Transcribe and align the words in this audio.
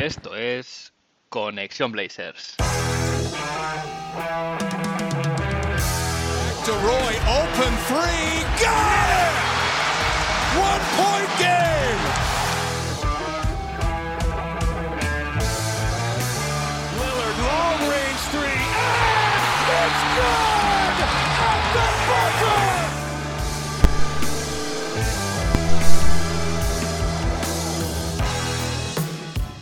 Esto 0.00 0.34
es 0.34 0.94
Conexión 1.28 1.92
Blazers. 1.92 2.56
To 2.56 2.64
Roy, 6.72 7.14
open 7.28 7.76
three, 7.84 8.40
got 8.62 9.10
it! 9.10 9.34
One 10.56 10.80
point 10.96 11.30
game! 11.38 12.00
Lillard, 16.98 17.38
long 17.44 17.80
range 17.90 18.22
three, 18.32 18.56
and 18.56 19.86
it's 19.86 20.02
good! 20.16 20.49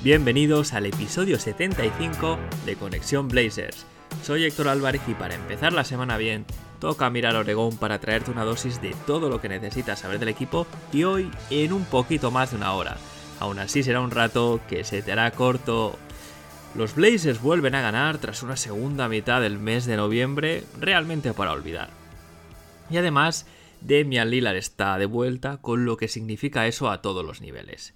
Bienvenidos 0.08 0.72
al 0.72 0.86
episodio 0.86 1.38
75 1.38 2.38
de 2.64 2.76
Conexión 2.76 3.28
Blazers. 3.28 3.84
Soy 4.22 4.44
Héctor 4.44 4.68
Álvarez 4.68 5.02
y 5.06 5.12
para 5.12 5.34
empezar 5.34 5.74
la 5.74 5.84
semana 5.84 6.16
bien, 6.16 6.46
toca 6.80 7.10
mirar 7.10 7.36
Oregón 7.36 7.76
para 7.76 7.98
traerte 7.98 8.30
una 8.30 8.44
dosis 8.44 8.80
de 8.80 8.96
todo 9.06 9.28
lo 9.28 9.42
que 9.42 9.50
necesitas 9.50 9.98
saber 9.98 10.18
del 10.18 10.30
equipo 10.30 10.66
y 10.94 11.04
hoy 11.04 11.30
en 11.50 11.74
un 11.74 11.84
poquito 11.84 12.30
más 12.30 12.52
de 12.52 12.56
una 12.56 12.72
hora. 12.72 12.96
Aún 13.38 13.58
así 13.58 13.82
será 13.82 14.00
un 14.00 14.10
rato 14.10 14.62
que 14.66 14.82
se 14.82 15.02
te 15.02 15.12
hará 15.12 15.30
corto. 15.32 15.98
Los 16.74 16.94
Blazers 16.94 17.42
vuelven 17.42 17.74
a 17.74 17.82
ganar 17.82 18.16
tras 18.16 18.42
una 18.42 18.56
segunda 18.56 19.10
mitad 19.10 19.42
del 19.42 19.58
mes 19.58 19.84
de 19.84 19.98
noviembre 19.98 20.64
realmente 20.80 21.34
para 21.34 21.52
olvidar. 21.52 21.90
Y 22.88 22.96
además, 22.96 23.44
Demian 23.82 24.30
Lillard 24.30 24.56
está 24.56 24.96
de 24.96 25.04
vuelta, 25.04 25.58
con 25.58 25.84
lo 25.84 25.98
que 25.98 26.08
significa 26.08 26.66
eso 26.66 26.90
a 26.90 27.02
todos 27.02 27.26
los 27.26 27.42
niveles. 27.42 27.92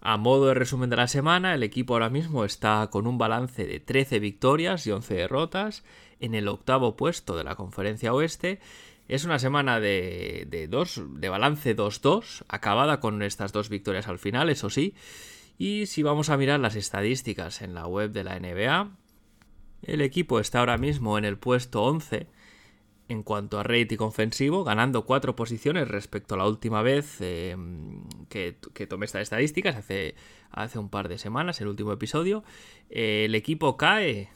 A 0.00 0.16
modo 0.16 0.46
de 0.46 0.54
resumen 0.54 0.88
de 0.88 0.96
la 0.96 1.08
semana, 1.08 1.54
el 1.54 1.62
equipo 1.62 1.92
ahora 1.92 2.08
mismo 2.08 2.44
está 2.46 2.88
con 2.90 3.06
un 3.06 3.18
balance 3.18 3.66
de 3.66 3.80
13 3.80 4.18
victorias 4.18 4.86
y 4.86 4.92
11 4.92 5.14
derrotas 5.14 5.84
en 6.20 6.34
el 6.34 6.48
octavo 6.48 6.96
puesto 6.96 7.36
de 7.36 7.44
la 7.44 7.54
conferencia 7.54 8.14
oeste. 8.14 8.60
Es 9.08 9.24
una 9.24 9.38
semana 9.38 9.78
de, 9.78 10.46
de, 10.48 10.68
dos, 10.68 11.02
de 11.06 11.28
balance 11.28 11.76
2-2, 11.76 12.44
acabada 12.48 13.00
con 13.00 13.22
estas 13.22 13.52
dos 13.52 13.68
victorias 13.68 14.08
al 14.08 14.18
final, 14.18 14.48
eso 14.48 14.70
sí. 14.70 14.94
Y 15.58 15.84
si 15.84 16.02
vamos 16.02 16.30
a 16.30 16.38
mirar 16.38 16.60
las 16.60 16.76
estadísticas 16.76 17.60
en 17.60 17.74
la 17.74 17.86
web 17.86 18.12
de 18.12 18.24
la 18.24 18.40
NBA, 18.40 18.90
el 19.82 20.00
equipo 20.00 20.40
está 20.40 20.60
ahora 20.60 20.78
mismo 20.78 21.18
en 21.18 21.26
el 21.26 21.36
puesto 21.36 21.82
11 21.82 22.26
en 23.10 23.24
cuanto 23.24 23.58
a 23.58 23.64
rating 23.64 23.98
ofensivo, 23.98 24.62
ganando 24.62 25.04
cuatro 25.04 25.34
posiciones 25.34 25.88
respecto 25.88 26.36
a 26.36 26.38
la 26.38 26.46
última 26.46 26.80
vez 26.80 27.16
eh, 27.20 27.56
que, 28.28 28.56
que, 28.72 28.86
tomé 28.86 29.06
estas 29.06 29.22
estadísticas, 29.22 29.74
hace, 29.74 30.14
hace 30.52 30.78
un 30.78 30.88
par 30.88 31.08
de 31.08 31.18
semanas, 31.18 31.60
el 31.60 31.66
último 31.66 31.92
episodio. 31.92 32.44
Eh, 32.88 33.24
el 33.24 33.34
equipo 33.34 33.76
cae 33.76 34.28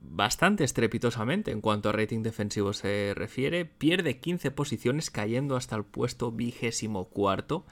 bastante 0.00 0.64
estrepitosamente 0.64 1.52
en 1.52 1.60
cuanto 1.60 1.88
a 1.88 1.92
rating 1.92 2.24
defensivo 2.24 2.72
se 2.72 3.12
refiere, 3.14 3.64
pierde 3.64 4.18
15 4.18 4.50
posiciones 4.50 5.10
cayendo 5.10 5.54
hasta 5.54 5.76
el 5.76 5.84
puesto 5.84 6.32
vigésimo 6.32 7.08
cuarto. 7.08 7.66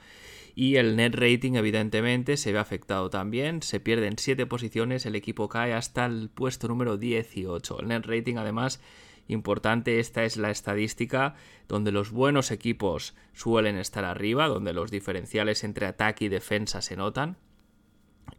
Y 0.55 0.77
el 0.77 0.95
net 0.95 1.13
rating, 1.13 1.53
evidentemente, 1.53 2.35
se 2.35 2.51
ve 2.51 2.57
afectado 2.57 3.11
también. 3.11 3.61
Se 3.61 3.79
pierden 3.79 4.17
7 4.17 4.47
posiciones, 4.47 5.05
el 5.05 5.15
equipo 5.15 5.49
cae 5.49 5.73
hasta 5.73 6.05
el 6.07 6.29
puesto 6.29 6.67
número 6.67 6.97
18. 6.97 7.81
El 7.81 7.89
net 7.89 8.05
rating, 8.07 8.37
además, 8.37 8.81
importante, 9.27 9.99
esta 9.99 10.23
es 10.23 10.37
la 10.37 10.51
estadística 10.51 11.35
donde 11.67 11.91
los 11.91 12.11
buenos 12.11 12.51
equipos 12.51 13.15
suelen 13.33 13.77
estar 13.77 14.05
arriba, 14.05 14.47
donde 14.47 14.73
los 14.73 14.91
diferenciales 14.91 15.63
entre 15.63 15.85
ataque 15.85 16.25
y 16.25 16.29
defensa 16.29 16.81
se 16.81 16.95
notan. 16.95 17.37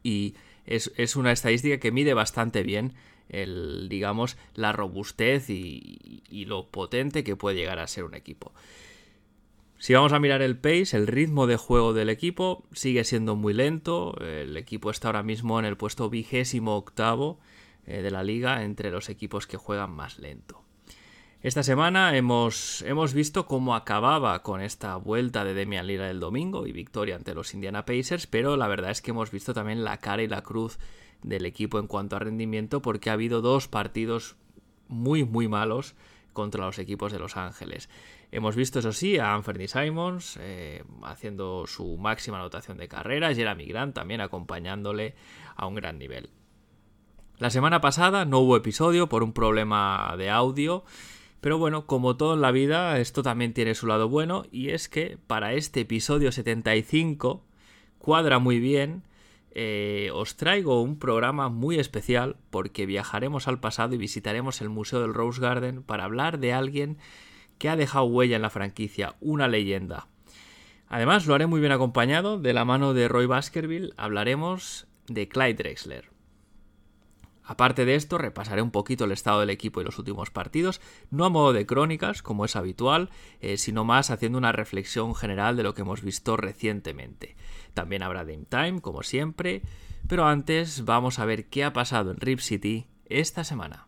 Y 0.02 0.34
es, 0.64 0.92
es 0.96 1.16
una 1.16 1.32
estadística 1.32 1.78
que 1.78 1.92
mide 1.92 2.14
bastante 2.14 2.62
bien 2.62 2.94
el, 3.28 3.88
digamos, 3.88 4.36
la 4.54 4.72
robustez 4.72 5.50
y, 5.50 6.22
y, 6.28 6.46
lo 6.46 6.70
potente 6.70 7.24
que 7.24 7.36
puede 7.36 7.56
llegar 7.56 7.78
a 7.78 7.86
ser 7.86 8.04
un 8.04 8.14
equipo. 8.14 8.52
Si 9.78 9.94
vamos 9.94 10.12
a 10.12 10.18
mirar 10.18 10.42
el 10.42 10.56
pace, 10.56 10.96
el 10.96 11.06
ritmo 11.06 11.46
de 11.46 11.56
juego 11.56 11.92
del 11.92 12.08
equipo 12.08 12.66
sigue 12.72 13.04
siendo 13.04 13.36
muy 13.36 13.54
lento. 13.54 14.18
El 14.20 14.56
equipo 14.56 14.90
está 14.90 15.08
ahora 15.08 15.22
mismo 15.22 15.58
en 15.58 15.66
el 15.66 15.76
puesto 15.76 16.10
vigésimo 16.10 16.76
octavo 16.76 17.38
eh, 17.86 18.02
de 18.02 18.10
la 18.10 18.24
liga 18.24 18.64
entre 18.64 18.90
los 18.90 19.08
equipos 19.08 19.46
que 19.46 19.56
juegan 19.56 19.90
más 19.92 20.18
lento. 20.18 20.67
Esta 21.40 21.62
semana 21.62 22.16
hemos, 22.16 22.82
hemos, 22.82 23.14
visto 23.14 23.46
cómo 23.46 23.76
acababa 23.76 24.42
con 24.42 24.60
esta 24.60 24.96
vuelta 24.96 25.44
de 25.44 25.54
Demian 25.54 25.86
Lillard 25.86 26.10
el 26.10 26.18
domingo 26.18 26.66
y 26.66 26.72
victoria 26.72 27.14
ante 27.14 27.32
los 27.32 27.54
Indiana 27.54 27.84
Pacers, 27.84 28.26
pero 28.26 28.56
la 28.56 28.66
verdad 28.66 28.90
es 28.90 29.00
que 29.00 29.12
hemos 29.12 29.30
visto 29.30 29.54
también 29.54 29.84
la 29.84 29.98
cara 29.98 30.24
y 30.24 30.26
la 30.26 30.42
cruz 30.42 30.80
del 31.22 31.46
equipo 31.46 31.78
en 31.78 31.86
cuanto 31.86 32.16
a 32.16 32.18
rendimiento 32.18 32.82
porque 32.82 33.10
ha 33.10 33.12
habido 33.12 33.40
dos 33.40 33.68
partidos 33.68 34.34
muy 34.88 35.22
muy 35.22 35.46
malos 35.46 35.94
contra 36.32 36.66
los 36.66 36.80
equipos 36.80 37.12
de 37.12 37.20
Los 37.20 37.36
Ángeles. 37.36 37.88
Hemos 38.32 38.56
visto, 38.56 38.80
eso 38.80 38.92
sí, 38.92 39.18
a 39.18 39.32
Anthony 39.32 39.68
Simons 39.68 40.38
eh, 40.40 40.82
haciendo 41.04 41.68
su 41.68 41.98
máxima 41.98 42.38
anotación 42.38 42.78
de 42.78 42.88
carrera, 42.88 43.32
Jeremy 43.32 43.66
Grant 43.66 43.94
también 43.94 44.20
acompañándole 44.20 45.14
a 45.54 45.68
un 45.68 45.76
gran 45.76 45.98
nivel. 45.98 46.30
La 47.38 47.50
semana 47.50 47.80
pasada 47.80 48.24
no 48.24 48.40
hubo 48.40 48.56
episodio 48.56 49.08
por 49.08 49.22
un 49.22 49.32
problema 49.32 50.12
de 50.18 50.30
audio. 50.30 50.82
Pero 51.40 51.58
bueno, 51.58 51.86
como 51.86 52.16
todo 52.16 52.34
en 52.34 52.40
la 52.40 52.50
vida, 52.50 52.98
esto 52.98 53.22
también 53.22 53.54
tiene 53.54 53.74
su 53.74 53.86
lado 53.86 54.08
bueno 54.08 54.44
y 54.50 54.70
es 54.70 54.88
que 54.88 55.18
para 55.26 55.52
este 55.52 55.80
episodio 55.80 56.32
75 56.32 57.44
cuadra 57.98 58.38
muy 58.38 58.58
bien. 58.58 59.02
Eh, 59.60 60.10
os 60.14 60.36
traigo 60.36 60.82
un 60.82 60.98
programa 60.98 61.48
muy 61.48 61.78
especial 61.78 62.36
porque 62.50 62.86
viajaremos 62.86 63.48
al 63.48 63.60
pasado 63.60 63.94
y 63.94 63.98
visitaremos 63.98 64.60
el 64.60 64.68
Museo 64.68 65.00
del 65.00 65.14
Rose 65.14 65.40
Garden 65.40 65.82
para 65.82 66.04
hablar 66.04 66.38
de 66.38 66.52
alguien 66.52 66.98
que 67.58 67.68
ha 67.68 67.76
dejado 67.76 68.04
huella 68.04 68.36
en 68.36 68.42
la 68.42 68.50
franquicia, 68.50 69.16
una 69.20 69.48
leyenda. 69.48 70.06
Además, 70.88 71.26
lo 71.26 71.34
haré 71.34 71.46
muy 71.46 71.60
bien 71.60 71.72
acompañado, 71.72 72.38
de 72.38 72.52
la 72.52 72.64
mano 72.64 72.94
de 72.94 73.08
Roy 73.08 73.26
Baskerville 73.26 73.92
hablaremos 73.96 74.86
de 75.08 75.28
Clyde 75.28 75.54
Drexler. 75.54 76.17
Aparte 77.48 77.86
de 77.86 77.94
esto, 77.94 78.18
repasaré 78.18 78.60
un 78.60 78.70
poquito 78.70 79.06
el 79.06 79.12
estado 79.12 79.40
del 79.40 79.48
equipo 79.48 79.80
y 79.80 79.84
los 79.84 79.98
últimos 79.98 80.30
partidos, 80.30 80.82
no 81.10 81.24
a 81.24 81.30
modo 81.30 81.54
de 81.54 81.64
crónicas, 81.64 82.20
como 82.20 82.44
es 82.44 82.56
habitual, 82.56 83.08
eh, 83.40 83.56
sino 83.56 83.86
más 83.86 84.10
haciendo 84.10 84.36
una 84.36 84.52
reflexión 84.52 85.14
general 85.14 85.56
de 85.56 85.62
lo 85.62 85.72
que 85.72 85.80
hemos 85.80 86.02
visto 86.02 86.36
recientemente. 86.36 87.36
También 87.72 88.02
habrá 88.02 88.24
Game 88.24 88.44
Time, 88.50 88.82
como 88.82 89.02
siempre, 89.02 89.62
pero 90.06 90.26
antes 90.26 90.84
vamos 90.84 91.18
a 91.18 91.24
ver 91.24 91.46
qué 91.46 91.64
ha 91.64 91.72
pasado 91.72 92.10
en 92.10 92.18
Rip 92.18 92.40
City 92.40 92.86
esta 93.06 93.44
semana. 93.44 93.86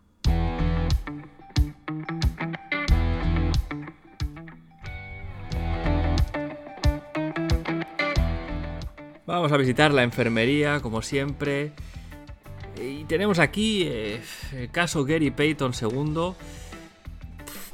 Vamos 9.27 9.53
a 9.53 9.59
visitar 9.59 9.93
la 9.93 10.03
enfermería, 10.03 10.81
como 10.81 11.03
siempre. 11.03 11.75
Y 12.81 13.05
tenemos 13.05 13.39
aquí 13.39 13.85
eh, 13.87 14.21
el 14.53 14.71
caso 14.71 15.05
Gary 15.05 15.31
Payton 15.31 15.73
II. 15.81 16.33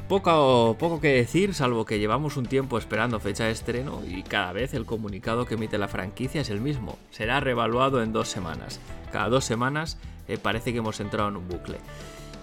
Poco, 0.08 0.76
poco 0.78 1.00
que 1.00 1.08
decir, 1.08 1.52
salvo 1.52 1.84
que 1.84 1.98
llevamos 1.98 2.36
un 2.36 2.46
tiempo 2.46 2.78
esperando 2.78 3.18
fecha 3.18 3.44
de 3.44 3.50
estreno 3.50 4.02
y 4.06 4.22
cada 4.22 4.52
vez 4.52 4.72
el 4.72 4.86
comunicado 4.86 5.46
que 5.46 5.54
emite 5.54 5.78
la 5.78 5.88
franquicia 5.88 6.40
es 6.40 6.50
el 6.50 6.60
mismo. 6.60 6.96
Será 7.10 7.40
revaluado 7.40 8.02
en 8.02 8.12
dos 8.12 8.28
semanas. 8.28 8.80
Cada 9.12 9.28
dos 9.28 9.44
semanas 9.44 9.98
eh, 10.28 10.38
parece 10.38 10.72
que 10.72 10.78
hemos 10.78 11.00
entrado 11.00 11.28
en 11.28 11.36
un 11.36 11.48
bucle. 11.48 11.78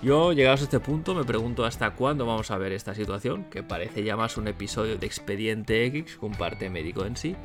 Yo, 0.02 0.34
llegados 0.34 0.60
a 0.60 0.64
este 0.66 0.82
punto, 0.82 1.16
me 1.16 1.24
pregunto 1.24 1.64
hasta 1.64 1.92
cuándo 1.92 2.26
vamos 2.26 2.52
a 2.52 2.58
ver 2.58 2.74
esta 2.74 2.94
situación, 2.94 3.46
que 3.46 3.64
parece 3.64 4.04
ya 4.04 4.18
más 4.18 4.36
un 4.36 4.50
episodio 4.50 4.98
de 4.98 5.06
Expediente 5.06 5.86
X 5.86 6.18
con 6.18 6.34
parte 6.34 6.70
médico 6.70 7.06
en 7.06 7.16
sí. 7.16 7.38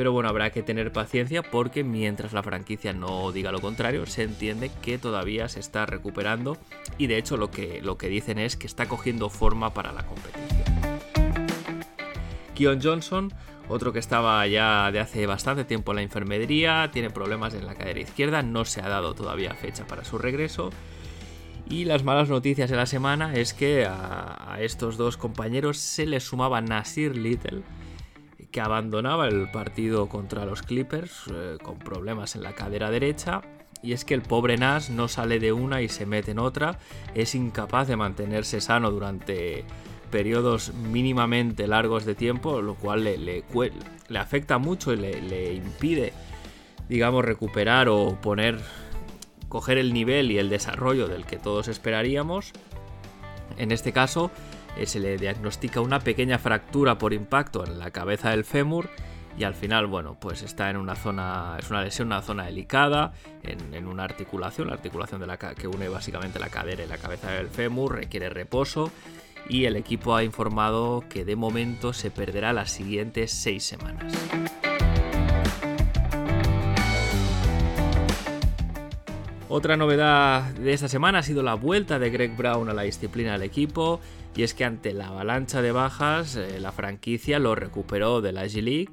Pero 0.00 0.12
bueno, 0.12 0.30
habrá 0.30 0.48
que 0.48 0.62
tener 0.62 0.92
paciencia 0.92 1.42
porque 1.42 1.84
mientras 1.84 2.32
la 2.32 2.42
franquicia 2.42 2.94
no 2.94 3.32
diga 3.32 3.52
lo 3.52 3.60
contrario, 3.60 4.06
se 4.06 4.22
entiende 4.22 4.70
que 4.80 4.96
todavía 4.96 5.46
se 5.50 5.60
está 5.60 5.84
recuperando 5.84 6.56
y 6.96 7.06
de 7.06 7.18
hecho 7.18 7.36
lo 7.36 7.50
que, 7.50 7.82
lo 7.82 7.98
que 7.98 8.08
dicen 8.08 8.38
es 8.38 8.56
que 8.56 8.66
está 8.66 8.88
cogiendo 8.88 9.28
forma 9.28 9.74
para 9.74 9.92
la 9.92 10.06
competición. 10.06 10.64
Keon 12.54 12.80
Johnson, 12.82 13.30
otro 13.68 13.92
que 13.92 13.98
estaba 13.98 14.46
ya 14.46 14.90
de 14.90 15.00
hace 15.00 15.26
bastante 15.26 15.64
tiempo 15.64 15.92
en 15.92 15.96
la 15.96 16.02
enfermería, 16.02 16.88
tiene 16.90 17.10
problemas 17.10 17.52
en 17.52 17.66
la 17.66 17.74
cadera 17.74 18.00
izquierda, 18.00 18.40
no 18.40 18.64
se 18.64 18.80
ha 18.80 18.88
dado 18.88 19.14
todavía 19.14 19.52
fecha 19.52 19.86
para 19.86 20.06
su 20.06 20.16
regreso. 20.16 20.70
Y 21.68 21.84
las 21.84 22.04
malas 22.04 22.30
noticias 22.30 22.70
de 22.70 22.76
la 22.76 22.86
semana 22.86 23.34
es 23.34 23.52
que 23.52 23.84
a, 23.84 24.54
a 24.54 24.62
estos 24.62 24.96
dos 24.96 25.18
compañeros 25.18 25.76
se 25.76 26.06
les 26.06 26.24
sumaba 26.24 26.62
Nasir 26.62 27.14
Little, 27.18 27.60
que 28.50 28.60
abandonaba 28.60 29.28
el 29.28 29.50
partido 29.50 30.08
contra 30.08 30.44
los 30.44 30.62
Clippers 30.62 31.24
eh, 31.32 31.58
con 31.62 31.78
problemas 31.78 32.34
en 32.34 32.42
la 32.42 32.54
cadera 32.54 32.90
derecha. 32.90 33.42
Y 33.82 33.92
es 33.92 34.04
que 34.04 34.14
el 34.14 34.22
pobre 34.22 34.58
Nas 34.58 34.90
no 34.90 35.08
sale 35.08 35.40
de 35.40 35.52
una 35.52 35.80
y 35.80 35.88
se 35.88 36.04
mete 36.04 36.32
en 36.32 36.38
otra, 36.38 36.78
es 37.14 37.34
incapaz 37.34 37.88
de 37.88 37.96
mantenerse 37.96 38.60
sano 38.60 38.90
durante 38.90 39.64
periodos 40.10 40.74
mínimamente 40.74 41.66
largos 41.66 42.04
de 42.04 42.14
tiempo, 42.14 42.60
lo 42.60 42.74
cual 42.74 43.04
le, 43.04 43.16
le, 43.16 43.44
afecta 44.18 44.58
mucho 44.58 44.92
y 44.92 44.96
le, 44.96 45.54
impide 45.54 46.12
digamos, 46.90 47.24
recuperar 47.24 47.88
o 47.88 48.18
poner, 48.20 48.60
coger 49.48 49.78
el 49.78 49.94
nivel 49.94 50.30
y 50.32 50.38
el 50.38 50.50
desarrollo 50.50 51.06
del 51.06 51.24
que 51.24 51.38
todos 51.38 51.68
esperaríamos. 51.68 52.52
En 53.56 53.70
este 53.70 53.92
caso, 53.92 54.30
se 54.84 55.00
le 55.00 55.16
diagnostica 55.16 55.80
una 55.80 56.00
pequeña 56.00 56.38
fractura 56.38 56.98
por 56.98 57.12
impacto 57.12 57.66
en 57.66 57.78
la 57.78 57.90
cabeza 57.90 58.30
del 58.30 58.44
fémur 58.44 58.88
y 59.38 59.44
al 59.44 59.54
final, 59.54 59.86
bueno, 59.86 60.16
pues 60.20 60.42
está 60.42 60.70
en 60.70 60.76
una 60.76 60.96
zona, 60.96 61.56
es 61.58 61.70
una 61.70 61.82
lesión, 61.82 62.08
una 62.08 62.20
zona 62.20 62.44
delicada, 62.44 63.12
en, 63.42 63.86
una 63.86 64.04
articulación, 64.04 64.68
la 64.68 64.74
articulación 64.74 65.20
de 65.20 65.26
la, 65.26 65.38
que 65.38 65.66
une 65.66 65.88
básicamente 65.88 66.38
la 66.38 66.48
cadera 66.48 66.84
y 66.84 66.86
la 66.86 66.98
cabeza 66.98 67.30
del 67.30 67.48
fémur, 67.48 67.94
requiere 67.94 68.28
reposo 68.28 68.90
y 69.48 69.64
el 69.64 69.76
equipo 69.76 70.14
ha 70.14 70.24
informado 70.24 71.04
que 71.08 71.24
de 71.24 71.36
momento 71.36 71.92
se 71.92 72.10
perderá 72.10 72.52
las 72.52 72.70
siguientes 72.70 73.30
seis 73.30 73.64
semanas. 73.64 74.12
Otra 79.52 79.76
novedad 79.76 80.44
de 80.52 80.72
esta 80.72 80.86
semana 80.86 81.18
ha 81.18 81.22
sido 81.24 81.42
la 81.42 81.54
vuelta 81.54 81.98
de 81.98 82.10
Greg 82.10 82.36
Brown 82.36 82.68
a 82.68 82.72
la 82.72 82.82
disciplina 82.82 83.32
del 83.32 83.42
equipo 83.42 83.98
y 84.36 84.44
es 84.44 84.54
que 84.54 84.64
ante 84.64 84.92
la 84.92 85.08
avalancha 85.08 85.60
de 85.60 85.72
bajas 85.72 86.36
eh, 86.36 86.60
la 86.60 86.70
franquicia 86.70 87.40
lo 87.40 87.56
recuperó 87.56 88.20
de 88.20 88.30
la 88.30 88.46
G-League 88.46 88.90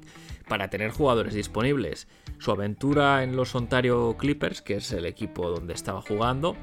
para 0.48 0.68
tener 0.68 0.90
jugadores 0.90 1.32
disponibles. 1.34 2.08
Su 2.40 2.50
aventura 2.50 3.22
en 3.22 3.36
los 3.36 3.54
Ontario 3.54 4.16
Clippers, 4.18 4.60
que 4.60 4.78
es 4.78 4.90
el 4.90 5.06
equipo 5.06 5.48
donde 5.48 5.74
estaba 5.74 6.02
jugando, 6.02 6.56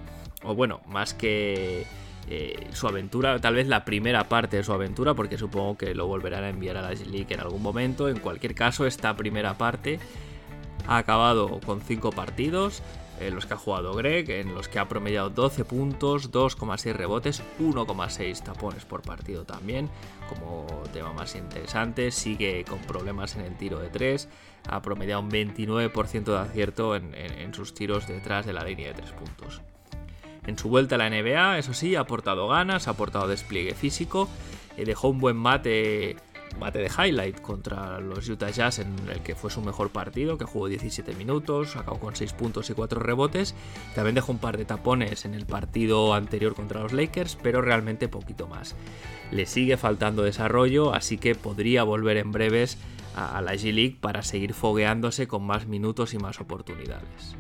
o 0.44 0.54
bueno, 0.56 0.82
más 0.88 1.14
que 1.14 1.86
eh, 2.30 2.68
su 2.74 2.90
aventura, 2.90 3.40
tal 3.40 3.56
vez 3.56 3.70
la 3.70 3.86
primera 3.86 4.28
parte 4.28 4.58
de 4.58 4.66
su 4.66 4.74
aventura, 4.74 5.14
porque 5.14 5.38
supongo 5.38 5.78
que 5.78 5.96
lo 5.96 6.06
volverán 6.06 6.44
a 6.44 6.50
enviar 6.50 6.76
a 6.76 6.82
la 6.82 6.92
G-League 6.92 7.34
en 7.34 7.40
algún 7.40 7.62
momento. 7.62 8.10
En 8.10 8.20
cualquier 8.20 8.56
caso, 8.56 8.86
esta 8.86 9.16
primera 9.16 9.58
parte 9.58 10.00
ha 10.86 10.98
acabado 10.98 11.62
con 11.66 11.80
5 11.80 12.12
partidos, 12.12 12.84
en 13.20 13.36
los 13.36 13.46
que 13.46 13.54
ha 13.54 13.58
jugado 13.58 13.94
Greg, 13.94 14.30
en 14.30 14.54
los 14.54 14.68
que 14.68 14.80
ha 14.80 14.88
promediado 14.88 15.30
12 15.30 15.66
puntos, 15.66 16.32
2,6 16.32 16.94
rebotes, 16.94 17.44
1,6 17.60 18.44
tapones 18.44 18.86
por 18.86 19.02
partido 19.02 19.46
también, 19.46 19.90
como 20.28 20.66
tema 20.94 21.14
más 21.14 21.36
interesante, 21.36 22.12
sigue 22.12 22.64
con 22.66 22.80
problemas 22.80 23.36
en 23.36 23.42
el 23.42 23.56
tiro 23.58 23.80
de 23.80 23.90
3, 23.90 24.28
ha 24.70 24.82
promediado 24.82 25.22
un 25.22 25.32
29% 25.32 26.24
de 26.24 26.38
acierto 26.38 26.96
en, 26.96 27.54
sus 27.54 27.74
tiros 27.74 28.08
detrás 28.08 28.46
de 28.46 28.54
la 28.54 28.64
línea 28.64 28.90
de 28.90 28.96
3 28.96 29.12
puntos. 29.12 29.62
En 30.46 30.58
su 30.58 30.70
vuelta 30.70 30.96
a 30.96 30.98
la 30.98 31.10
NBA, 31.10 31.58
eso 31.58 31.74
sí, 31.74 31.96
ha 31.96 32.02
aportado 32.02 32.48
ganas, 32.48 32.88
ha 32.88 32.92
aportado 32.92 33.28
despliegue 33.28 33.74
físico, 33.74 34.30
eh, 34.78 34.86
dejó 34.86 35.10
un 35.10 35.20
buen 35.20 35.38
mate 35.38 36.18
bate 36.60 36.80
de 36.80 36.90
highlight 36.90 37.42
contra 37.42 38.00
los 38.00 38.28
Utah 38.28 38.50
Jazz 38.50 38.80
en 38.80 38.94
el 39.10 39.22
que 39.22 39.36
fue 39.36 39.50
su 39.50 39.62
mejor 39.62 39.90
partido, 39.90 40.38
que 40.38 40.46
jugó 40.46 40.68
17 40.68 41.16
minutos, 41.16 41.76
acabó 41.76 42.00
con 42.00 42.16
6 42.16 42.34
puntos 42.34 42.70
y 42.70 42.74
4 42.74 43.00
rebotes. 43.00 43.56
También 43.94 44.16
dejó 44.16 44.32
un 44.32 44.40
par 44.40 44.58
de 44.58 44.66
tapones 44.66 45.26
en 45.26 45.34
el 45.34 45.46
partido 45.46 46.14
anterior 46.14 46.56
contra 46.56 46.82
los 46.82 46.94
Lakers, 46.94 47.38
pero 47.42 47.62
realmente 47.62 48.08
poquito 48.08 48.48
más. 48.48 48.76
Le 49.32 49.46
sigue 49.46 49.78
faltando 49.78 50.24
desarrollo, 50.24 50.94
así 50.94 51.18
que 51.18 51.36
podría 51.36 51.84
volver 51.84 52.18
en 52.18 52.32
breves 52.32 52.78
a 53.16 53.42
la 53.42 53.54
G-League 53.54 53.98
para 54.00 54.24
seguir 54.24 54.54
fogueándose 54.54 55.28
con 55.28 55.44
más 55.44 55.68
minutos 55.68 56.14
y 56.14 56.18
más 56.18 56.42
oportunidades. 56.42 57.36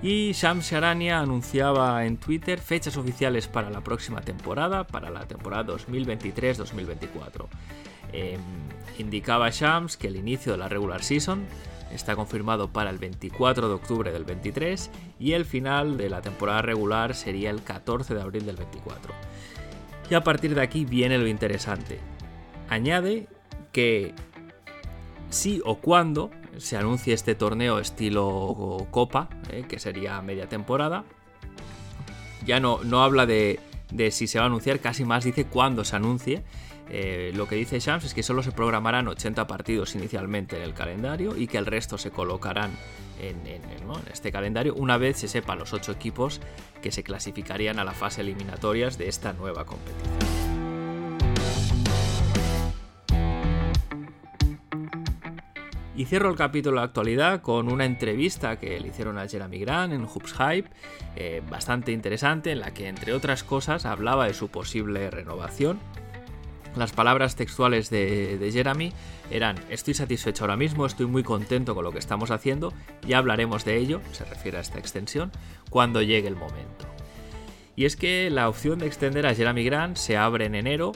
Y 0.00 0.32
Shams 0.32 0.70
Sharania 0.70 1.18
anunciaba 1.18 2.04
en 2.06 2.18
Twitter 2.18 2.60
fechas 2.60 2.96
oficiales 2.96 3.48
para 3.48 3.68
la 3.68 3.80
próxima 3.80 4.20
temporada, 4.20 4.86
para 4.86 5.10
la 5.10 5.26
temporada 5.26 5.74
2023-2024. 5.74 7.48
Em, 8.12 8.40
indicaba 8.98 9.50
Shams 9.50 9.96
que 9.96 10.06
el 10.06 10.16
inicio 10.16 10.52
de 10.52 10.58
la 10.58 10.68
regular 10.68 11.02
season 11.02 11.44
está 11.92 12.14
confirmado 12.14 12.68
para 12.68 12.90
el 12.90 12.98
24 12.98 13.68
de 13.68 13.74
octubre 13.74 14.12
del 14.12 14.24
23 14.24 14.90
y 15.18 15.32
el 15.32 15.44
final 15.44 15.96
de 15.96 16.10
la 16.10 16.22
temporada 16.22 16.62
regular 16.62 17.14
sería 17.14 17.50
el 17.50 17.62
14 17.62 18.14
de 18.14 18.22
abril 18.22 18.46
del 18.46 18.56
24. 18.56 19.12
Y 20.10 20.14
a 20.14 20.22
partir 20.22 20.54
de 20.54 20.62
aquí 20.62 20.84
viene 20.84 21.18
lo 21.18 21.26
interesante. 21.26 21.98
Añade 22.68 23.26
que 23.72 24.14
si 25.28 25.60
o 25.64 25.76
cuando 25.76 26.30
se 26.58 26.76
anuncie 26.76 27.14
este 27.14 27.34
torneo 27.34 27.78
estilo 27.78 28.86
Copa, 28.90 29.28
eh, 29.50 29.64
que 29.68 29.78
sería 29.78 30.20
media 30.22 30.48
temporada. 30.48 31.04
Ya 32.44 32.60
no, 32.60 32.80
no 32.84 33.02
habla 33.02 33.26
de, 33.26 33.60
si 34.10 34.26
se 34.26 34.38
va 34.38 34.44
a 34.44 34.46
anunciar, 34.46 34.80
casi 34.80 35.04
más 35.04 35.24
dice 35.24 35.46
cuándo 35.46 35.84
se 35.84 35.96
anuncie. 35.96 36.42
Eh, 36.90 37.32
lo 37.34 37.46
que 37.46 37.56
dice 37.56 37.80
Shams 37.80 38.04
es 38.04 38.14
que 38.14 38.22
solo 38.22 38.42
se 38.42 38.50
programarán 38.50 39.08
80 39.08 39.46
partidos 39.46 39.94
inicialmente 39.94 40.56
en 40.56 40.62
el 40.62 40.72
calendario 40.72 41.36
y 41.36 41.46
que 41.46 41.58
el 41.58 41.66
resto 41.66 41.98
se 41.98 42.10
colocarán 42.10 42.70
en, 43.20 43.46
en, 43.46 43.62
este 44.12 44.32
calendario 44.32 44.74
una 44.74 44.96
vez 44.96 45.18
se 45.18 45.28
sepa 45.28 45.56
los 45.56 45.72
8 45.72 45.92
equipos 45.92 46.40
que 46.82 46.92
se 46.92 47.02
clasificarían 47.02 47.78
a 47.78 47.84
la 47.84 47.92
fase 47.92 48.20
eliminatorias 48.20 48.96
de 48.96 49.08
esta 49.08 49.32
nueva 49.32 49.64
competición. 49.64 50.57
Y 55.98 56.04
cierro 56.04 56.30
el 56.30 56.36
capítulo 56.36 56.78
de 56.78 56.84
actualidad 56.84 57.42
con 57.42 57.68
una 57.68 57.84
entrevista 57.84 58.60
que 58.60 58.78
le 58.78 58.86
hicieron 58.86 59.18
a 59.18 59.26
Jeremy 59.26 59.58
Grant 59.58 59.92
en 59.92 60.04
Hoops 60.04 60.32
Hype, 60.32 60.70
eh, 61.16 61.42
bastante 61.50 61.90
interesante, 61.90 62.52
en 62.52 62.60
la 62.60 62.72
que 62.72 62.86
entre 62.86 63.12
otras 63.12 63.42
cosas 63.42 63.84
hablaba 63.84 64.28
de 64.28 64.32
su 64.32 64.46
posible 64.46 65.10
renovación. 65.10 65.80
Las 66.76 66.92
palabras 66.92 67.34
textuales 67.34 67.90
de, 67.90 68.48
Jeremy 68.52 68.92
eran, 69.32 69.56
estoy 69.70 69.94
satisfecho 69.94 70.44
ahora 70.44 70.56
mismo, 70.56 70.86
estoy 70.86 71.06
muy 71.06 71.24
contento 71.24 71.74
con 71.74 71.82
lo 71.82 71.90
que 71.90 71.98
estamos 71.98 72.30
haciendo, 72.30 72.72
ya 73.04 73.18
hablaremos 73.18 73.64
de 73.64 73.78
ello, 73.78 74.00
se 74.12 74.24
refiere 74.24 74.58
a 74.58 74.60
esta 74.60 74.78
extensión, 74.78 75.32
cuando 75.68 76.00
llegue 76.00 76.28
el 76.28 76.36
momento. 76.36 76.86
Y 77.74 77.86
es 77.86 77.96
que 77.96 78.30
la 78.30 78.48
opción 78.48 78.78
de 78.78 78.86
extender 78.86 79.26
a 79.26 79.34
Jeremy 79.34 79.64
Grant 79.64 79.96
se 79.96 80.16
abre 80.16 80.44
en 80.44 80.54
enero 80.54 80.92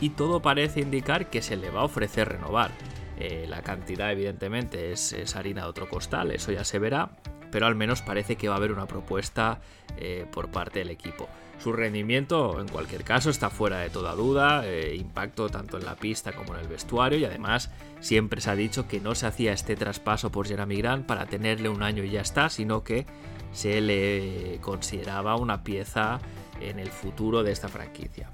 y 0.00 0.10
todo 0.10 0.42
parece 0.42 0.78
indicar 0.78 1.28
que 1.28 1.42
se 1.42 1.56
le 1.56 1.70
va 1.70 1.80
a 1.80 1.84
ofrecer 1.86 2.28
renovar. 2.28 2.70
Eh, 3.18 3.46
la 3.48 3.62
cantidad 3.62 4.10
evidentemente 4.10 4.92
es, 4.92 5.36
harina 5.36 5.62
de 5.62 5.68
otro 5.68 5.88
costal, 5.88 6.30
eso 6.32 6.52
ya 6.52 6.64
se 6.64 6.78
verá, 6.78 7.10
pero 7.50 7.66
al 7.66 7.74
menos 7.74 8.02
parece 8.02 8.36
que 8.36 8.48
va 8.48 8.54
a 8.54 8.58
haber 8.58 8.72
una 8.72 8.86
propuesta 8.86 9.60
eh, 9.96 10.26
por 10.32 10.50
parte 10.50 10.80
del 10.80 10.90
equipo. 10.90 11.28
Su 11.62 11.72
rendimiento, 11.72 12.60
en 12.60 12.66
cualquier 12.66 13.04
caso, 13.04 13.30
está 13.30 13.48
fuera 13.48 13.78
de 13.78 13.88
toda 13.88 14.14
duda, 14.14 14.66
eh, 14.66 14.96
impacto 14.96 15.48
tanto 15.48 15.78
en 15.78 15.84
la 15.84 15.94
pista 15.94 16.32
como 16.32 16.54
en 16.54 16.60
el 16.60 16.66
vestuario 16.66 17.16
y 17.18 17.24
además 17.24 17.70
siempre 18.00 18.40
se 18.40 18.50
ha 18.50 18.56
dicho 18.56 18.88
que 18.88 19.00
no 19.00 19.14
se 19.14 19.26
hacía 19.26 19.52
este 19.52 19.76
traspaso 19.76 20.32
por 20.32 20.48
Jeremy 20.48 20.76
Grant 20.78 21.06
para 21.06 21.26
tenerle 21.26 21.68
un 21.68 21.84
año 21.84 22.02
y 22.02 22.10
ya 22.10 22.22
está, 22.22 22.50
sino 22.50 22.82
que 22.82 23.06
se 23.52 23.80
le 23.80 24.58
consideraba 24.60 25.36
una 25.36 25.62
pieza 25.62 26.18
en 26.60 26.80
el 26.80 26.88
futuro 26.88 27.44
de 27.44 27.52
esta 27.52 27.68
franquicia. 27.68 28.30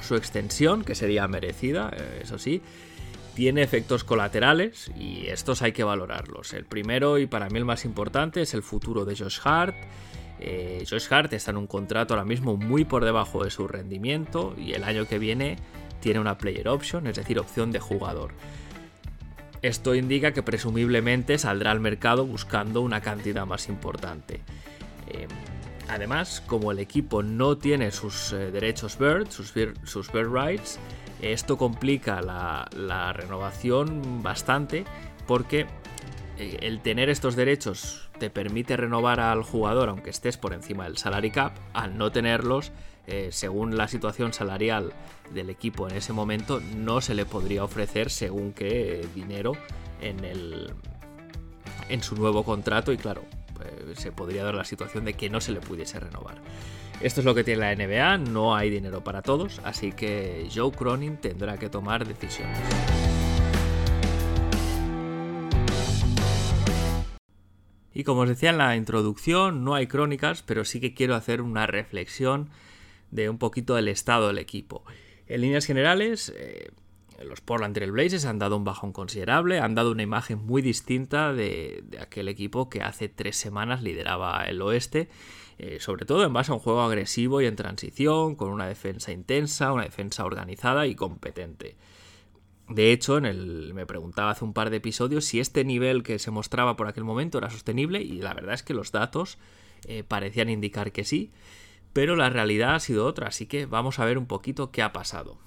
Su 0.00 0.14
extensión, 0.14 0.84
que 0.84 0.94
sería 0.94 1.26
merecida, 1.26 1.90
eso 2.20 2.38
sí, 2.38 2.62
tiene 3.34 3.62
efectos 3.62 4.04
colaterales 4.04 4.90
y 4.98 5.26
estos 5.26 5.62
hay 5.62 5.72
que 5.72 5.84
valorarlos. 5.84 6.52
El 6.52 6.64
primero 6.64 7.18
y 7.18 7.26
para 7.26 7.48
mí 7.48 7.58
el 7.58 7.64
más 7.64 7.84
importante 7.84 8.42
es 8.42 8.54
el 8.54 8.62
futuro 8.62 9.04
de 9.04 9.16
Josh 9.16 9.40
Hart. 9.44 9.76
Eh, 10.40 10.84
Josh 10.88 11.06
Hart 11.10 11.32
está 11.32 11.50
en 11.50 11.56
un 11.56 11.66
contrato 11.66 12.14
ahora 12.14 12.24
mismo 12.24 12.56
muy 12.56 12.84
por 12.84 13.04
debajo 13.04 13.44
de 13.44 13.50
su 13.50 13.68
rendimiento 13.68 14.54
y 14.58 14.72
el 14.72 14.84
año 14.84 15.06
que 15.06 15.18
viene 15.18 15.56
tiene 16.00 16.20
una 16.20 16.36
player 16.36 16.68
option, 16.68 17.06
es 17.06 17.16
decir, 17.16 17.38
opción 17.38 17.70
de 17.70 17.78
jugador. 17.78 18.32
Esto 19.62 19.94
indica 19.94 20.32
que 20.32 20.42
presumiblemente 20.42 21.38
saldrá 21.38 21.70
al 21.70 21.78
mercado 21.78 22.26
buscando 22.26 22.80
una 22.80 23.00
cantidad 23.00 23.46
más 23.46 23.68
importante. 23.68 24.40
Eh, 25.06 25.28
además, 25.88 26.42
como 26.44 26.72
el 26.72 26.80
equipo 26.80 27.22
no 27.22 27.56
tiene 27.56 27.92
sus 27.92 28.32
eh, 28.32 28.50
derechos 28.50 28.98
bird, 28.98 29.30
sus, 29.30 29.54
sus 29.84 30.12
bird 30.12 30.32
rights, 30.32 30.80
esto 31.22 31.56
complica 31.56 32.20
la, 32.20 33.12
renovación 33.12 34.22
bastante 34.22 34.84
porque 35.26 35.66
eh, 36.38 36.58
el 36.62 36.80
tener 36.80 37.08
estos 37.08 37.36
derechos 37.36 38.10
te 38.18 38.28
permite 38.28 38.76
renovar 38.76 39.20
al 39.20 39.42
jugador 39.42 39.88
aunque 39.88 40.10
estés 40.10 40.36
por 40.36 40.52
encima 40.52 40.84
del 40.84 40.98
salary 40.98 41.30
cap. 41.30 41.56
Al 41.72 41.96
no 41.96 42.10
tenerlos, 42.12 42.72
eh, 43.06 43.28
según 43.30 43.76
la 43.76 43.88
situación 43.88 44.32
salarial 44.32 44.92
del 45.32 45.50
equipo 45.50 45.88
en 45.88 45.96
ese 45.96 46.12
momento, 46.12 46.60
no 46.76 47.00
se 47.00 47.14
le 47.14 47.24
podría 47.24 47.64
ofrecer 47.64 48.10
según 48.10 48.52
qué 48.52 49.06
dinero 49.14 49.52
en, 50.00 50.24
el, 50.24 50.72
en 51.88 52.02
su 52.02 52.16
nuevo 52.16 52.44
contrato 52.44 52.92
y 52.92 52.96
claro, 52.96 53.22
pues, 53.54 53.98
se 53.98 54.12
podría 54.12 54.44
dar 54.44 54.54
la 54.54 54.64
situación 54.64 55.04
de 55.04 55.14
que 55.14 55.30
no 55.30 55.40
se 55.40 55.52
le 55.52 55.60
pudiese 55.60 55.98
renovar. 56.00 56.36
Esto 57.02 57.20
es 57.20 57.24
lo 57.24 57.34
que 57.34 57.42
tiene 57.42 57.60
la 57.60 57.74
NBA, 57.74 58.18
no 58.30 58.54
hay 58.54 58.70
dinero 58.70 59.02
para 59.02 59.22
todos, 59.22 59.60
así 59.64 59.90
que 59.90 60.48
Joe 60.54 60.70
Cronin 60.70 61.16
tendrá 61.16 61.58
que 61.58 61.68
tomar 61.68 62.06
decisiones. 62.06 62.56
Y 67.92 68.04
como 68.04 68.20
os 68.20 68.28
decía 68.28 68.50
en 68.50 68.58
la 68.58 68.76
introducción, 68.76 69.64
no 69.64 69.74
hay 69.74 69.88
crónicas, 69.88 70.44
pero 70.44 70.64
sí 70.64 70.78
que 70.78 70.94
quiero 70.94 71.16
hacer 71.16 71.42
una 71.42 71.66
reflexión 71.66 72.50
de 73.10 73.28
un 73.28 73.38
poquito 73.38 73.74
del 73.74 73.88
estado 73.88 74.28
del 74.28 74.38
equipo. 74.38 74.84
En 75.26 75.40
líneas 75.40 75.66
generales, 75.66 76.32
eh, 76.36 76.70
los 77.24 77.40
Portland 77.40 77.74
Trail 77.74 77.92
Blazers 77.92 78.24
han 78.24 78.38
dado 78.38 78.56
un 78.56 78.64
bajón 78.64 78.92
considerable, 78.92 79.60
han 79.60 79.74
dado 79.74 79.92
una 79.92 80.02
imagen 80.02 80.38
muy 80.38 80.62
distinta 80.62 81.32
de, 81.32 81.84
aquel 82.00 82.28
equipo 82.28 82.68
que 82.68 82.82
hace 82.82 83.08
tres 83.08 83.36
semanas 83.36 83.82
lideraba 83.82 84.44
el 84.44 84.60
oeste, 84.62 85.08
eh, 85.58 85.78
sobre 85.80 86.06
todo 86.06 86.24
en 86.24 86.32
base 86.32 86.50
a 86.50 86.54
un 86.54 86.60
juego 86.60 86.82
agresivo 86.82 87.40
y 87.40 87.46
en 87.46 87.56
transición, 87.56 88.34
con 88.34 88.50
una 88.50 88.66
defensa 88.66 89.12
intensa, 89.12 89.72
una 89.72 89.84
defensa 89.84 90.24
organizada 90.24 90.86
y 90.86 90.94
competente. 90.94 91.76
De 92.68 92.92
hecho, 92.92 93.18
en 93.18 93.26
el, 93.26 93.74
me 93.74 93.86
preguntaba 93.86 94.30
hace 94.30 94.44
un 94.44 94.54
par 94.54 94.70
de 94.70 94.78
episodios 94.78 95.24
si 95.24 95.40
este 95.40 95.64
nivel 95.64 96.02
que 96.02 96.18
se 96.18 96.30
mostraba 96.30 96.76
por 96.76 96.88
aquel 96.88 97.04
momento 97.04 97.38
era 97.38 97.50
sostenible 97.50 98.00
y 98.00 98.22
la 98.22 98.34
verdad 98.34 98.54
es 98.54 98.62
que 98.62 98.72
los 98.72 98.92
datos 98.92 99.38
eh, 99.86 100.04
parecían 100.04 100.48
indicar 100.48 100.92
que 100.92 101.04
sí, 101.04 101.32
pero 101.92 102.16
la 102.16 102.30
realidad 102.30 102.74
ha 102.74 102.80
sido 102.80 103.04
otra, 103.04 103.28
así 103.28 103.46
que 103.46 103.66
vamos 103.66 103.98
a 103.98 104.04
ver 104.04 104.16
un 104.16 104.26
poquito 104.26 104.70
qué 104.70 104.82
ha 104.82 104.92
pasado. 104.92 105.38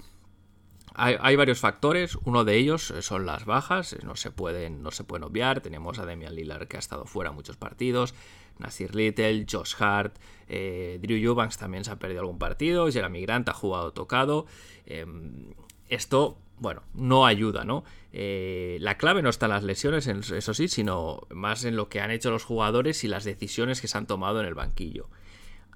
Hay, 0.98 1.36
varios 1.36 1.60
factores, 1.60 2.16
uno 2.24 2.44
de 2.44 2.56
ellos 2.56 2.94
son 3.00 3.26
las 3.26 3.44
bajas, 3.44 3.96
no 4.02 4.16
se 4.16 4.30
pueden, 4.30 4.82
no 4.82 4.90
se 4.90 5.04
pueden 5.04 5.24
obviar, 5.24 5.60
tenemos 5.60 5.98
a 5.98 6.06
Demian 6.06 6.34
Lillard 6.34 6.68
que 6.68 6.76
ha 6.76 6.80
estado 6.80 7.04
fuera 7.04 7.32
muchos 7.32 7.58
partidos, 7.58 8.14
Nasir 8.58 8.94
Little, 8.94 9.44
Josh 9.50 9.74
Hart, 9.78 10.16
eh, 10.48 10.98
Drew 11.02 11.18
Eubanks 11.18 11.58
también 11.58 11.84
se 11.84 11.90
ha 11.90 11.98
perdido 11.98 12.20
algún 12.20 12.38
partido, 12.38 12.90
Jeremy 12.90 13.20
Grant 13.20 13.46
ha 13.50 13.52
jugado 13.52 13.92
tocado, 13.92 14.46
em, 14.86 15.52
esto, 15.90 16.38
bueno, 16.58 16.82
no 16.94 17.26
ayuda, 17.26 17.64
¿no? 17.64 17.84
Eh, 18.14 18.78
la 18.80 18.96
clave 18.96 19.20
no 19.20 19.28
está 19.28 19.44
en 19.44 19.52
las 19.52 19.64
lesiones, 19.64 20.06
eso 20.06 20.54
sí, 20.54 20.68
sino 20.68 21.26
más 21.28 21.64
en 21.64 21.76
lo 21.76 21.90
que 21.90 22.00
han 22.00 22.10
hecho 22.10 22.30
los 22.30 22.44
jugadores 22.44 23.04
y 23.04 23.08
las 23.08 23.24
decisiones 23.24 23.82
que 23.82 23.88
se 23.88 23.98
han 23.98 24.06
tomado 24.06 24.40
en 24.40 24.46
el 24.46 24.54
banquillo. 24.54 25.10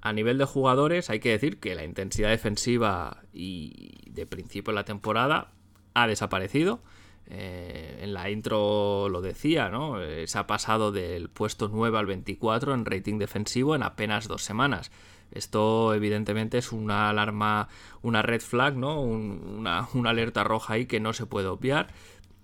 A 0.01 0.13
nivel 0.13 0.37
de 0.37 0.45
jugadores, 0.45 1.09
hay 1.09 1.19
que 1.19 1.29
decir 1.29 1.59
que 1.59 1.75
la 1.75 1.83
intensidad 1.83 2.29
defensiva 2.29 3.23
y 3.33 4.09
de 4.09 4.25
principio 4.25 4.71
de 4.71 4.75
la 4.75 4.85
temporada 4.85 5.51
ha 5.93 6.07
desaparecido. 6.07 6.81
Eh, 7.27 7.99
en 8.01 8.13
la 8.13 8.29
intro 8.29 9.07
lo 9.07 9.21
decía, 9.21 9.69
¿no? 9.69 10.01
Eh, 10.01 10.27
se 10.27 10.37
ha 10.37 10.47
pasado 10.47 10.91
del 10.91 11.29
puesto 11.29 11.69
9 11.71 11.97
al 11.97 12.05
24 12.05 12.73
en 12.73 12.85
rating 12.85 13.19
defensivo 13.19 13.75
en 13.75 13.83
apenas 13.83 14.27
dos 14.27 14.43
semanas. 14.43 14.91
Esto 15.31 15.93
evidentemente 15.93 16.57
es 16.57 16.71
una 16.73 17.09
alarma, 17.09 17.69
una 18.01 18.21
red 18.21 18.41
flag, 18.41 18.75
¿no? 18.75 19.01
una, 19.01 19.87
alerta 20.05 20.43
roja 20.43 20.73
ahí 20.73 20.87
que 20.87 20.99
no 20.99 21.13
se 21.13 21.25
puede 21.25 21.47
obviar. 21.47 21.87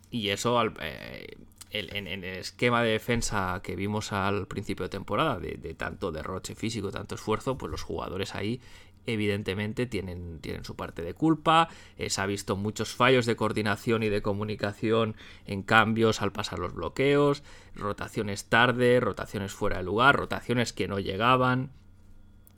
Y 0.09 0.29
eso 0.29 0.57
eh, 0.79 1.37
en, 1.71 2.07
el 2.07 2.23
esquema 2.23 2.81
de 2.83 2.91
defensa 2.91 3.61
que 3.63 3.75
vimos 3.75 4.11
al 4.11 4.47
principio 4.47 4.83
de 4.83 4.89
temporada, 4.89 5.39
de, 5.39 5.73
tanto 5.75 6.11
derroche 6.11 6.55
físico, 6.55 6.91
tanto 6.91 7.15
esfuerzo, 7.15 7.57
pues 7.57 7.71
los 7.71 7.83
jugadores 7.83 8.35
ahí 8.35 8.61
evidentemente 9.05 9.85
tienen, 9.85 10.39
tienen 10.39 10.65
su 10.65 10.75
parte 10.75 11.01
de 11.01 11.13
culpa. 11.13 11.69
Eh, 11.97 12.09
se 12.09 12.21
ha 12.21 12.25
visto 12.25 12.55
muchos 12.57 12.93
fallos 12.93 13.25
de 13.25 13.35
coordinación 13.35 14.03
y 14.03 14.09
de 14.09 14.21
comunicación 14.21 15.15
en 15.45 15.63
cambios 15.63 16.21
al 16.21 16.33
pasar 16.33 16.59
los 16.59 16.73
bloqueos, 16.73 17.43
rotaciones 17.73 18.45
tarde, 18.45 18.99
rotaciones 18.99 19.53
fuera 19.53 19.77
de 19.77 19.83
lugar, 19.83 20.15
rotaciones 20.15 20.73
que 20.73 20.87
no 20.87 20.99
llegaban. 20.99 21.71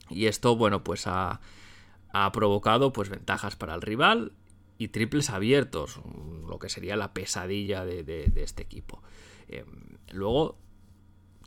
Y 0.08 0.26
esto, 0.26 0.56
bueno, 0.56 0.82
pues 0.82 1.06
ha, 1.06 1.40
ha 2.12 2.32
provocado 2.32 2.92
pues 2.92 3.08
ventajas 3.08 3.54
para 3.54 3.74
el 3.74 3.82
rival 3.82 4.32
y 4.80 4.88
triples 4.88 5.28
abiertos, 5.28 6.00
lo 6.48 6.58
que 6.58 6.70
sería 6.70 6.96
la 6.96 7.12
pesadilla 7.12 7.84
de, 7.84 8.32
este 8.36 8.62
equipo. 8.62 9.02
Eh, 9.46 9.66
luego 10.10 10.56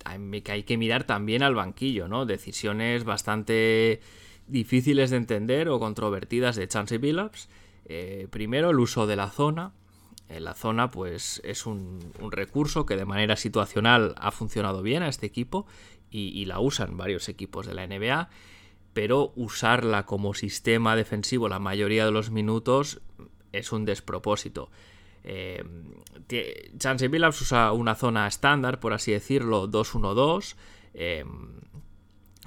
hay 0.05 0.63
que 0.63 0.77
mirar 0.77 1.05
también 1.05 1.41
al 1.41 1.55
banquillo, 1.55 2.07
¿no? 2.07 2.27
Decisiones 2.27 3.05
bastante 3.05 4.01
difíciles 4.45 5.09
de 5.09 5.17
entender 5.17 5.67
o 5.69 5.79
controvertidas 5.79 6.55
de 6.55 6.67
Chansey 6.67 6.99
Billups. 6.99 7.49
Eh, 7.85 8.27
primero, 8.29 8.69
el 8.69 8.79
uso 8.79 9.07
de 9.07 9.15
la 9.15 9.31
zona. 9.31 9.73
Eh, 10.29 10.39
la 10.39 10.53
zona, 10.53 10.91
pues, 10.91 11.41
es 11.43 11.65
un, 11.65 12.01
recurso 12.29 12.85
que 12.85 12.97
de 12.97 13.05
manera 13.05 13.35
situacional 13.35 14.13
ha 14.19 14.29
funcionado 14.29 14.83
bien 14.83 15.01
a 15.01 15.09
este 15.09 15.25
equipo 15.25 15.65
y, 16.11 16.39
y 16.39 16.45
la 16.45 16.59
usan 16.59 16.97
varios 16.97 17.29
equipos 17.29 17.65
de 17.65 17.73
la 17.73 17.87
NBA 17.87 18.29
pero 18.93 19.33
usarla 19.35 20.05
como 20.05 20.33
sistema 20.33 20.95
defensivo 20.95 21.49
la 21.49 21.59
mayoría 21.59 22.05
de 22.05 22.11
los 22.11 22.29
minutos 22.29 23.01
es 23.51 23.71
un 23.71 23.85
despropósito. 23.85 24.69
Eh, 25.23 25.63
Chance 26.77 27.09
usa 27.09 27.71
una 27.71 27.95
zona 27.95 28.27
estándar, 28.27 28.79
por 28.79 28.93
así 28.93 29.11
decirlo, 29.11 29.69
2-1-2. 29.69 30.55
Eh, 30.93 31.23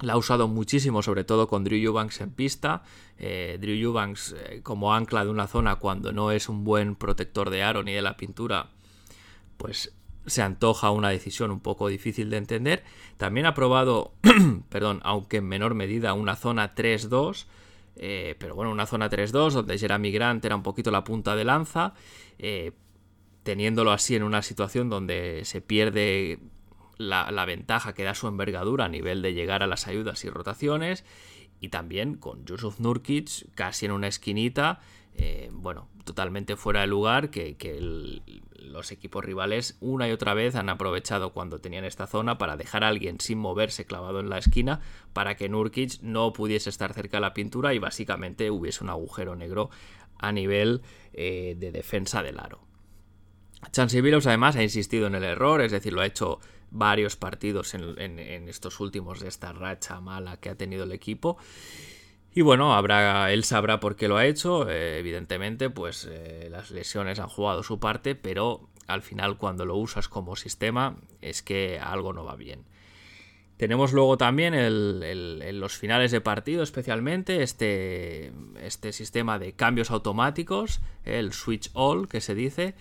la 0.01 0.13
ha 0.13 0.17
usado 0.17 0.47
muchísimo, 0.47 1.01
sobre 1.01 1.23
todo 1.23 1.47
con 1.47 1.63
Drew 1.63 1.79
Eubanks 1.79 2.21
en 2.21 2.31
pista. 2.31 2.83
Eh, 3.17 3.57
Drew 3.59 3.75
Eubanks 3.75 4.35
eh, 4.37 4.61
como 4.61 4.93
ancla 4.93 5.23
de 5.23 5.31
una 5.31 5.47
zona 5.47 5.77
cuando 5.77 6.11
no 6.11 6.31
es 6.31 6.49
un 6.49 6.63
buen 6.63 6.95
protector 6.95 7.49
de 7.49 7.63
aro 7.63 7.81
ni 7.81 7.93
de 7.93 8.03
la 8.03 8.15
pintura, 8.15 8.69
pues 9.57 9.96
se 10.27 10.41
antoja 10.41 10.91
una 10.91 11.09
decisión 11.09 11.51
un 11.51 11.61
poco 11.61 11.87
difícil 11.87 12.29
de 12.29 12.37
entender. 12.37 12.83
También 13.17 13.45
ha 13.45 13.53
probado, 13.53 14.13
perdón, 14.69 14.99
aunque 15.03 15.37
en 15.37 15.47
menor 15.47 15.73
medida, 15.73 16.13
una 16.13 16.35
zona 16.35 16.75
3-2, 16.75 17.45
eh, 17.95 18.35
pero 18.37 18.53
bueno, 18.53 18.71
una 18.71 18.85
zona 18.85 19.09
3-2 19.09 19.51
donde 19.51 19.77
Jeremy 19.77 20.11
Grant 20.11 20.45
era 20.45 20.55
un 20.55 20.63
poquito 20.63 20.91
la 20.91 21.03
punta 21.03 21.35
de 21.35 21.45
lanza, 21.45 21.93
eh, 22.37 22.73
teniéndolo 23.43 23.91
así 23.91 24.15
en 24.15 24.23
una 24.23 24.41
situación 24.41 24.89
donde 24.89 25.41
se 25.45 25.61
pierde 25.61 26.39
la, 26.97 27.31
la, 27.31 27.45
ventaja 27.45 27.93
que 27.93 28.03
da 28.03 28.13
su 28.13 28.27
envergadura 28.27 28.85
a 28.85 28.89
nivel 28.89 29.21
de 29.21 29.33
llegar 29.33 29.63
a 29.63 29.67
las 29.67 29.87
ayudas 29.87 30.23
y 30.25 30.29
rotaciones, 30.29 31.05
y 31.59 31.69
también 31.69 32.15
con 32.15 32.45
Yusuf 32.45 32.79
Nurkic 32.79 33.49
casi 33.55 33.85
en 33.85 33.93
una 33.93 34.07
esquinita 34.07 34.81
eh, 35.17 35.49
bueno, 35.51 35.89
totalmente 36.03 36.55
fuera 36.55 36.81
de 36.81 36.87
lugar, 36.87 37.29
que, 37.29 37.55
los 38.59 38.91
equipos 38.91 39.23
rivales 39.23 39.77
una 39.79 40.07
y 40.07 40.11
otra 40.11 40.33
vez 40.33 40.55
han 40.55 40.69
aprovechado 40.69 41.31
cuando 41.31 41.59
tenían 41.59 41.85
esta 41.85 42.05
zona 42.05 42.37
para 42.37 42.57
dejar 42.57 42.83
a 42.83 42.89
alguien 42.89 43.19
sin 43.19 43.39
moverse 43.39 43.85
clavado 43.85 44.19
en 44.19 44.29
la 44.29 44.37
esquina 44.37 44.81
para 45.13 45.35
que 45.35 45.49
Nurkic 45.49 46.01
no 46.01 46.33
pudiese 46.33 46.69
estar 46.69 46.93
cerca 46.93 47.17
de 47.17 47.21
la 47.21 47.33
pintura 47.33 47.73
y 47.73 47.79
básicamente 47.79 48.51
hubiese 48.51 48.83
un 48.83 48.89
agujero 48.89 49.35
negro 49.35 49.69
a 50.19 50.31
nivel 50.31 50.81
eh, 51.13 51.55
de 51.57 51.71
defensa 51.71 52.21
del 52.21 52.39
aro. 52.39 52.61
Chansey 53.71 54.01
Billups 54.01 54.27
además 54.27 54.55
ha 54.57 54.63
insistido 54.63 55.07
en 55.07 55.15
el 55.15 55.23
error, 55.23 55.61
es 55.61 55.71
decir, 55.71 55.93
lo 55.93 56.01
ha 56.01 56.05
hecho 56.05 56.39
varios 56.69 57.15
partidos 57.15 57.73
en 57.73 58.19
estos 58.49 58.81
últimos 58.81 59.21
de 59.21 59.29
esta 59.29 59.53
racha 59.53 60.01
mala 60.01 60.37
que 60.37 60.49
ha 60.49 60.55
tenido 60.55 60.83
el 60.83 60.91
equipo 60.91 61.37
y 62.37 62.41
bueno, 62.43 62.71
él 63.29 63.43
sabrá 63.43 63.79
por 63.79 63.95
qué 63.95 64.07
lo 64.07 64.15
ha 64.15 64.27
hecho. 64.27 64.69
Eh, 64.69 64.99
evidentemente, 64.99 65.71
pues 65.71 66.07
eh, 66.07 66.49
las 66.51 66.69
lesiones 66.69 67.17
han 67.17 67.29
jugado 67.29 67.63
su 67.63 67.79
parte, 67.79 68.13
pero 68.13 68.69
al 68.85 69.01
final 69.01 69.37
cuando 69.39 69.65
lo 69.65 69.75
usas 69.75 70.07
como 70.07 70.35
sistema 70.35 70.97
es 71.19 71.41
que 71.41 71.79
algo 71.79 72.13
no 72.13 72.23
va 72.25 72.35
bien. 72.35 72.59
Tenemos 73.57 73.91
luego 73.91 74.19
también 74.19 74.53
en 74.53 75.59
los 75.59 75.77
finales 75.77 76.11
de 76.11 76.21
partido 76.21 76.61
especialmente 76.61 77.41
este, 77.41 78.31
este 78.61 78.93
sistema 78.93 79.39
de 79.39 79.53
cambios 79.53 79.89
automáticos, 79.89 80.79
el 81.05 81.33
switch 81.33 81.71
all 81.73 82.07
que 82.07 82.21
se 82.21 82.35
dice, 82.35 82.75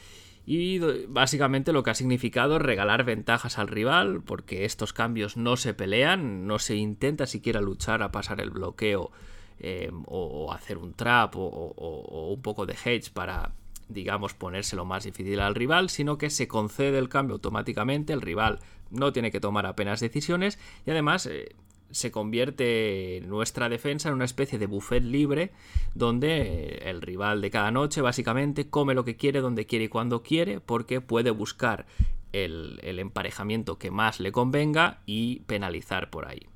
y 0.44 0.80
básicamente 1.08 1.72
lo 1.72 1.82
que 1.82 1.92
ha 1.92 1.94
significado 1.94 2.56
es 2.56 2.62
regalar 2.62 3.04
ventajas 3.04 3.58
al 3.58 3.68
rival, 3.68 4.20
porque 4.20 4.66
estos 4.66 4.92
cambios 4.92 5.38
no 5.38 5.56
se 5.56 5.72
pelean, 5.72 6.46
no 6.46 6.58
se 6.58 6.76
intenta 6.76 7.26
siquiera 7.26 7.62
luchar 7.62 8.02
a 8.02 8.12
pasar 8.12 8.42
el 8.42 8.50
bloqueo 8.50 9.12
eh, 9.58 9.90
o, 10.06 10.52
hacer 10.52 10.78
un 10.78 10.92
trap 10.92 11.34
o, 11.36 12.30
un 12.32 12.42
poco 12.42 12.66
de 12.66 12.74
hedge 12.74 13.10
para 13.12 13.52
digamos 13.88 14.34
ponérselo 14.34 14.84
más 14.84 15.04
difícil 15.04 15.40
al 15.40 15.54
rival, 15.54 15.90
sino 15.90 16.18
que 16.18 16.28
se 16.28 16.48
concede 16.48 16.98
el 16.98 17.08
cambio 17.08 17.34
automáticamente, 17.34 18.12
el 18.12 18.20
rival 18.20 18.58
no 18.90 19.12
tiene 19.12 19.30
que 19.30 19.40
tomar 19.40 19.64
apenas 19.64 20.00
decisiones 20.00 20.58
y 20.84 20.90
además 20.90 21.26
eh, 21.26 21.54
se 21.90 22.10
convierte 22.10 23.22
nuestra 23.26 23.68
defensa 23.68 24.08
en 24.08 24.16
una 24.16 24.24
especie 24.24 24.58
de 24.58 24.66
buffet 24.66 25.04
libre 25.04 25.52
donde 25.94 26.82
el 26.84 27.00
rival 27.00 27.40
de 27.40 27.50
cada 27.50 27.70
noche 27.70 28.00
básicamente 28.00 28.68
come 28.68 28.94
lo 28.94 29.04
que 29.04 29.16
quiere, 29.16 29.40
donde 29.40 29.66
quiere 29.66 29.84
y 29.84 29.88
cuando 29.88 30.22
quiere, 30.22 30.60
porque 30.60 31.00
puede 31.00 31.30
buscar 31.30 31.86
el 32.32 32.98
emparejamiento 32.98 33.78
que 33.78 33.90
más 33.90 34.20
le 34.20 34.30
convenga 34.30 35.00
y 35.06 35.40
penalizar 35.46 36.10
por 36.10 36.28
ahí. 36.28 36.46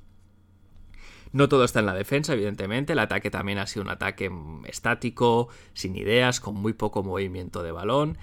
No 1.33 1.47
todo 1.47 1.63
está 1.63 1.79
en 1.79 1.85
la 1.85 1.93
defensa, 1.93 2.33
evidentemente. 2.33 2.93
El 2.93 2.99
ataque 2.99 3.31
también 3.31 3.57
ha 3.57 3.67
sido 3.67 3.83
un 3.83 3.89
ataque 3.89 4.29
mm, 4.29 4.65
estático, 4.65 5.49
sin 5.73 5.95
ideas, 5.95 6.39
con 6.39 6.55
muy 6.55 6.73
poco 6.73 7.03
movimiento 7.03 7.63
de 7.63 7.71
balón. 7.71 8.17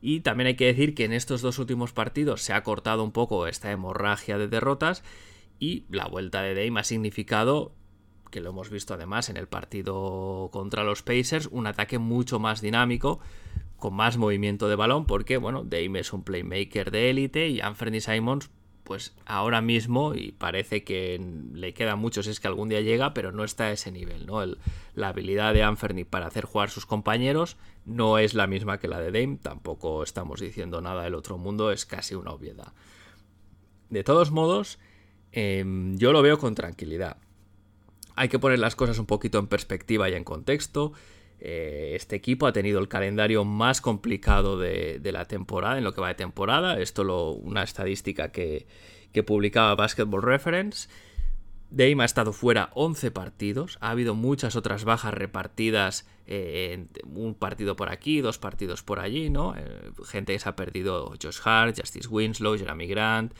Y 0.00 0.20
también 0.20 0.48
hay 0.48 0.56
que 0.56 0.66
decir 0.66 0.94
que 0.94 1.04
en 1.04 1.12
estos 1.12 1.40
dos 1.42 1.58
últimos 1.58 1.92
partidos 1.92 2.42
se 2.42 2.52
ha 2.52 2.62
cortado 2.62 3.04
un 3.04 3.12
poco 3.12 3.46
esta 3.46 3.70
hemorragia 3.70 4.38
de 4.38 4.48
derrotas. 4.48 5.02
Y 5.60 5.84
la 5.90 6.06
vuelta 6.06 6.42
de 6.42 6.54
Dame 6.54 6.80
ha 6.80 6.84
significado, 6.84 7.72
que 8.30 8.40
lo 8.40 8.50
hemos 8.50 8.70
visto 8.70 8.94
además 8.94 9.28
en 9.28 9.36
el 9.36 9.48
partido 9.48 10.50
contra 10.52 10.84
los 10.84 11.02
Pacers, 11.02 11.48
un 11.50 11.66
ataque 11.66 11.98
mucho 11.98 12.38
más 12.38 12.60
dinámico, 12.60 13.20
con 13.76 13.94
más 13.94 14.16
movimiento 14.18 14.68
de 14.68 14.76
balón, 14.76 15.06
porque 15.06 15.36
bueno, 15.36 15.64
Dame 15.64 16.00
es 16.00 16.12
un 16.12 16.22
playmaker 16.24 16.90
de 16.90 17.10
élite 17.10 17.48
y 17.48 17.60
Anthony 17.60 18.00
Simons 18.00 18.50
pues 18.88 19.14
ahora 19.26 19.60
mismo, 19.60 20.14
y 20.14 20.32
parece 20.32 20.82
que 20.82 21.20
le 21.52 21.74
queda 21.74 21.94
mucho 21.94 22.22
si 22.22 22.30
es 22.30 22.40
que 22.40 22.48
algún 22.48 22.70
día 22.70 22.80
llega, 22.80 23.12
pero 23.12 23.32
no 23.32 23.44
está 23.44 23.64
a 23.64 23.72
ese 23.72 23.92
nivel, 23.92 24.24
¿no? 24.24 24.42
la 24.94 25.08
habilidad 25.08 25.52
de 25.52 25.62
Anferni 25.62 26.04
para 26.04 26.26
hacer 26.26 26.46
jugar 26.46 26.70
sus 26.70 26.86
compañeros 26.86 27.58
no 27.84 28.16
es 28.16 28.32
la 28.32 28.46
misma 28.46 28.78
que 28.78 28.88
la 28.88 28.98
de 28.98 29.12
Dame, 29.12 29.36
tampoco 29.42 30.02
estamos 30.02 30.40
diciendo 30.40 30.80
nada 30.80 31.04
del 31.04 31.16
otro 31.16 31.36
mundo, 31.36 31.70
es 31.70 31.84
casi 31.84 32.14
una 32.14 32.30
obviedad. 32.30 32.72
De 33.90 34.02
todos 34.04 34.30
modos, 34.30 34.78
em, 35.32 35.98
yo 35.98 36.12
lo 36.12 36.22
veo 36.22 36.38
con 36.38 36.54
tranquilidad. 36.54 37.18
Hay 38.16 38.30
que 38.30 38.38
poner 38.38 38.58
las 38.58 38.74
cosas 38.74 38.98
un 38.98 39.04
poquito 39.04 39.38
en 39.38 39.48
perspectiva 39.48 40.08
y 40.08 40.14
en 40.14 40.24
contexto. 40.24 40.94
Eh, 41.40 41.92
este 41.94 42.16
equipo 42.16 42.46
ha 42.46 42.52
tenido 42.52 42.80
el 42.80 42.88
calendario 42.88 43.44
más 43.44 43.80
complicado 43.80 44.58
de, 44.58 45.00
la 45.12 45.26
temporada, 45.26 45.78
en 45.78 45.84
lo 45.84 45.94
que 45.94 46.00
va 46.00 46.08
de 46.08 46.14
temporada. 46.14 46.80
Esto 46.80 47.04
lo, 47.04 47.32
una 47.32 47.62
estadística 47.62 48.30
que, 48.32 48.66
publicaba 49.26 49.74
Basketball 49.74 50.22
Reference. 50.22 50.88
Dame 51.70 52.02
ha 52.02 52.06
estado 52.06 52.32
fuera 52.32 52.70
11 52.74 53.10
partidos, 53.10 53.76
ha 53.80 53.90
habido 53.90 54.14
muchas 54.14 54.56
otras 54.56 54.84
bajas 54.84 55.12
repartidas, 55.12 56.08
eh, 56.26 56.86
un 57.04 57.34
partido 57.34 57.76
por 57.76 57.90
aquí, 57.90 58.22
dos 58.22 58.38
partidos 58.38 58.82
por 58.82 59.00
allí, 59.00 59.28
¿no? 59.28 59.54
Eh, 59.54 59.90
gente 60.06 60.32
que 60.32 60.38
se 60.38 60.48
ha 60.48 60.56
perdido 60.56 61.12
Josh 61.22 61.40
Hart, 61.44 61.78
Justice 61.78 62.08
Winslow, 62.08 62.56
Jeremy 62.56 62.86
Grant, 62.86 63.34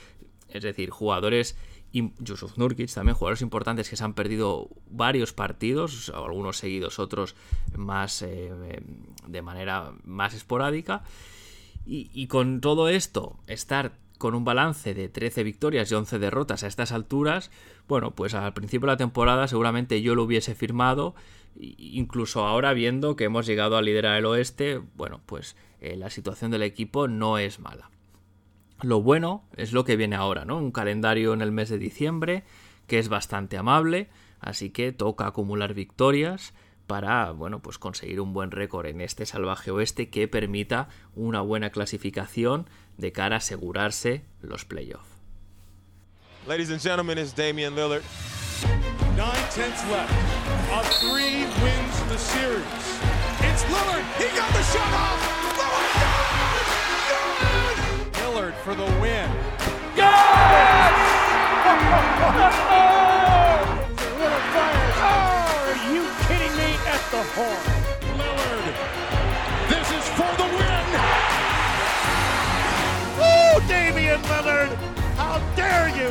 es 0.51 0.63
decir, 0.63 0.91
jugadores 0.91 1.57
y 1.91 2.13
Yusuf 2.19 2.59
Nurkic, 2.59 2.93
también 2.93 3.17
jugadores 3.17 3.41
importantes 3.41 3.89
que 3.89 3.97
se 3.97 4.05
han 4.05 4.15
perdido 4.15 4.69
varios 4.91 5.33
partidos, 5.33 6.11
algunos 6.15 6.59
seguidos, 6.59 6.99
otros 6.99 7.35
más 7.77 8.23
eh, 8.23 8.83
de 9.27 9.43
manera 9.43 9.93
más 10.05 10.35
esporádica. 10.35 11.03
Y, 11.91 12.27
con 12.27 12.61
todo 12.61 12.91
esto, 12.91 13.39
estar 13.47 13.93
con 14.19 14.35
un 14.35 14.45
balance 14.45 14.93
de 14.93 15.09
13 15.09 15.43
victorias 15.43 15.91
y 15.91 15.95
11 15.95 16.19
derrotas 16.19 16.63
a 16.63 16.67
estas 16.67 16.93
alturas, 16.93 17.51
bueno, 17.89 18.11
pues 18.11 18.35
al 18.35 18.53
principio 18.53 18.87
de 18.87 18.93
la 18.93 18.97
temporada 18.99 19.49
seguramente 19.49 20.03
yo 20.03 20.15
lo 20.15 20.25
hubiese 20.25 20.55
firmado, 20.55 21.15
incluso 21.59 22.45
ahora 22.45 22.75
viendo 22.75 23.17
que 23.17 23.25
hemos 23.25 23.47
llegado 23.47 23.79
a 23.79 23.83
liderar 23.83 24.19
el 24.19 24.27
oeste, 24.27 24.83
bueno, 24.97 25.23
pues 25.25 25.57
eh, 25.81 25.97
la 25.97 26.11
situación 26.11 26.51
del 26.51 26.63
equipo 26.63 27.09
no 27.09 27.39
es 27.39 27.59
mala. 27.59 27.89
Lo 28.83 29.03
bueno 29.03 29.45
es 29.57 29.73
lo 29.73 29.85
que 29.85 29.97
viene 29.97 30.17
ahora, 30.17 30.45
¿no? 30.45 30.57
Un 30.59 30.71
calendario 30.71 31.33
en 31.33 31.43
el 31.43 31.53
mes 31.53 31.69
de 31.69 31.79
diciembre 31.79 32.45
que 32.87 32.99
es 32.99 33.09
bastante 33.09 33.59
amable, 33.59 34.09
así 34.41 34.71
que 34.71 34.93
toca 34.93 35.27
acumular 35.27 35.75
victorias 35.75 36.55
para, 36.87 37.33
bueno, 37.33 37.61
pues 37.61 37.77
conseguir 37.79 38.21
un 38.21 38.33
buen 38.33 38.51
récord 38.51 38.87
en 38.87 39.01
este 39.03 39.27
salvaje 39.27 39.71
oeste 39.71 40.09
que 40.09 40.27
permita 40.27 40.89
una 41.15 41.43
buena 41.43 41.71
clasificación 41.71 42.67
de 42.97 43.13
cara 43.13 43.37
a 43.37 43.39
asegurarse 43.39 44.25
los 44.41 44.65
playoffs. 44.65 45.07
Ladies 46.47 46.71
and 46.71 46.81
gentlemen, 46.81 47.19
it's 47.19 47.35
Damian 47.35 47.75
Lillard. 47.75 48.03
Nine 49.17 49.45
tenths 49.51 49.85
left. 49.91 50.11
A 50.73 50.83
three 51.01 51.45
wins 51.63 52.03
the 52.09 52.17
series. 52.17 52.65
It's 53.43 53.65
Lillard. 53.65 54.05
He 54.17 54.29
got 54.35 54.51
the 54.55 54.63
shot 54.63 54.95
off. 54.95 55.38
For 58.65 58.75
the 58.75 58.85
win. 59.01 59.29
Yes! 59.97 60.95
Oh, 65.01 65.15
are 65.69 65.81
you 65.93 66.03
kidding 66.27 66.55
me? 66.57 66.71
At 66.87 67.03
the 67.11 67.23
horn. 67.35 67.65
Lillard. 68.19 68.67
This 69.69 69.89
is 69.99 70.05
for 70.17 70.33
the 70.41 70.49
win. 70.57 70.87
Woo, 73.19 73.61
Damian 73.69 74.23
Lillard. 74.23 74.71
How 75.17 75.41
dare 75.57 75.91
you? 75.97 76.11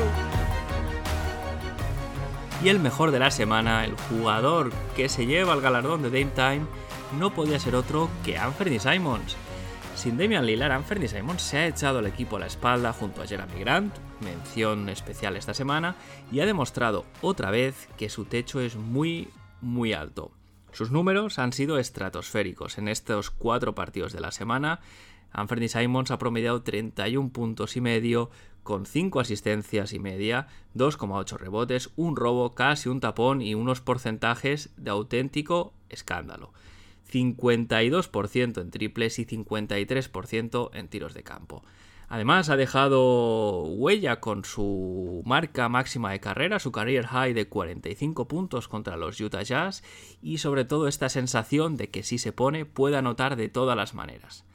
Y 2.63 2.69
el 2.69 2.79
mejor 2.79 3.11
de 3.11 3.19
la 3.19 3.29
semana, 3.29 3.85
el 3.85 3.95
jugador 4.09 4.71
que 4.95 5.09
se 5.09 5.25
lleva 5.25 5.53
el 5.53 5.61
galardón 5.61 6.01
de 6.01 6.09
Dame 6.09 6.31
Time, 6.31 6.65
no 7.19 7.29
podía 7.29 7.59
ser 7.59 7.75
otro 7.75 8.09
que 8.23 8.37
Anthony 8.37 8.79
Simons 8.79 9.37
sin 9.97 10.15
Damian 10.15 10.45
Lillard, 10.45 10.71
Anthony 10.71 11.07
Simon 11.07 11.39
se 11.39 11.57
ha 11.57 11.67
echado 11.67 11.97
al 11.99 12.05
equipo 12.05 12.35
a 12.35 12.39
la 12.39 12.45
espalda 12.45 12.93
junto 12.93 13.21
a 13.21 13.25
Jeremy 13.25 13.59
Grant, 13.59 13.95
mención 14.21 14.89
especial 14.89 15.35
esta 15.35 15.55
semana, 15.55 15.95
y 16.31 16.39
ha 16.39 16.45
demostrado 16.45 17.05
otra 17.21 17.49
vez 17.49 17.89
que 17.97 18.07
su 18.07 18.25
techo 18.25 18.61
es 18.61 18.75
muy, 18.75 19.29
muy 19.59 19.93
alto. 19.93 20.31
Sus 20.71 20.91
números 20.91 21.39
han 21.39 21.51
sido 21.51 21.79
estratosféricos 21.79 22.77
en 22.77 22.89
estos 22.89 23.31
cuatro 23.31 23.73
partidos 23.73 24.13
de 24.13 24.21
la 24.21 24.31
semana. 24.31 24.81
Anthony 25.31 25.67
Simons 25.67 26.11
ha 26.11 26.19
promediado 26.19 26.61
31 26.61 27.29
puntos 27.29 27.75
y 27.75 27.81
medio, 27.81 28.29
con 28.61 28.85
5 28.85 29.19
asistencias 29.19 29.93
y 29.93 29.99
media, 29.99 30.47
2,8 30.75 31.37
rebotes, 31.37 31.89
un 31.95 32.15
robo, 32.15 32.53
casi 32.53 32.87
un 32.87 32.99
tapón 32.99 33.41
y 33.41 33.55
unos 33.55 33.81
porcentajes 33.81 34.69
de 34.77 34.91
auténtico 34.91 35.73
escándalo. 35.89 36.53
52% 37.11 38.61
en 38.61 38.71
triples 38.71 39.19
y 39.19 39.25
53% 39.25 40.69
en 40.73 40.87
tiros 40.87 41.13
de 41.13 41.23
campo. 41.23 41.63
Además 42.09 42.49
ha 42.49 42.55
dejado 42.55 43.63
huella 43.63 44.21
con 44.21 44.45
su 44.45 45.21
marca 45.25 45.67
máxima 45.67 46.11
de 46.11 46.21
carrera, 46.21 46.59
su 46.59 46.71
career 46.71 47.05
high 47.05 47.33
de 47.33 47.49
45 47.49 48.29
puntos 48.29 48.69
contra 48.69 48.95
los 48.95 49.19
Utah 49.19 49.43
Jazz 49.43 49.83
y 50.21 50.37
sobre 50.37 50.63
todo 50.63 50.87
esta 50.87 51.09
sensación 51.09 51.75
de 51.75 51.89
que 51.89 52.03
si 52.03 52.17
se 52.17 52.31
pone 52.31 52.65
puede 52.65 52.95
anotar 52.95 53.35
de 53.35 53.49
todas 53.49 53.75
las 53.75 53.93
maneras. 53.93 54.45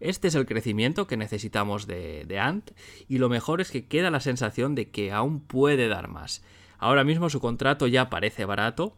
Este 0.00 0.28
es 0.28 0.34
el 0.34 0.46
crecimiento 0.46 1.06
que 1.06 1.18
necesitamos 1.18 1.86
de, 1.86 2.24
de 2.24 2.38
Ant 2.38 2.70
y 3.08 3.18
lo 3.18 3.28
mejor 3.28 3.60
es 3.60 3.70
que 3.70 3.86
queda 3.86 4.10
la 4.10 4.20
sensación 4.20 4.74
de 4.74 4.90
que 4.90 5.12
aún 5.12 5.40
puede 5.40 5.88
dar 5.88 6.08
más. 6.08 6.42
Ahora 6.78 7.04
mismo 7.04 7.28
su 7.28 7.40
contrato 7.40 7.86
ya 7.86 8.08
parece 8.08 8.46
barato 8.46 8.96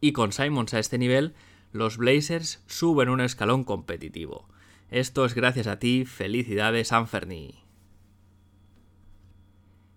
y 0.00 0.12
con 0.12 0.30
Simons 0.30 0.74
a 0.74 0.78
este 0.78 0.98
nivel 0.98 1.34
los 1.74 1.96
Blazers 1.96 2.62
suben 2.68 3.08
un 3.08 3.20
escalón 3.20 3.64
competitivo. 3.64 4.48
Esto 4.90 5.24
es 5.24 5.34
gracias 5.34 5.66
a 5.66 5.80
ti, 5.80 6.04
felicidades 6.04 6.92
Anferni. 6.92 7.64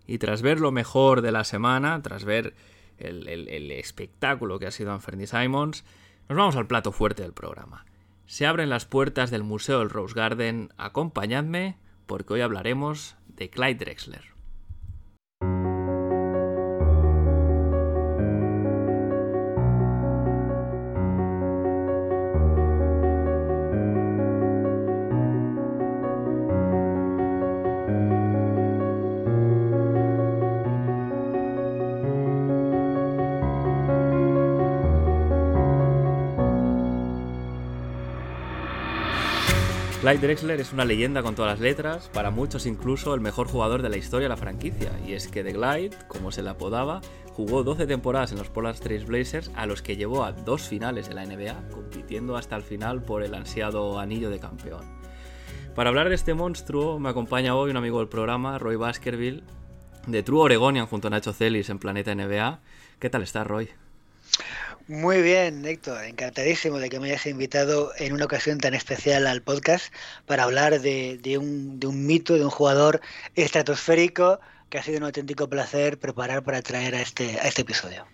Y 0.04 0.18
tras 0.18 0.42
ver 0.42 0.58
lo 0.58 0.72
mejor 0.72 1.22
de 1.22 1.30
la 1.30 1.44
semana, 1.44 2.02
tras 2.02 2.24
ver 2.24 2.56
el, 2.98 3.70
espectáculo 3.70 4.58
que 4.58 4.66
ha 4.66 4.72
sido 4.72 4.90
Anferni 4.90 5.28
Simons, 5.28 5.84
nos 6.28 6.36
vamos 6.36 6.56
al 6.56 6.66
plato 6.66 6.90
fuerte 6.90 7.22
del 7.22 7.32
programa. 7.32 7.86
Se 8.26 8.44
abren 8.44 8.70
las 8.70 8.84
puertas 8.84 9.30
del 9.30 9.44
Museo 9.44 9.78
del 9.78 9.90
Rose 9.90 10.16
Garden, 10.16 10.70
acompañadme 10.78 11.78
porque 12.06 12.34
hoy 12.34 12.40
hablaremos 12.40 13.14
de 13.28 13.50
Clyde 13.50 13.84
Drexler. 13.84 14.37
Clyde 40.08 40.26
Drexler 40.26 40.58
es 40.58 40.72
una 40.72 40.86
leyenda 40.86 41.22
con 41.22 41.34
todas 41.34 41.52
las 41.52 41.60
letras, 41.60 42.08
para 42.14 42.30
muchos 42.30 42.64
incluso 42.64 43.12
el 43.12 43.20
mejor 43.20 43.46
jugador 43.46 43.82
de 43.82 43.90
la 43.90 43.98
historia 43.98 44.24
de 44.24 44.30
la 44.30 44.38
franquicia, 44.38 44.90
y 45.06 45.12
es 45.12 45.28
que 45.28 45.44
The 45.44 45.52
Glide, 45.52 45.98
como 46.08 46.32
se 46.32 46.42
le 46.42 46.48
apodaba, 46.48 47.02
jugó 47.34 47.62
12 47.62 47.86
temporadas 47.86 48.32
en 48.32 48.38
los 48.38 48.48
Portland 48.48 48.80
Trail 48.80 49.04
Blazers 49.04 49.50
a 49.54 49.66
los 49.66 49.82
que 49.82 49.96
llevó 49.96 50.24
a 50.24 50.32
dos 50.32 50.62
finales 50.62 51.10
de 51.10 51.14
la 51.14 51.26
NBA, 51.26 51.68
compitiendo 51.70 52.38
hasta 52.38 52.56
el 52.56 52.62
final 52.62 53.02
por 53.02 53.22
el 53.22 53.34
ansiado 53.34 53.98
anillo 53.98 54.30
de 54.30 54.38
campeón. 54.38 54.80
Para 55.74 55.90
hablar 55.90 56.08
de 56.08 56.14
este 56.14 56.32
monstruo 56.32 56.98
me 56.98 57.10
acompaña 57.10 57.54
hoy 57.54 57.70
un 57.70 57.76
amigo 57.76 57.98
del 57.98 58.08
programa, 58.08 58.58
Roy 58.58 58.76
Baskerville, 58.76 59.42
de 60.06 60.22
True 60.22 60.40
Oregonian 60.40 60.86
junto 60.86 61.08
a 61.08 61.10
Nacho 61.10 61.34
Celis 61.34 61.68
en 61.68 61.78
Planeta 61.78 62.14
NBA. 62.14 62.60
¿Qué 62.98 63.10
tal 63.10 63.24
estás, 63.24 63.46
Roy? 63.46 63.68
Muy 64.88 65.20
bien, 65.20 65.66
Héctor, 65.66 66.02
encantadísimo 66.04 66.78
de 66.78 66.88
que 66.88 66.98
me 66.98 67.08
hayas 67.08 67.26
invitado 67.26 67.90
en 67.98 68.14
una 68.14 68.24
ocasión 68.24 68.56
tan 68.58 68.72
especial 68.72 69.26
al 69.26 69.42
podcast 69.42 69.92
para 70.24 70.44
hablar 70.44 70.80
de, 70.80 71.38
un, 71.38 72.06
mito, 72.06 72.34
de 72.34 72.44
un 72.44 72.48
jugador 72.48 73.02
estratosférico 73.34 74.40
que 74.70 74.78
ha 74.78 74.82
sido 74.82 74.96
un 74.96 75.04
auténtico 75.04 75.46
placer 75.46 75.98
preparar 75.98 76.42
para 76.42 76.62
traer 76.62 76.94
a 76.94 77.02
este, 77.02 77.38
a 77.38 77.48
este 77.48 77.62
episodio. 77.62 78.06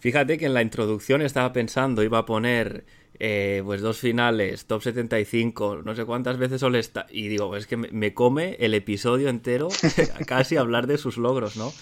Fíjate 0.00 0.38
que 0.38 0.46
en 0.46 0.54
la 0.54 0.62
introducción 0.62 1.22
estaba 1.22 1.52
pensando, 1.52 2.02
iba 2.02 2.18
a 2.18 2.26
poner 2.26 2.84
eh, 3.20 3.62
pues 3.64 3.80
dos 3.80 3.98
finales, 3.98 4.66
top 4.66 4.82
75, 4.82 5.82
no 5.84 5.94
sé 5.94 6.04
cuántas 6.04 6.36
veces 6.36 6.58
solo 6.58 6.78
está. 6.78 7.06
Y 7.10 7.28
digo, 7.28 7.54
es 7.56 7.68
que 7.68 7.76
me 7.76 8.12
come 8.12 8.56
el 8.58 8.74
episodio 8.74 9.28
entero 9.28 9.68
casi 10.26 10.56
hablar 10.56 10.88
de 10.88 10.98
sus 10.98 11.16
logros, 11.16 11.56
¿no? 11.56 11.72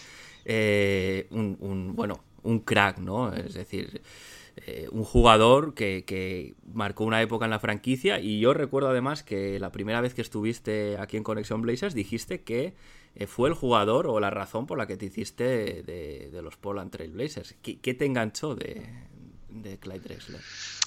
Eh, 0.48 1.26
un, 1.30 1.96
bueno, 1.96 2.22
un 2.46 2.60
crack, 2.60 2.98
¿no? 2.98 3.32
Es 3.32 3.54
decir, 3.54 4.02
eh, 4.56 4.88
un 4.90 5.04
jugador 5.04 5.74
que, 5.74 6.04
que, 6.06 6.54
marcó 6.72 7.04
una 7.04 7.20
época 7.20 7.44
en 7.44 7.50
la 7.50 7.58
franquicia 7.58 8.20
y 8.20 8.40
yo 8.40 8.54
recuerdo 8.54 8.88
además 8.88 9.22
que 9.22 9.58
la 9.60 9.70
primera 9.70 10.00
vez 10.00 10.14
que 10.14 10.22
estuviste 10.22 10.96
aquí 10.98 11.16
en 11.16 11.22
Conexión 11.24 11.60
Blazers 11.60 11.94
dijiste 11.94 12.42
que 12.42 12.74
eh, 13.14 13.26
fue 13.26 13.48
el 13.48 13.54
jugador 13.54 14.06
o 14.06 14.18
la 14.20 14.30
razón 14.30 14.66
por 14.66 14.78
la 14.78 14.86
que 14.86 14.96
te 14.96 15.06
hiciste 15.06 15.82
de, 15.82 16.40
los 16.42 16.56
Portland 16.56 16.90
Trail 16.90 17.12
Blazers. 17.12 17.54
¿Qué, 17.62 17.78
¿Qué, 17.80 17.94
te 17.94 18.06
enganchó 18.06 18.54
de, 18.54 18.82
de 19.62 19.78
Clyde 19.78 20.00
Drexler? 20.00 20.40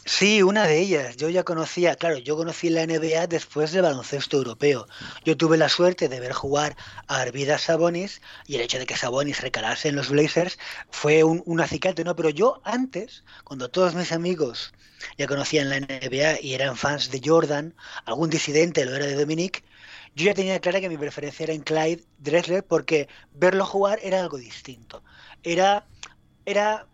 Sí, 0.05 0.41
una 0.41 0.65
de 0.65 0.79
ellas. 0.79 1.17
Yo 1.17 1.29
ya 1.29 1.43
conocía, 1.43 1.95
claro, 1.95 2.17
yo 2.17 2.36
conocí 2.36 2.69
la 2.69 2.86
NBA 2.86 3.27
después 3.27 3.71
del 3.71 3.84
baloncesto 3.84 4.38
europeo. 4.38 4.88
Yo 5.25 5.38
tuve 5.38 5.58
la 5.58 5.69
suerte 5.69 6.10
de 6.10 6.19
ver 6.19 6.34
jugar 6.34 6.75
a 7.08 7.21
Arvidas 7.21 7.63
Sabonis 7.63 8.21
y 8.47 8.55
el 8.55 8.62
hecho 8.62 8.79
de 8.79 8.86
que 8.86 8.97
Sabonis 8.97 9.41
recalase 9.41 9.89
en 9.89 9.95
los 9.95 10.10
Blazers 10.10 10.58
fue 10.89 11.23
un, 11.23 11.43
un 11.45 11.62
acicate, 11.62 12.03
¿no? 12.03 12.15
Pero 12.15 12.29
yo 12.29 12.62
antes, 12.63 13.23
cuando 13.43 13.69
todos 13.69 13.93
mis 13.93 14.12
amigos 14.12 14.73
ya 15.17 15.27
conocían 15.27 15.69
la 15.69 15.79
NBA 15.79 16.41
y 16.41 16.53
eran 16.53 16.75
fans 16.75 17.12
de 17.12 17.21
Jordan, 17.23 17.75
algún 18.05 18.29
disidente 18.29 18.86
lo 18.86 18.95
era 18.95 19.05
de 19.05 19.15
Dominique, 19.15 19.63
yo 20.15 20.25
ya 20.25 20.34
tenía 20.34 20.60
clara 20.60 20.82
que 20.82 20.89
mi 20.89 20.97
preferencia 20.97 21.43
era 21.43 21.53
en 21.53 21.62
Clyde 21.62 22.03
Drexler 22.17 22.63
porque 22.63 23.08
verlo 23.32 23.65
jugar 23.65 23.99
era 24.01 24.19
algo 24.19 24.38
distinto. 24.38 25.03
Era, 25.43 25.88
era 26.45 26.88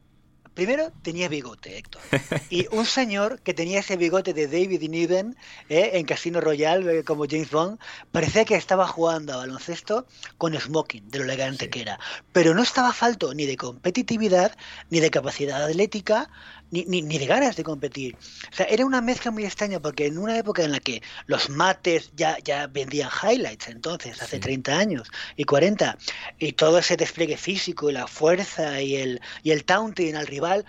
Primero 0.56 0.92
tenía 1.02 1.28
bigote, 1.28 1.78
Héctor. 1.78 2.02
Y 2.50 2.68
un 2.72 2.86
señor 2.86 3.42
que 3.42 3.54
tenía 3.54 3.82
ese 3.82 3.98
bigote 3.98 4.34
de 4.34 4.48
David 4.48 4.90
Niven 4.90 5.36
¿eh? 5.68 5.92
en 5.94 6.06
Casino 6.06 6.40
Royale, 6.40 7.00
eh, 7.00 7.04
como 7.04 7.26
James 7.30 7.52
Bond, 7.52 7.78
parecía 8.12 8.46
que 8.46 8.56
estaba 8.56 8.88
jugando 8.88 9.34
a 9.34 9.38
baloncesto 9.38 10.08
con 10.38 10.58
smoking, 10.58 11.10
de 11.10 11.20
lo 11.20 11.26
elegante 11.26 11.66
sí. 11.66 11.72
que 11.72 11.82
era. 11.82 12.00
Pero 12.32 12.54
no 12.54 12.64
estaba 12.64 12.94
falto 12.94 13.34
ni 13.34 13.46
de 13.46 13.58
competitividad, 13.58 14.56
ni 14.90 15.02
de 15.02 15.12
capacidad 15.12 15.62
atlética, 15.62 16.30
ni, 16.72 16.86
ni, 16.86 17.02
ni, 17.02 17.18
de 17.18 17.26
ganas 17.26 17.56
de 17.56 17.64
competir. 17.64 18.16
O 18.52 18.56
sea, 18.56 18.66
era 18.66 18.86
una 18.86 19.02
mezcla 19.02 19.32
muy 19.32 19.46
extraña 19.46 19.80
porque 19.80 20.06
en 20.08 20.18
una 20.18 20.38
época 20.38 20.64
en 20.64 20.72
la 20.72 20.80
que 20.80 21.02
los 21.28 21.50
mates 21.50 22.12
ya, 22.16 22.38
ya 22.44 22.68
vendían 22.68 23.10
highlights, 23.10 23.68
entonces, 23.68 24.22
hace 24.22 24.38
sí. 24.38 24.42
30 24.42 24.78
años 24.78 25.12
y 25.36 25.44
40, 25.44 25.98
y 26.40 26.54
todo 26.54 26.80
ese 26.80 26.98
despliegue 26.98 27.38
físico 27.38 27.90
y 27.90 27.94
la 27.94 28.08
fuerza 28.08 28.82
y 28.82 28.96
el, 28.96 29.22
y 29.44 29.52
el 29.52 29.64
taunting 29.66 30.16
al 30.16 30.28
rival, 30.28 30.66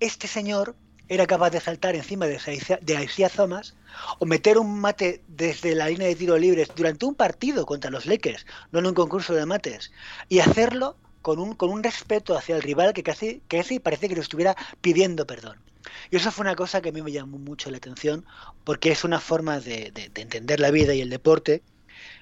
este 0.00 0.28
señor 0.28 0.76
era 1.08 1.26
capaz 1.26 1.50
de 1.50 1.60
saltar 1.60 1.94
encima 1.94 2.26
de, 2.26 2.38
de 2.80 3.04
Isaiah 3.04 3.28
Thomas 3.28 3.74
o 4.18 4.26
meter 4.26 4.58
un 4.58 4.80
mate 4.80 5.22
desde 5.28 5.74
la 5.74 5.88
línea 5.88 6.08
de 6.08 6.16
tiro 6.16 6.36
libres 6.38 6.68
durante 6.74 7.06
un 7.06 7.14
partido 7.14 7.66
contra 7.66 7.90
los 7.90 8.06
Lakers, 8.06 8.46
no 8.72 8.78
en 8.80 8.86
un 8.86 8.94
concurso 8.94 9.34
de 9.34 9.46
mates, 9.46 9.92
y 10.28 10.40
hacerlo 10.40 10.96
con 11.24 11.38
un, 11.38 11.54
con 11.54 11.70
un 11.70 11.82
respeto 11.82 12.36
hacia 12.36 12.54
el 12.54 12.62
rival 12.62 12.92
que 12.92 13.02
casi, 13.02 13.40
que 13.48 13.56
casi 13.56 13.80
parece 13.80 14.10
que 14.10 14.14
le 14.14 14.20
estuviera 14.20 14.54
pidiendo 14.82 15.26
perdón. 15.26 15.56
Y 16.10 16.16
eso 16.16 16.30
fue 16.30 16.42
una 16.42 16.54
cosa 16.54 16.82
que 16.82 16.90
a 16.90 16.92
mí 16.92 17.00
me 17.00 17.12
llamó 17.12 17.38
mucho 17.38 17.70
la 17.70 17.78
atención, 17.78 18.26
porque 18.62 18.92
es 18.92 19.04
una 19.04 19.20
forma 19.20 19.58
de, 19.58 19.90
de, 19.90 20.10
de 20.10 20.20
entender 20.20 20.60
la 20.60 20.70
vida 20.70 20.92
y 20.92 21.00
el 21.00 21.08
deporte 21.08 21.62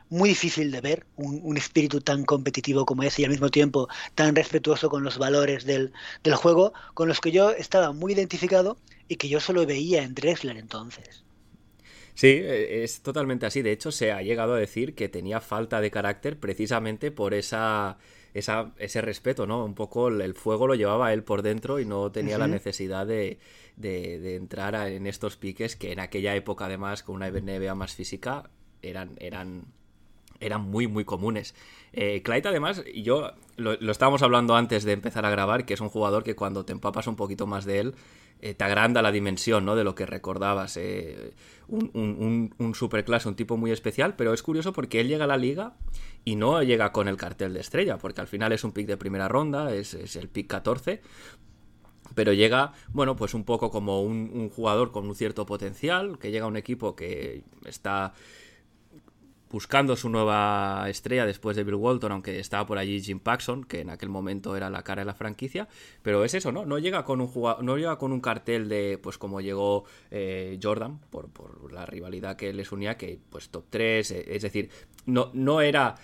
muy 0.09 0.29
difícil 0.29 0.71
de 0.71 0.81
ver, 0.81 1.05
un, 1.17 1.41
un, 1.43 1.57
espíritu 1.57 2.01
tan 2.01 2.25
competitivo 2.25 2.87
como 2.87 3.03
ese 3.03 3.23
y 3.23 3.25
al 3.25 3.33
mismo 3.33 3.49
tiempo 3.49 3.89
tan 4.15 4.37
respetuoso 4.37 4.89
con 4.89 5.03
los 5.03 5.19
valores 5.19 5.65
del, 5.65 5.93
del, 6.23 6.35
juego, 6.37 6.73
con 6.95 7.09
los 7.09 7.21
que 7.21 7.33
yo 7.33 7.51
estaba 7.51 7.93
muy 7.93 8.13
identificado 8.13 8.79
y 9.09 9.17
que 9.17 9.29
yo 9.29 9.41
solo 9.41 9.67
veía 9.67 10.05
en 10.05 10.15
Drexler 10.15 10.59
entonces. 10.59 11.25
Sí, 12.15 12.29
e, 12.29 12.85
es 12.85 13.01
totalmente 13.01 13.47
así. 13.47 13.63
De 13.63 13.73
hecho, 13.73 13.91
se 13.91 14.13
ha 14.13 14.23
llegado 14.23 14.55
a 14.55 14.59
decir 14.59 14.95
que 14.95 15.09
tenía 15.09 15.41
falta 15.41 15.81
de 15.81 15.91
carácter 15.91 16.39
precisamente 16.39 17.11
por 17.11 17.35
esa 17.35 17.99
esa, 18.35 18.73
ese 18.79 19.01
respeto, 19.01 19.47
¿no? 19.47 19.65
Un 19.65 19.75
poco 19.75 20.09
el, 20.09 20.35
fuego 20.35 20.67
lo 20.67 20.75
llevaba 20.75 21.13
él 21.13 21.23
por 21.23 21.43
dentro 21.43 21.81
y 21.81 21.85
no 21.85 22.11
tenía 22.13 22.37
uh 22.37 22.39
-huh. 22.39 22.41
la 22.41 22.49
necesidad 22.49 23.07
de, 23.07 23.39
de, 23.77 24.19
de 24.21 24.37
entrar 24.37 24.75
a, 24.75 24.89
en 24.89 25.07
estos 25.07 25.37
piques 25.37 25.77
que 25.77 25.93
en 25.93 26.01
aquella 26.01 26.35
época, 26.35 26.67
además, 26.67 27.03
con 27.03 27.17
una 27.17 27.31
NBA 27.31 27.75
más 27.75 27.95
física, 27.95 28.51
eran, 28.83 29.17
eran, 29.19 29.65
eran 30.41 30.63
muy, 30.63 30.87
muy 30.87 31.05
comunes. 31.05 31.55
Eh, 31.93 32.23
Clyde, 32.23 32.49
además, 32.49 32.83
y 32.93 33.03
yo 33.03 33.33
lo, 33.57 33.77
lo, 33.81 33.93
estábamos 33.93 34.23
hablando 34.23 34.57
antes 34.57 34.85
de 34.85 34.93
empezar 34.93 35.25
a 35.27 35.31
grabar, 35.31 35.65
que 35.65 35.75
es 35.75 35.81
un 35.81 35.89
jugador 35.89 36.25
que 36.25 36.35
cuando 36.35 36.65
te 36.65 36.73
empapas 36.73 37.07
un 37.07 37.17
poquito 37.17 37.47
más 37.47 37.65
de 37.65 37.81
él, 37.81 37.95
eh, 38.41 38.55
te 38.55 38.65
agranda 38.65 39.03
la 39.03 39.13
dimensión 39.13 39.65
¿no? 39.65 39.77
de 39.77 39.85
lo 39.85 39.95
que 39.95 40.05
recordabas. 40.05 40.77
Eh, 40.77 41.33
un, 41.69 41.91
un, 41.95 42.55
un 42.59 42.75
superclase, 42.75 43.29
un 43.29 43.37
tipo 43.37 43.57
muy 43.57 43.71
especial, 43.71 44.17
pero 44.17 44.35
es 44.35 44.43
curioso 44.43 44.73
porque 44.73 45.01
él 45.01 45.09
llega 45.09 45.25
a 45.25 45.29
la 45.29 45.37
liga 45.37 45.75
y 46.25 46.37
no 46.37 46.63
llega 46.63 46.93
con 46.93 47.09
el 47.09 47.17
cartel 47.17 47.55
de 47.55 47.61
estrella, 47.61 47.99
porque 47.99 48.21
al 48.21 48.29
final 48.29 48.53
es 48.53 48.65
un 48.65 48.73
pick 48.73 48.87
de 48.87 48.97
primera 48.97 49.29
ronda, 49.29 49.75
es, 49.75 49.95
es 49.95 50.17
el 50.17 50.29
pick 50.29 50.47
14, 50.47 51.01
pero 52.15 52.33
llega, 52.33 52.73
bueno, 52.93 53.17
pues 53.17 53.35
un 53.35 53.45
poco 53.45 53.71
como 53.71 54.03
un, 54.03 54.51
jugador 54.51 54.93
con 54.93 55.07
un 55.07 55.15
cierto 55.15 55.47
potencial, 55.47 56.19
que 56.19 56.31
llega 56.31 56.45
a 56.45 56.49
un 56.49 56.57
equipo 56.57 56.95
que 56.95 57.43
está 57.65 58.13
buscando 59.51 59.97
su 59.97 60.09
nueva 60.09 60.87
estrella 60.89 61.27
después 61.27 61.57
de 61.57 61.65
Bill 61.65 61.75
Walton, 61.75 62.13
aunque 62.13 62.39
estaba 62.39 62.67
por 62.67 62.79
allí 62.79 63.03
Jim 63.03 63.21
Paxson, 63.21 63.65
que 63.65 63.81
en 63.81 63.91
aquel 63.91 64.09
momento 64.09 64.57
era 64.57 64.71
la 64.71 64.83
cara 64.83 65.03
de 65.03 65.07
la 65.07 65.15
franquicia, 65.15 65.69
pero 66.01 66.25
es 66.25 66.33
eso, 66.33 66.53
¿no? 66.53 66.65
No 66.65 66.79
llega 66.79 67.05
con 67.05 67.21
un 67.21 67.27
jugador, 67.27 67.63
no 67.63 67.77
llega 67.77 67.99
con 67.99 68.13
un 68.13 68.23
cartel 68.23 68.71
de, 68.71 68.99
pues 69.03 69.19
como 69.19 69.43
llegó 69.43 69.85
eh, 70.11 70.59
Jordan, 70.63 71.01
por, 71.11 71.29
por, 71.29 71.71
la 71.71 71.85
rivalidad 71.85 72.37
que 72.37 72.55
les 72.55 72.73
unía, 72.73 72.97
que 72.97 73.21
pues 73.29 73.51
top 73.51 73.67
3, 73.69 74.11
eh, 74.11 74.25
es 74.29 74.41
decir, 74.41 74.71
no, 75.07 75.31
no 75.35 75.61
era... 75.61 75.97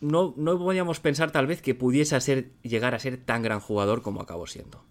No, 0.00 0.34
no 0.36 0.58
podíamos 0.58 0.98
pensar 0.98 1.30
tal 1.30 1.46
vez 1.46 1.62
que 1.62 1.76
pudiese 1.76 2.20
ser, 2.20 2.50
llegar 2.62 2.94
a 2.94 2.98
ser 2.98 3.18
tan 3.18 3.42
gran 3.42 3.60
jugador 3.60 4.02
como 4.02 4.20
acabó 4.20 4.48
siendo. 4.48 4.84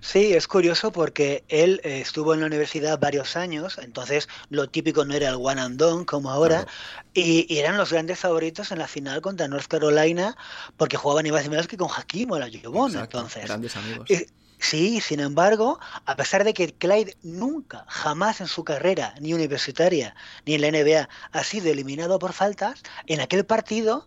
Sí, 0.00 0.32
es 0.32 0.48
curioso 0.48 0.90
porque 0.90 1.44
él 1.48 1.80
eh, 1.84 2.00
estuvo 2.00 2.34
en 2.34 2.40
la 2.40 2.46
universidad 2.46 2.98
varios 2.98 3.36
años, 3.36 3.78
entonces 3.78 4.28
lo 4.48 4.68
típico 4.68 5.04
no 5.04 5.14
era 5.14 5.28
el 5.28 5.36
one 5.36 5.60
and 5.60 5.78
done 5.78 6.04
como 6.04 6.30
ahora, 6.30 6.64
claro. 6.64 6.70
y, 7.14 7.46
y, 7.52 7.58
eran 7.58 7.76
los 7.76 7.92
grandes 7.92 8.18
favoritos 8.18 8.72
en 8.72 8.78
la 8.78 8.88
final 8.88 9.20
contra 9.20 9.46
North 9.46 9.68
Carolina 9.68 10.36
porque 10.76 10.96
jugaban 10.96 11.24
ni 11.24 11.30
más 11.30 11.44
ni 11.44 11.50
menos 11.50 11.68
que 11.68 11.76
con 11.76 11.88
Hakim 11.88 12.32
o 12.32 12.38
la 12.38 12.48
Yobon, 12.48 12.96
entonces. 12.96 13.44
Grandes 13.44 13.76
amigos. 13.76 14.10
Y, 14.10 14.26
Sí, 14.60 15.00
sin 15.00 15.20
embargo, 15.20 15.80
a 16.04 16.16
pesar 16.16 16.44
de 16.44 16.52
que 16.52 16.74
Clyde 16.74 17.16
nunca, 17.22 17.86
jamás 17.88 18.40
en 18.40 18.46
su 18.46 18.62
carrera, 18.62 19.14
ni 19.20 19.32
universitaria, 19.32 20.14
ni 20.44 20.54
en 20.54 20.60
la 20.60 20.70
NBA, 20.70 21.08
ha 21.32 21.44
sido 21.44 21.70
eliminado 21.70 22.18
por 22.18 22.34
faltas, 22.34 22.82
en 23.06 23.20
aquel 23.20 23.46
partido, 23.46 24.06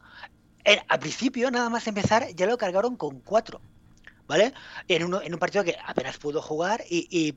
en, 0.63 0.79
al 0.87 0.99
principio, 0.99 1.49
nada 1.49 1.69
más 1.69 1.87
empezar, 1.87 2.27
ya 2.35 2.45
lo 2.45 2.57
cargaron 2.57 2.95
con 2.95 3.19
cuatro. 3.19 3.61
¿vale? 4.27 4.53
En, 4.87 5.03
uno, 5.03 5.21
en 5.21 5.33
un 5.33 5.39
partido 5.39 5.63
que 5.63 5.75
apenas 5.85 6.17
pudo 6.17 6.41
jugar 6.41 6.83
y, 6.89 7.35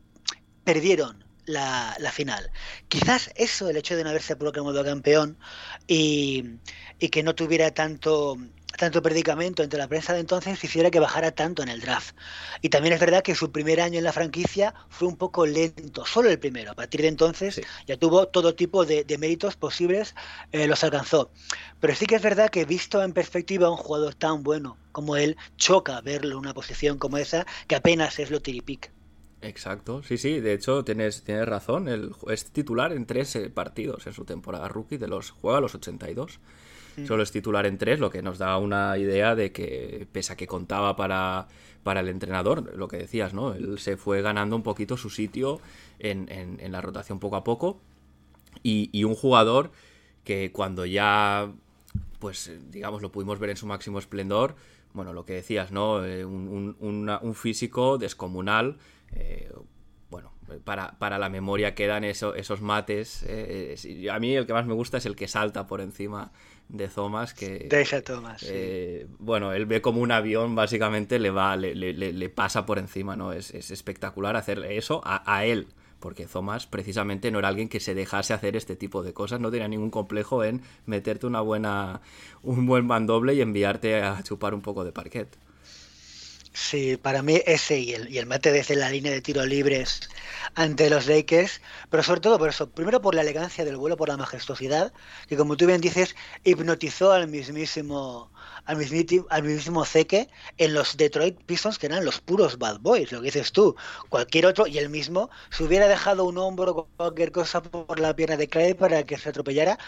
perdieron 0.64 1.24
la, 1.44 1.96
la, 2.00 2.10
final. 2.10 2.50
Quizás 2.88 3.30
eso, 3.36 3.68
el 3.68 3.76
hecho 3.76 3.96
de 3.96 4.02
no 4.02 4.10
haberse 4.10 4.34
proclamado 4.34 4.84
campeón 4.84 5.38
y, 5.86 6.58
y, 6.98 7.08
que 7.08 7.22
no 7.22 7.36
tuviera 7.36 7.70
tanto 7.70 8.36
tanto 8.76 9.02
predicamento 9.02 9.62
entre 9.62 9.78
la 9.78 9.88
prensa 9.88 10.12
de 10.12 10.20
entonces 10.20 10.62
hiciera 10.62 10.90
que 10.90 11.00
bajara 11.00 11.30
tanto 11.32 11.62
en 11.62 11.68
el 11.68 11.80
draft. 11.80 12.16
Y 12.62 12.68
también 12.68 12.94
es 12.94 13.00
verdad 13.00 13.22
que 13.22 13.34
su 13.34 13.50
primer 13.50 13.80
año 13.80 13.98
en 13.98 14.04
la 14.04 14.12
franquicia 14.12 14.74
fue 14.88 15.08
un 15.08 15.16
poco 15.16 15.46
lento, 15.46 16.04
solo 16.04 16.30
el 16.30 16.38
primero. 16.38 16.72
A 16.72 16.74
partir 16.74 17.02
de 17.02 17.08
entonces 17.08 17.56
sí. 17.56 17.62
ya 17.86 17.96
tuvo 17.96 18.28
todo 18.28 18.54
tipo 18.54 18.84
de, 18.84 19.04
de 19.04 19.18
méritos 19.18 19.56
posibles, 19.56 20.14
eh, 20.52 20.66
los 20.66 20.84
alcanzó. 20.84 21.30
Pero 21.80 21.94
sí 21.94 22.06
que 22.06 22.16
es 22.16 22.22
verdad 22.22 22.50
que 22.50 22.64
visto 22.64 23.02
en 23.02 23.12
perspectiva 23.12 23.70
un 23.70 23.76
jugador 23.76 24.14
tan 24.14 24.42
bueno 24.42 24.76
como 24.92 25.16
él, 25.16 25.36
choca 25.56 26.00
verlo 26.00 26.32
en 26.32 26.38
una 26.38 26.54
posición 26.54 26.98
como 26.98 27.18
esa, 27.18 27.46
que 27.66 27.76
apenas 27.76 28.18
es 28.18 28.30
lo 28.30 28.40
tiripic. 28.40 28.90
Exacto, 29.42 30.02
sí, 30.02 30.16
sí, 30.16 30.40
de 30.40 30.54
hecho 30.54 30.82
tienes, 30.84 31.22
tienes 31.22 31.46
razón, 31.46 31.88
él 31.88 32.12
es 32.28 32.50
titular 32.50 32.92
en 32.92 33.04
tres 33.04 33.38
partidos 33.54 34.06
en 34.06 34.14
su 34.14 34.24
temporada 34.24 34.68
rookie, 34.68 34.96
de 34.96 35.06
los 35.06 35.30
juega 35.30 35.60
los 35.60 35.74
82 35.74 36.40
solo 37.04 37.22
es 37.22 37.32
titular 37.32 37.66
en 37.66 37.78
tres, 37.78 38.00
lo 38.00 38.10
que 38.10 38.22
nos 38.22 38.38
da 38.38 38.56
una 38.58 38.96
idea 38.98 39.34
de 39.34 39.52
que, 39.52 40.06
pese 40.12 40.32
a 40.32 40.36
que 40.36 40.46
contaba 40.46 40.96
para, 40.96 41.48
para 41.82 42.00
el 42.00 42.08
entrenador, 42.08 42.76
lo 42.76 42.88
que 42.88 42.96
decías, 42.96 43.34
¿no? 43.34 43.52
Él 43.54 43.78
se 43.78 43.96
fue 43.96 44.22
ganando 44.22 44.56
un 44.56 44.62
poquito 44.62 44.96
su 44.96 45.10
sitio 45.10 45.60
en, 45.98 46.28
en, 46.30 46.72
la 46.72 46.80
rotación 46.80 47.18
poco 47.18 47.36
a 47.36 47.44
poco. 47.44 47.80
Y, 48.62 48.90
y, 48.92 49.04
un 49.04 49.14
jugador 49.14 49.70
que 50.24 50.50
cuando 50.52 50.86
ya, 50.86 51.52
pues, 52.18 52.50
digamos, 52.70 53.02
lo 53.02 53.12
pudimos 53.12 53.38
ver 53.38 53.50
en 53.50 53.56
su 53.56 53.66
máximo 53.66 53.98
esplendor, 53.98 54.56
bueno, 54.96 55.12
lo 55.12 55.26
que 55.26 55.34
decías, 55.34 55.72
¿no? 55.72 56.04
Eh, 56.04 56.24
un, 56.24 56.76
un, 56.80 57.34
físico 57.34 57.98
descomunal. 57.98 58.78
Eh, 59.12 59.52
para, 60.64 60.98
para, 60.98 61.18
la 61.18 61.28
memoria 61.28 61.74
quedan 61.74 62.04
eso, 62.04 62.34
esos 62.34 62.60
mates. 62.60 63.24
Eh, 63.28 64.08
a 64.10 64.18
mí 64.18 64.34
el 64.34 64.46
que 64.46 64.52
más 64.52 64.66
me 64.66 64.74
gusta 64.74 64.98
es 64.98 65.06
el 65.06 65.16
que 65.16 65.28
salta 65.28 65.66
por 65.66 65.80
encima 65.80 66.32
de 66.68 66.88
Thomas 66.88 67.32
que 67.32 67.68
de 67.70 67.80
esa 67.80 68.02
Thomas 68.02 68.44
eh, 68.48 69.06
sí. 69.06 69.14
bueno 69.18 69.52
él 69.52 69.66
ve 69.66 69.80
como 69.80 70.00
un 70.00 70.10
avión 70.10 70.54
básicamente 70.54 71.18
le 71.18 71.30
va 71.30 71.56
le, 71.56 71.74
le, 71.74 71.92
le 71.92 72.28
pasa 72.28 72.66
por 72.66 72.78
encima 72.78 73.16
no 73.16 73.32
es, 73.32 73.54
es 73.54 73.70
espectacular 73.70 74.36
hacer 74.36 74.58
eso 74.64 75.00
a, 75.04 75.22
a, 75.32 75.44
él 75.44 75.68
porque 76.00 76.26
Thomas 76.26 76.66
precisamente 76.66 77.30
no 77.30 77.38
era 77.38 77.48
alguien 77.48 77.68
que 77.68 77.80
se 77.80 77.94
dejase 77.94 78.34
hacer 78.34 78.56
este 78.56 78.74
tipo 78.74 79.02
de 79.02 79.12
cosas 79.12 79.40
no 79.40 79.50
tenía 79.50 79.68
ningún 79.68 79.90
complejo 79.90 80.42
en 80.42 80.62
meterte 80.86 81.26
una 81.26 81.40
buena 81.40 82.00
un 82.42 82.66
buen 82.66 82.84
mandoble 82.86 83.34
y 83.34 83.42
enviarte 83.42 84.02
a 84.02 84.20
chupar 84.24 84.52
un 84.52 84.60
poco 84.60 84.84
de 84.84 84.90
parquet 84.90 85.38
Sí, 86.58 86.96
para 86.96 87.22
mí 87.22 87.42
ese 87.46 87.78
y 87.78 87.92
el, 87.92 88.08
y 88.10 88.16
el 88.18 88.24
mate 88.26 88.50
desde 88.50 88.76
la 88.76 88.88
línea 88.90 89.12
de 89.12 89.20
tiro 89.20 89.44
libres 89.44 90.08
ante 90.54 90.88
los 90.88 91.06
Lakers, 91.06 91.60
pero 91.90 92.02
sobre 92.02 92.20
todo 92.22 92.38
por 92.38 92.48
eso, 92.48 92.70
primero 92.72 93.02
por 93.02 93.14
la 93.14 93.20
elegancia 93.20 93.62
del 93.64 93.76
vuelo, 93.76 93.96
por 93.98 94.08
la 94.08 94.16
majestuosidad, 94.16 94.92
que 95.28 95.36
como 95.36 95.56
tú 95.56 95.66
bien 95.66 95.80
dices, 95.82 96.16
hipnotizó 96.44 97.12
al 97.12 97.28
mismísimo 97.28 98.32
al 98.66 98.76
mismísimo, 98.76 99.26
al 99.30 99.42
mismísimo 99.42 99.84
Zeke 99.84 100.28
en 100.58 100.74
los 100.74 100.96
Detroit 100.96 101.42
Pistons, 101.44 101.78
que 101.78 101.86
eran 101.86 102.04
los 102.04 102.20
puros 102.20 102.58
bad 102.58 102.80
boys, 102.80 103.12
lo 103.12 103.20
que 103.20 103.26
dices 103.26 103.52
tú. 103.52 103.74
Cualquier 104.08 104.46
otro, 104.46 104.66
y 104.66 104.78
el 104.78 104.90
mismo, 104.90 105.30
se 105.50 105.64
hubiera 105.64 105.88
dejado 105.88 106.24
un 106.24 106.38
hombro 106.38 106.72
o 106.72 106.88
cualquier 106.96 107.32
cosa 107.32 107.62
por 107.62 107.98
la 107.98 108.14
pierna 108.14 108.36
de 108.36 108.48
Clyde 108.48 108.74
para 108.74 109.04
que 109.04 109.16
se 109.16 109.28
atropellara, 109.28 109.78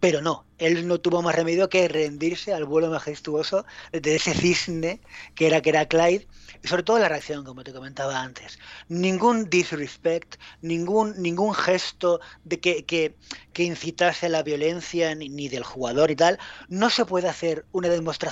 pero 0.00 0.22
no, 0.22 0.46
él 0.58 0.86
no 0.86 1.00
tuvo 1.00 1.22
más 1.22 1.34
remedio 1.34 1.68
que 1.68 1.88
rendirse 1.88 2.52
al 2.52 2.64
vuelo 2.64 2.90
majestuoso 2.90 3.64
de 3.92 4.16
ese 4.16 4.32
cisne 4.34 5.00
que 5.34 5.48
era, 5.48 5.60
que 5.60 5.70
era 5.70 5.86
Clyde 5.86 6.26
y 6.62 6.68
sobre 6.68 6.82
todo 6.82 6.98
la 6.98 7.08
reacción, 7.08 7.44
como 7.44 7.64
te 7.64 7.72
comentaba 7.72 8.20
antes. 8.20 8.58
Ningún 8.88 9.48
disrespect, 9.50 10.36
ningún, 10.62 11.20
ningún 11.20 11.54
gesto 11.54 12.20
de 12.44 12.60
que, 12.60 12.84
que, 12.84 13.16
que 13.52 13.64
incitase 13.64 14.26
a 14.26 14.28
la 14.28 14.42
violencia 14.42 15.14
ni, 15.14 15.28
ni, 15.28 15.48
del 15.48 15.62
jugador 15.62 16.10
y 16.10 16.16
tal. 16.16 16.38
No 16.68 16.90
se 16.90 17.04
puede 17.04 17.28
hacer 17.28 17.64
una 17.72 17.88
demostración 17.88 18.27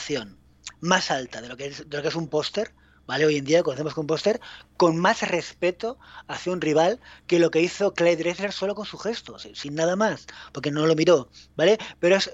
más 0.80 1.10
alta 1.10 1.40
de 1.40 1.48
lo 1.48 1.56
que 1.56 1.66
es, 1.66 1.88
de 1.88 1.96
lo 1.96 2.02
que 2.02 2.08
es 2.08 2.14
un 2.14 2.28
póster. 2.28 2.72
¿Vale? 3.06 3.24
Hoy 3.24 3.36
en 3.36 3.44
día 3.44 3.62
conocemos 3.62 3.96
un 3.96 4.08
póster 4.08 4.40
con 4.76 4.98
más 4.98 5.22
respeto 5.22 5.96
hacia 6.26 6.52
un 6.52 6.60
rival 6.60 6.98
que 7.28 7.38
lo 7.38 7.52
que 7.52 7.60
hizo 7.60 7.94
Clay 7.94 8.16
Dressler 8.16 8.50
solo 8.50 8.74
con 8.74 8.84
su 8.84 8.98
gesto, 8.98 9.38
sin 9.38 9.76
nada 9.76 9.94
más, 9.94 10.26
porque 10.52 10.72
no 10.72 10.84
lo 10.86 10.96
miró, 10.96 11.30
¿vale? 11.54 11.78
Pero 12.00 12.16
es 12.16 12.32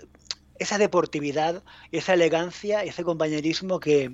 esa 0.59 0.79
deportividad, 0.79 1.63
esa 1.91 2.15
elegancia, 2.15 2.85
ese 2.85 3.05
compañerismo 3.05 3.81
que, 3.81 4.13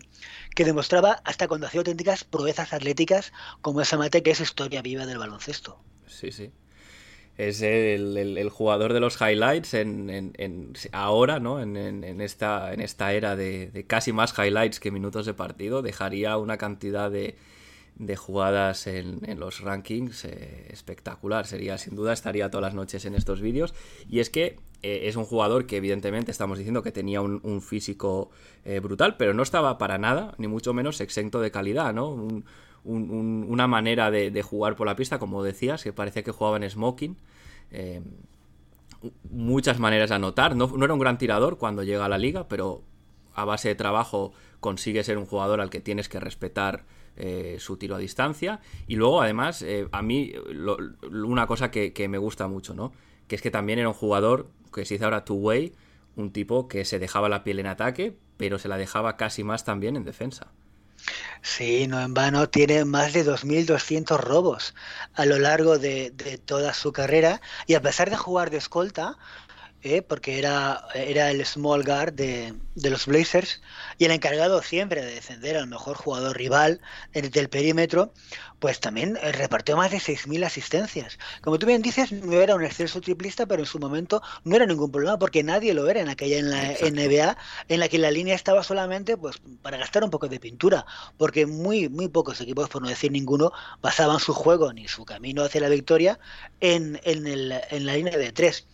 que, 0.56 0.64
demostraba 0.64 1.20
hasta 1.24 1.46
cuando 1.46 1.68
hacía 1.68 1.80
auténticas 1.80 2.24
proezas 2.24 2.72
atléticas 2.72 3.32
como 3.60 3.80
esa 3.80 3.96
mate 3.96 4.24
que 4.24 4.32
es 4.32 4.40
historia 4.40 4.82
viva 4.82 5.06
del 5.06 5.18
baloncesto. 5.18 5.80
Sí, 6.08 6.32
sí. 6.32 6.50
Es 7.38 7.62
el, 7.62 8.16
el, 8.16 8.50
jugador 8.50 8.92
de 8.92 8.98
los 8.98 9.20
highlights 9.20 9.72
en, 9.74 10.10
en, 10.10 10.32
en 10.38 10.72
ahora, 10.90 11.38
¿no? 11.38 11.60
En, 11.60 11.76
esta, 12.20 12.72
en 12.72 12.80
esta 12.80 13.12
era 13.12 13.36
de, 13.36 13.84
casi 13.86 14.12
más 14.12 14.36
highlights 14.36 14.80
que 14.80 14.90
minutos 14.90 15.24
de 15.24 15.34
partido. 15.34 15.80
Dejaría 15.80 16.36
una 16.36 16.58
cantidad 16.58 17.12
de, 17.12 17.36
de 17.94 18.16
jugadas 18.16 18.88
en, 18.88 19.20
en 19.24 19.38
los 19.38 19.60
rankings 19.60 20.24
eh, 20.24 20.66
espectacular. 20.70 21.46
Sería, 21.46 21.78
sin 21.78 21.94
duda, 21.94 22.12
estaría 22.12 22.50
todas 22.50 22.62
las 22.62 22.74
noches 22.74 23.04
en 23.04 23.14
estos 23.14 23.40
vídeos. 23.40 23.72
Y 24.08 24.18
es 24.18 24.30
que 24.30 24.56
eh, 24.82 25.02
es 25.04 25.14
un 25.14 25.24
jugador 25.24 25.66
que, 25.66 25.76
evidentemente, 25.76 26.32
estamos 26.32 26.58
diciendo 26.58 26.82
que 26.82 26.90
tenía 26.90 27.20
un, 27.20 27.40
un 27.44 27.62
físico 27.62 28.30
eh, 28.64 28.80
brutal, 28.80 29.16
pero 29.16 29.32
no 29.32 29.44
estaba 29.44 29.78
para 29.78 29.96
nada, 29.98 30.34
ni 30.38 30.48
mucho 30.48 30.74
menos 30.74 31.00
exento 31.00 31.40
de 31.40 31.52
calidad, 31.52 31.94
¿no? 31.94 32.10
Un, 32.10 32.44
un, 32.88 33.46
una 33.48 33.66
manera 33.66 34.10
de, 34.10 34.42
jugar 34.42 34.76
por 34.76 34.86
la 34.86 34.96
pista, 34.96 35.18
como 35.18 35.42
decías, 35.42 35.82
que 35.82 35.92
parecía 35.92 36.22
que 36.22 36.32
jugaba 36.32 36.56
en 36.56 36.68
smoking. 36.68 37.16
Eh, 37.70 38.02
muchas 39.30 39.78
maneras 39.78 40.10
de 40.10 40.16
anotar. 40.16 40.56
No, 40.56 40.66
no 40.68 40.84
era 40.84 40.94
un 40.94 41.00
gran 41.00 41.18
tirador 41.18 41.58
cuando 41.58 41.82
llega 41.82 42.04
a 42.04 42.08
la 42.08 42.18
liga, 42.18 42.48
pero 42.48 42.82
a 43.34 43.44
base 43.44 43.68
de 43.68 43.74
trabajo 43.74 44.32
consigue 44.60 45.04
ser 45.04 45.18
un 45.18 45.26
jugador 45.26 45.60
al 45.60 45.70
que 45.70 45.80
tienes 45.80 46.08
que 46.08 46.18
respetar 46.18 46.84
eh, 47.16 47.56
su 47.58 47.76
tiro 47.76 47.96
a 47.96 47.98
distancia. 47.98 48.60
Y 48.86 48.96
luego, 48.96 49.20
además, 49.20 49.62
eh, 49.62 49.88
a 49.90 50.02
mí 50.02 50.32
una 51.10 51.46
cosa 51.48 51.70
que, 51.70 52.08
me 52.08 52.18
gusta 52.18 52.46
mucho, 52.46 52.74
¿no? 52.74 52.92
Que 53.26 53.36
es 53.36 53.42
que 53.42 53.50
también 53.50 53.78
era 53.80 53.88
un 53.88 53.94
jugador 53.94 54.48
que 54.72 54.84
se 54.84 54.94
dice 54.94 55.04
ahora 55.04 55.24
two-way, 55.24 55.72
un 56.16 56.32
tipo 56.32 56.68
que 56.68 56.84
se 56.84 56.98
dejaba 56.98 57.28
la 57.28 57.44
piel 57.44 57.58
en 57.58 57.66
ataque, 57.66 58.16
pero 58.36 58.58
se 58.58 58.68
la 58.68 58.76
dejaba 58.76 59.16
casi 59.16 59.42
más 59.42 59.64
también 59.64 59.96
en 59.96 60.04
defensa. 60.04 60.52
Sí, 61.42 61.86
no 61.88 62.00
en 62.00 62.14
vano, 62.14 62.48
tiene 62.48 62.84
más 62.84 63.12
de 63.12 63.24
2.200 63.24 64.18
robos 64.18 64.74
a 65.14 65.24
lo 65.24 65.38
largo 65.38 65.78
de, 65.78 66.10
de, 66.10 66.38
toda 66.38 66.74
su 66.74 66.92
carrera. 66.92 67.40
Y 67.66 67.74
a 67.74 67.82
pesar 67.82 68.10
de 68.10 68.16
jugar 68.16 68.50
de 68.50 68.58
escolta, 68.58 69.16
¿eh? 69.82 70.02
porque 70.02 70.38
era, 70.38 70.84
era 70.94 71.30
el 71.30 71.44
small 71.44 71.84
guard 71.84 72.12
de, 72.12 72.54
de, 72.74 72.90
los 72.90 73.06
Blazers 73.06 73.60
y 73.98 74.04
el 74.04 74.10
encargado 74.10 74.62
siempre 74.62 75.04
de 75.04 75.14
defender 75.14 75.56
al 75.56 75.66
mejor 75.66 75.96
jugador 75.96 76.36
rival 76.36 76.80
del 77.12 77.48
perímetro, 77.48 78.12
pues 78.58 78.80
también 78.80 79.16
eh, 79.22 79.32
repartió 79.32 79.76
más 79.76 79.90
de 79.90 79.98
6.000 79.98 80.44
asistencias. 80.44 81.18
Como 81.42 81.58
tú 81.58 81.66
bien 81.66 81.82
dices, 81.82 82.12
no 82.12 82.40
era 82.40 82.54
un 82.54 82.64
exceso 82.64 83.00
triplista, 83.00 83.46
pero 83.46 83.62
en 83.62 83.66
su 83.66 83.78
momento 83.78 84.22
no 84.44 84.56
era 84.56 84.66
ningún 84.66 84.90
problema 84.90 85.18
porque 85.18 85.42
nadie 85.42 85.74
lo 85.74 85.88
era 85.88 86.00
en 86.00 86.08
aquella 86.08 86.38
en 86.38 86.50
la 86.50 86.72
Exacto. 86.72 86.94
NBA, 86.94 87.36
en 87.68 87.80
la 87.80 87.88
que 87.88 87.98
la 87.98 88.10
línea 88.10 88.34
estaba 88.34 88.62
solamente 88.62 89.16
pues 89.16 89.40
para 89.62 89.76
gastar 89.76 90.04
un 90.04 90.10
poco 90.10 90.28
de 90.28 90.40
pintura, 90.40 90.86
porque 91.16 91.46
muy, 91.46 91.88
muy 91.88 92.08
pocos 92.08 92.40
equipos, 92.40 92.68
por 92.68 92.82
no 92.82 92.88
decir 92.88 93.12
ninguno, 93.12 93.52
basaban 93.80 94.18
su 94.18 94.34
juego 94.34 94.72
ni 94.72 94.88
su 94.88 95.04
camino 95.04 95.44
hacia 95.44 95.60
la 95.60 95.68
victoria 95.68 96.18
en, 96.60 97.00
en, 97.04 97.26
el, 97.26 97.52
en 97.70 97.86
la 97.86 97.94
línea 97.94 98.16
de 98.16 98.32
tres. 98.32 98.66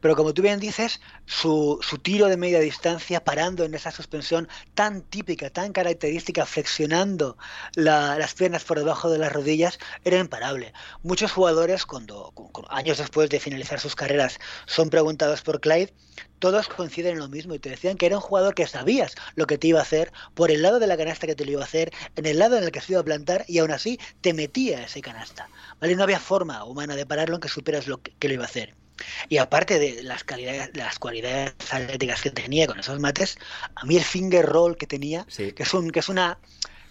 Pero 0.00 0.16
como 0.16 0.34
tú 0.34 0.42
bien 0.42 0.49
dices, 0.58 1.00
su, 1.26 1.78
su, 1.82 1.98
tiro 1.98 2.26
de 2.26 2.36
media 2.36 2.58
distancia 2.58 3.22
parando 3.22 3.64
en 3.64 3.74
esa 3.74 3.92
suspensión 3.92 4.48
tan 4.74 5.02
típica, 5.02 5.50
tan 5.50 5.72
característica, 5.72 6.46
flexionando 6.46 7.36
la, 7.74 8.18
las 8.18 8.34
piernas 8.34 8.64
por 8.64 8.78
debajo 8.78 9.10
de 9.10 9.18
las 9.18 9.32
rodillas, 9.32 9.78
era 10.04 10.18
imparable. 10.18 10.72
Muchos 11.02 11.30
jugadores, 11.30 11.86
cuando, 11.86 12.32
años 12.70 12.98
después 12.98 13.30
de 13.30 13.38
finalizar 13.38 13.78
sus 13.78 13.94
carreras, 13.94 14.40
son 14.66 14.90
preguntados 14.90 15.42
por 15.42 15.60
Clyde, 15.60 15.92
todos 16.40 16.68
coinciden 16.68 17.12
en 17.12 17.18
lo 17.18 17.28
mismo 17.28 17.54
y 17.54 17.58
te 17.58 17.68
decían 17.68 17.96
que 17.96 18.06
era 18.06 18.16
un 18.16 18.22
jugador 18.22 18.54
que 18.54 18.66
sabías 18.66 19.14
lo 19.34 19.46
que 19.46 19.58
te 19.58 19.68
iba 19.68 19.78
a 19.78 19.82
hacer 19.82 20.10
por 20.34 20.50
el 20.50 20.62
lado 20.62 20.78
de 20.78 20.86
la 20.86 20.96
canasta 20.96 21.26
que 21.26 21.36
te 21.36 21.44
lo 21.44 21.52
iba 21.52 21.60
a 21.60 21.64
hacer, 21.64 21.92
en 22.16 22.26
el 22.26 22.38
lado 22.38 22.56
en 22.56 22.64
el 22.64 22.72
que 22.72 22.80
se 22.80 22.94
iba 22.94 23.00
a 23.00 23.04
plantar 23.04 23.44
y 23.46 23.58
aún 23.58 23.70
así 23.70 24.00
te 24.22 24.32
metía 24.32 24.82
ese 24.82 25.02
canasta. 25.02 25.50
¿Vale? 25.80 25.94
No 25.94 26.02
había 26.02 26.18
forma 26.18 26.64
humana 26.64 26.96
de 26.96 27.06
pararlo 27.06 27.36
aunque 27.36 27.48
supieras 27.48 27.86
lo 27.86 28.02
que, 28.02 28.12
que 28.18 28.28
lo 28.28 28.34
iba 28.34 28.44
a 28.44 28.48
hacer. 28.48 28.79
Y 29.28 29.38
aparte 29.38 29.78
de 29.78 30.02
las, 30.02 30.24
calidades, 30.24 30.70
las 30.74 30.98
cualidades 30.98 31.54
atléticas 31.70 32.22
que 32.22 32.30
tenía 32.30 32.66
con 32.66 32.78
esos 32.78 32.98
mates, 33.00 33.38
a 33.74 33.84
mí 33.84 33.96
el 33.96 34.04
finger 34.04 34.46
roll 34.46 34.76
que 34.76 34.86
tenía, 34.86 35.26
sí. 35.28 35.52
que, 35.52 35.62
es 35.62 35.74
un, 35.74 35.90
que 35.90 36.00
es 36.00 36.08
una 36.08 36.38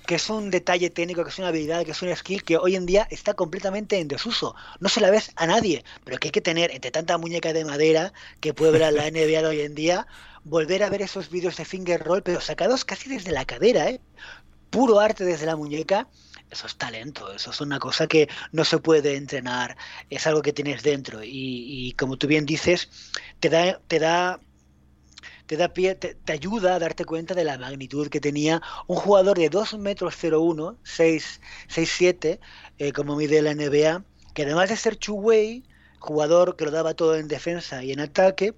que 0.10 0.16
es 0.16 0.28
un 0.32 0.50
detalle 0.50 0.90
técnico, 0.90 1.24
que 1.24 1.30
es 1.30 1.38
una 1.38 1.50
habilidad, 1.50 1.86
que 1.86 1.92
es 1.92 2.02
una 2.02 2.16
skill 2.16 2.44
que 2.44 2.58
hoy 2.58 2.76
en 2.76 2.88
día 2.88 3.08
está 3.12 3.36
completamente 3.36 4.00
en 4.00 4.08
desuso. 4.08 4.56
No 4.80 4.90
se 4.90 5.02
la 5.02 5.12
ves 5.12 5.32
a 5.36 5.46
nadie, 5.46 5.84
pero 6.04 6.18
que 6.18 6.30
hay 6.30 6.32
que 6.32 6.42
tener 6.42 6.72
entre 6.72 6.90
tanta 6.90 7.20
muñeca 7.20 7.54
de 7.54 7.64
madera 7.64 8.12
que 8.40 8.52
puebla 8.56 8.90
la 8.90 9.04
NBA 9.12 9.44
de 9.44 9.46
hoy 9.46 9.62
en 9.62 9.76
día, 9.76 10.08
volver 10.44 10.82
a 10.82 10.90
ver 10.90 11.04
esos 11.04 11.30
vídeos 11.30 11.58
de 11.58 11.66
finger 11.66 12.04
roll, 12.04 12.24
pero 12.24 12.42
sacados 12.42 12.86
casi 12.86 13.08
desde 13.08 13.32
la 13.32 13.46
cadera, 13.46 13.88
¿eh? 13.88 14.02
puro 14.72 15.00
arte 15.00 15.26
desde 15.26 15.46
la 15.46 15.56
muñeca 15.56 16.08
eso 16.50 16.68
es 16.68 16.76
talento, 16.76 17.32
eso 17.32 17.52
es 17.52 17.62
una 17.62 17.80
cosa 17.80 18.08
que 18.08 18.28
no 18.52 18.66
se 18.66 18.80
puede 18.80 19.16
entrenar, 19.16 19.78
es 20.10 20.26
algo 20.28 20.42
que 20.42 20.54
tienes 20.54 20.84
dentro. 20.84 21.20
Y, 21.24 21.94
como 21.98 22.18
tú 22.18 22.28
bien 22.28 22.46
dices, 22.46 22.90
te 23.40 23.50
da, 23.50 23.80
te 23.88 24.00
da 24.00 24.40
te 25.46 25.58
da 25.58 25.74
pie, 25.74 25.96
te, 25.96 26.16
ayuda 26.32 26.76
a 26.76 26.80
darte 26.80 27.06
cuenta 27.06 27.34
de 27.34 27.44
la 27.44 27.58
magnitud 27.58 28.08
que 28.10 28.22
tenía 28.22 28.62
un 28.86 28.98
jugador 28.98 29.36
de 29.40 29.50
2 29.50 29.80
metros 29.80 30.16
01, 30.22 30.78
6, 30.84 31.42
6 31.68 31.92
7, 31.98 32.40
eh, 32.78 32.94
como 32.94 33.16
mide 33.16 33.42
la 33.42 33.56
NBA, 33.56 34.04
que 34.36 34.44
además 34.44 34.70
de 34.70 34.78
ser 34.78 34.96
two-way, 34.96 35.64
jugador 35.98 36.56
que 36.56 36.66
lo 36.66 36.72
daba 36.72 36.94
todo 36.94 37.16
en 37.16 37.28
defensa 37.28 37.84
y 37.84 37.92
en 37.92 38.00
ataque, 38.00 38.54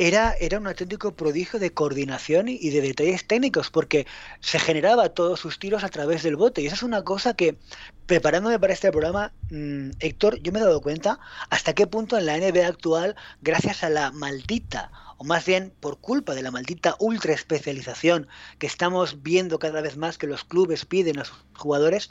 era, 0.00 0.34
era 0.40 0.58
un 0.58 0.66
auténtico 0.66 1.14
prodigio 1.14 1.60
de 1.60 1.74
coordinación 1.74 2.48
y, 2.48 2.70
de 2.70 2.80
detalles 2.80 3.26
técnicos, 3.26 3.68
porque 3.70 4.06
se 4.40 4.58
generaba 4.58 5.10
todos 5.10 5.40
sus 5.40 5.58
tiros 5.58 5.84
a 5.84 5.90
través 5.90 6.22
del 6.22 6.36
bote. 6.36 6.62
Y 6.62 6.66
eso 6.66 6.74
es 6.74 6.82
una 6.82 7.04
cosa 7.04 7.34
que, 7.34 7.58
preparándome 8.06 8.58
para 8.58 8.72
este 8.72 8.90
programa, 8.90 9.34
mmm, 9.50 9.90
Héctor, 10.00 10.40
yo 10.40 10.52
me 10.52 10.58
he 10.58 10.62
dado 10.62 10.80
cuenta 10.80 11.20
hasta 11.50 11.74
qué 11.74 11.86
punto 11.86 12.16
en 12.16 12.24
la 12.24 12.38
NBA 12.38 12.66
actual, 12.66 13.14
gracias 13.42 13.84
a 13.84 13.90
la 13.90 14.10
maldita 14.10 14.90
o 15.18 15.24
más 15.24 15.44
bien 15.44 15.70
por 15.80 16.00
culpa 16.00 16.34
de 16.34 16.40
la 16.40 16.50
maldita 16.50 16.96
ultra 16.98 17.34
especialización 17.34 18.26
que 18.58 18.66
estamos 18.66 19.22
viendo 19.22 19.58
cada 19.58 19.82
vez 19.82 19.98
más 19.98 20.16
que 20.16 20.26
los 20.26 20.44
clubes 20.44 20.86
piden 20.86 21.18
a 21.18 21.26
sus 21.26 21.36
jugadores, 21.54 22.10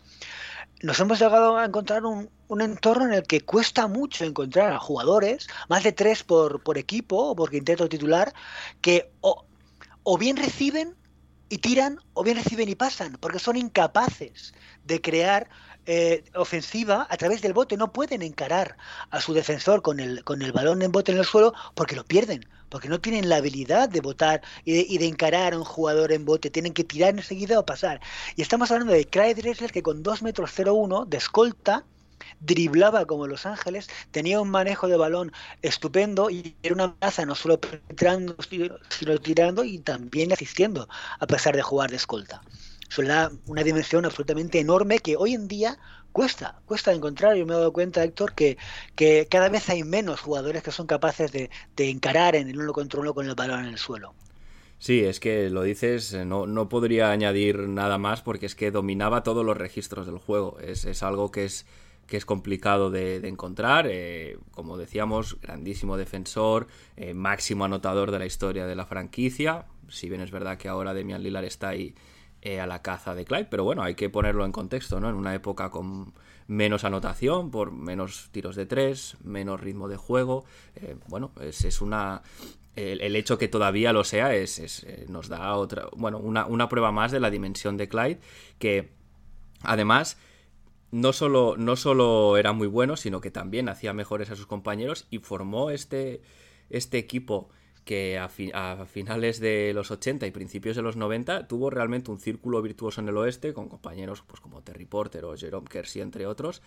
nos 0.82 1.00
hemos 1.00 1.20
llegado 1.20 1.58
a 1.58 1.66
encontrar 1.66 2.06
un, 2.06 2.30
un, 2.48 2.62
entorno 2.62 3.06
en 3.06 3.14
el 3.14 3.24
que 3.24 3.42
cuesta 3.42 3.88
mucho 3.88 4.24
encontrar 4.24 4.72
a 4.72 4.80
jugadores, 4.80 5.48
más 5.68 5.84
de 5.84 5.92
tres 5.92 6.24
por, 6.24 6.64
por 6.64 6.78
equipo 6.78 7.18
o 7.18 7.36
por 7.36 7.50
quinteto 7.50 7.90
titular, 7.90 8.34
que 8.82 9.12
o, 9.22 9.46
bien 10.18 10.38
reciben 10.38 10.96
y 11.50 11.58
tiran 11.58 12.00
o 12.14 12.24
bien 12.24 12.38
reciben 12.38 12.70
y 12.70 12.76
pasan, 12.76 13.18
porque 13.20 13.40
son 13.40 13.58
incapaces 13.58 14.54
de 14.86 15.02
crear 15.02 15.50
eh, 15.86 16.24
ofensiva 16.36 17.08
a 17.10 17.18
través 17.18 17.42
del 17.42 17.54
bote. 17.54 17.78
No 17.78 17.92
pueden 17.92 18.22
encarar 18.22 18.78
a 19.10 19.22
su 19.22 19.34
defensor 19.34 19.82
con 19.82 20.00
el, 20.00 20.24
con 20.24 20.42
el 20.42 20.52
balón 20.52 20.82
en 20.82 20.92
bote 20.92 21.12
en 21.12 21.18
el 21.18 21.26
suelo 21.26 21.54
porque 21.76 21.96
lo 21.96 22.06
pierden, 22.06 22.46
porque 22.70 22.90
no 22.90 23.00
tienen 23.00 23.30
la 23.30 23.38
habilidad 23.38 23.90
de 23.90 24.02
votar 24.02 24.42
y 24.66 24.74
de, 24.74 24.86
y 24.88 25.04
encarar 25.06 25.54
a 25.54 25.58
un 25.58 25.64
jugador 25.64 26.12
en 26.12 26.26
bote. 26.26 26.50
Tienen 26.50 26.74
que 26.74 26.84
tirar 26.84 27.16
enseguida 27.16 27.60
o 27.60 27.66
pasar. 27.66 28.00
Y 28.36 28.42
estamos 28.42 28.72
hablando 28.72 28.94
de 28.94 29.06
Clyde 29.06 29.42
Dressler 29.42 29.72
que 29.72 29.84
con 29.84 30.04
2 30.04 30.22
metros 30.24 30.52
01 30.58 31.06
de 31.06 31.18
escolta 31.18 31.86
driblaba 32.40 33.06
como 33.06 33.28
Los 33.28 33.46
Ángeles, 33.46 33.90
tenía 34.12 34.42
un 34.42 34.50
manejo 34.50 34.88
de 34.88 34.98
balón 34.98 35.32
estupendo 35.62 36.30
y 36.30 36.56
era 36.64 36.76
una 36.76 36.84
amenaza 36.86 37.26
no 37.26 37.36
solo 37.36 37.60
penetrando, 37.60 38.36
sino 38.90 39.18
tirando 39.20 39.64
y 39.64 39.80
también 39.80 40.32
asistiendo, 40.32 40.88
a 41.20 41.28
pesar 41.28 41.56
de 41.56 41.62
jugar 41.62 41.90
de 41.90 41.98
escolta. 41.98 42.42
Le 42.98 43.08
da 43.08 43.32
una 43.46 43.64
dimensión 43.64 44.06
absolutamente 44.06 44.60
enorme 44.60 45.00
que 45.00 45.16
hoy 45.16 45.34
en 45.34 45.48
día 45.48 45.78
cuesta, 46.12 46.62
cuesta 46.66 46.94
encontrar. 46.94 47.36
Yo 47.36 47.46
me 47.46 47.54
he 47.54 47.58
dado 47.58 47.74
cuenta, 47.74 48.04
Héctor, 48.04 48.34
que, 48.34 48.58
que 48.96 49.28
cada 49.30 49.50
vez 49.50 49.70
hay 49.70 49.84
menos 49.84 50.22
jugadores 50.22 50.64
que 50.64 50.72
son 50.72 50.88
capaces 50.88 51.32
de, 51.32 51.50
de 51.76 51.90
encarar 51.90 52.36
en 52.36 52.50
el 52.50 52.60
uno 52.60 52.74
contra 52.74 53.00
uno 53.00 53.14
con 53.14 53.28
el 53.28 53.36
balón 53.36 53.62
en 53.62 53.68
el 53.68 53.78
suelo. 53.78 54.14
Sí, 54.80 55.04
es 55.04 55.20
que 55.20 55.50
lo 55.50 55.64
dices, 55.64 56.14
eh, 56.14 56.24
no, 56.24 56.48
no 56.48 56.70
podría 56.70 57.12
añadir 57.12 57.68
nada 57.68 57.98
más 57.98 58.22
porque 58.22 58.46
es 58.46 58.56
que 58.56 58.72
dominaba 58.72 59.24
todos 59.24 59.46
los 59.46 59.58
registros 59.58 60.06
del 60.06 60.18
juego. 60.20 60.58
Es, 60.62 60.86
es 60.86 61.04
algo 61.04 61.32
que 61.32 61.44
es, 61.44 61.66
que 62.08 62.16
es 62.16 62.26
complicado 62.26 62.90
de, 62.90 63.18
encontrar. 63.28 63.88
Eh, 63.90 64.38
como 64.52 64.78
decíamos, 64.78 65.40
grandísimo 65.42 65.98
defensor, 65.98 66.68
eh, 66.96 67.14
máximo 67.14 67.66
anotador 67.66 68.12
de 68.12 68.20
la 68.20 68.26
historia 68.26 68.66
de 68.66 68.76
la 68.76 68.86
franquicia. 68.86 69.66
Si 69.90 70.08
bien 70.08 70.22
es 70.22 70.32
verdad 70.32 70.58
que 70.58 70.70
ahora 70.70 70.94
Demian 70.94 71.24
Lillard 71.24 71.46
está 71.46 71.70
ahí 71.70 71.94
a 72.44 72.66
la 72.68 72.82
caza 72.82 73.16
de 73.16 73.26
Clyde, 73.26 73.46
pero 73.46 73.64
bueno, 73.64 73.84
hay 73.84 73.96
que 73.96 74.10
ponerlo 74.10 74.46
en 74.46 74.52
contexto, 74.52 75.00
¿no? 75.00 75.10
En 75.10 75.16
una 75.16 75.36
época 75.36 75.70
con 75.70 76.14
menos 76.48 76.84
anotación, 76.84 77.52
por 77.52 77.72
menos 77.72 78.30
tiros 78.32 78.56
de 78.56 78.66
tres, 78.66 79.18
menos 79.24 79.60
ritmo 79.60 79.88
de 79.88 79.98
juego. 79.98 80.46
bueno, 81.08 81.32
es, 81.42 81.66
es, 81.66 81.82
una, 81.82 82.24
el, 82.80 83.16
hecho 83.16 83.38
que 83.38 83.48
todavía 83.48 83.94
lo 83.94 84.04
sea 84.04 84.34
es, 84.34 84.84
eh, 84.84 85.06
nos 85.10 85.28
da 85.28 85.56
otra, 85.56 85.88
bueno, 85.96 86.20
una, 86.20 86.70
prueba 86.70 86.92
más 86.92 87.12
de 87.12 87.20
la 87.20 87.30
dimensión 87.30 87.78
de 87.78 87.90
Clyde, 87.90 88.20
que 88.58 88.92
además 89.62 90.18
no 90.92 91.14
solo, 91.14 91.56
no 91.58 91.76
solo 91.76 92.38
era 92.38 92.54
muy 92.54 92.68
bueno, 92.68 92.96
sino 92.96 93.22
que 93.22 93.32
también 93.32 93.70
hacía 93.70 93.94
mejores 93.94 94.30
a 94.30 94.36
sus 94.36 94.48
compañeros 94.48 95.08
y 95.10 95.20
formó 95.20 95.72
este, 95.72 96.22
este 96.70 96.98
equipo 96.98 97.50
que 97.90 98.20
a, 98.20 98.30
finales 98.86 99.40
de 99.40 99.72
los 99.74 99.90
80 99.90 100.28
y 100.28 100.30
principios 100.30 100.76
de 100.76 100.84
los 100.84 100.96
90 100.96 101.48
tuvo 101.48 101.72
realmente 101.72 102.12
un 102.12 102.20
círculo 102.20 102.62
virtuoso 102.62 103.02
en 103.02 103.10
el 103.10 103.18
oeste 103.18 103.52
con 103.52 103.68
compañeros 103.68 104.24
pues, 104.28 104.40
como 104.40 104.62
Terry 104.62 104.86
Porter 104.86 105.26
o 105.26 105.36
Jerome 105.36 105.68
Kersey, 105.68 106.04
entre 106.04 106.28
otros, 106.28 106.62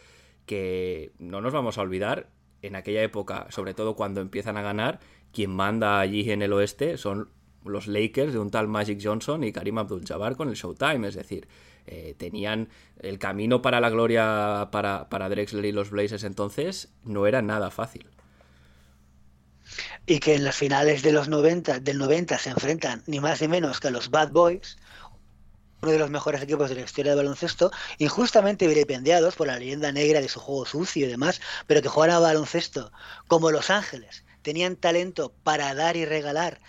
que 0.46 1.12
no 1.20 1.40
nos 1.40 1.52
vamos 1.52 1.78
a 1.78 1.82
olvidar 1.82 2.30
en 2.60 2.74
aquella 2.74 3.04
época, 3.04 3.46
sobre 3.50 3.72
todo 3.72 3.94
cuando 3.94 4.20
empiezan 4.20 4.56
a 4.56 4.62
ganar, 4.62 4.98
quien 5.32 5.52
manda 5.52 6.00
allí 6.00 6.28
en 6.28 6.42
el 6.42 6.52
oeste 6.52 6.96
son 6.96 7.28
los 7.64 7.86
Lakers 7.86 8.32
de 8.32 8.40
un 8.40 8.50
tal 8.50 8.66
Magic 8.66 8.98
Johnson 9.00 9.44
y 9.44 9.52
Karim 9.52 9.78
Abdul-Jabbar 9.78 10.34
con 10.34 10.48
el 10.48 10.56
Showtime, 10.56 11.06
es 11.06 11.14
decir, 11.14 11.46
eh, 11.86 12.16
tenían 12.18 12.68
el 12.98 13.20
camino 13.20 13.62
para 13.62 13.80
la 13.80 13.90
gloria 13.90 14.70
para, 14.72 15.08
para 15.08 15.28
Drexler 15.28 15.66
y 15.66 15.70
los 15.70 15.90
Blazers 15.90 16.24
entonces 16.24 16.92
no 17.04 17.28
era 17.28 17.42
nada 17.42 17.70
fácil. 17.70 18.08
Y 20.06 20.18
que 20.20 20.34
en 20.34 20.44
las 20.44 20.56
finales 20.56 21.02
de 21.02 21.12
los 21.12 21.28
90, 21.28 21.80
del 21.80 21.98
90 21.98 22.38
se 22.38 22.50
enfrentan 22.50 23.02
ni 23.06 23.20
más 23.20 23.40
ni 23.40 23.48
menos 23.48 23.80
que 23.80 23.88
a 23.88 23.90
los 23.90 24.10
Bad 24.10 24.30
Boys, 24.30 24.76
uno 25.82 25.92
de 25.92 25.98
los 25.98 26.10
mejores 26.10 26.40
equipos 26.42 26.68
de 26.68 26.76
la 26.76 26.82
historia 26.82 27.12
del 27.12 27.24
baloncesto, 27.24 27.72
injustamente 27.98 28.68
vilipendiados 28.68 29.34
por 29.34 29.48
la 29.48 29.58
leyenda 29.58 29.90
negra 29.90 30.20
de 30.20 30.28
su 30.28 30.38
juego 30.38 30.64
sucio 30.64 31.06
y 31.06 31.08
demás, 31.08 31.40
pero 31.66 31.82
que 31.82 31.88
juegan 31.88 32.16
a 32.16 32.20
baloncesto 32.20 32.92
como 33.26 33.50
Los 33.50 33.68
Ángeles, 33.68 34.24
tenían 34.42 34.76
talento 34.76 35.34
para 35.42 35.74
dar 35.74 35.96
y 35.96 36.04
regalar 36.04 36.60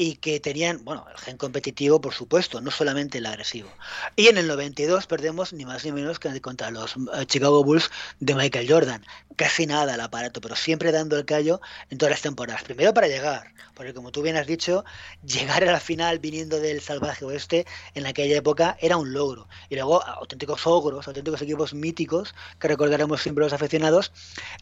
y 0.00 0.14
que 0.14 0.38
tenían, 0.38 0.84
bueno, 0.84 1.04
el 1.10 1.18
gen 1.18 1.36
competitivo, 1.36 2.00
por 2.00 2.14
supuesto, 2.14 2.60
no 2.60 2.70
solamente 2.70 3.18
el 3.18 3.26
agresivo. 3.26 3.68
Y 4.14 4.28
en 4.28 4.38
el 4.38 4.46
92 4.46 5.08
perdemos 5.08 5.52
ni 5.52 5.64
más 5.64 5.84
ni 5.84 5.90
menos 5.90 6.20
que 6.20 6.40
contra 6.40 6.70
los 6.70 6.94
eh, 6.94 7.26
Chicago 7.26 7.64
Bulls 7.64 7.90
de 8.20 8.36
Michael 8.36 8.70
Jordan. 8.70 9.04
Casi 9.34 9.66
nada 9.66 9.94
el 9.94 10.00
aparato, 10.00 10.40
pero 10.40 10.54
siempre 10.54 10.92
dando 10.92 11.18
el 11.18 11.24
callo 11.24 11.60
en 11.90 11.98
todas 11.98 12.12
las 12.12 12.22
temporadas. 12.22 12.62
Primero 12.62 12.94
para 12.94 13.08
llegar, 13.08 13.52
porque 13.74 13.92
como 13.92 14.12
tú 14.12 14.22
bien 14.22 14.36
has 14.36 14.46
dicho, 14.46 14.84
llegar 15.24 15.64
a 15.64 15.72
la 15.72 15.80
final 15.80 16.20
viniendo 16.20 16.60
del 16.60 16.80
salvaje 16.80 17.24
oeste 17.24 17.66
en 17.94 18.06
aquella 18.06 18.36
época 18.36 18.76
era 18.80 18.96
un 18.96 19.12
logro. 19.12 19.48
Y 19.68 19.74
luego 19.74 20.04
auténticos 20.04 20.64
ogros, 20.64 21.08
auténticos 21.08 21.42
equipos 21.42 21.74
míticos 21.74 22.36
que 22.60 22.68
recordaremos 22.68 23.20
siempre 23.20 23.42
los 23.42 23.52
aficionados, 23.52 24.12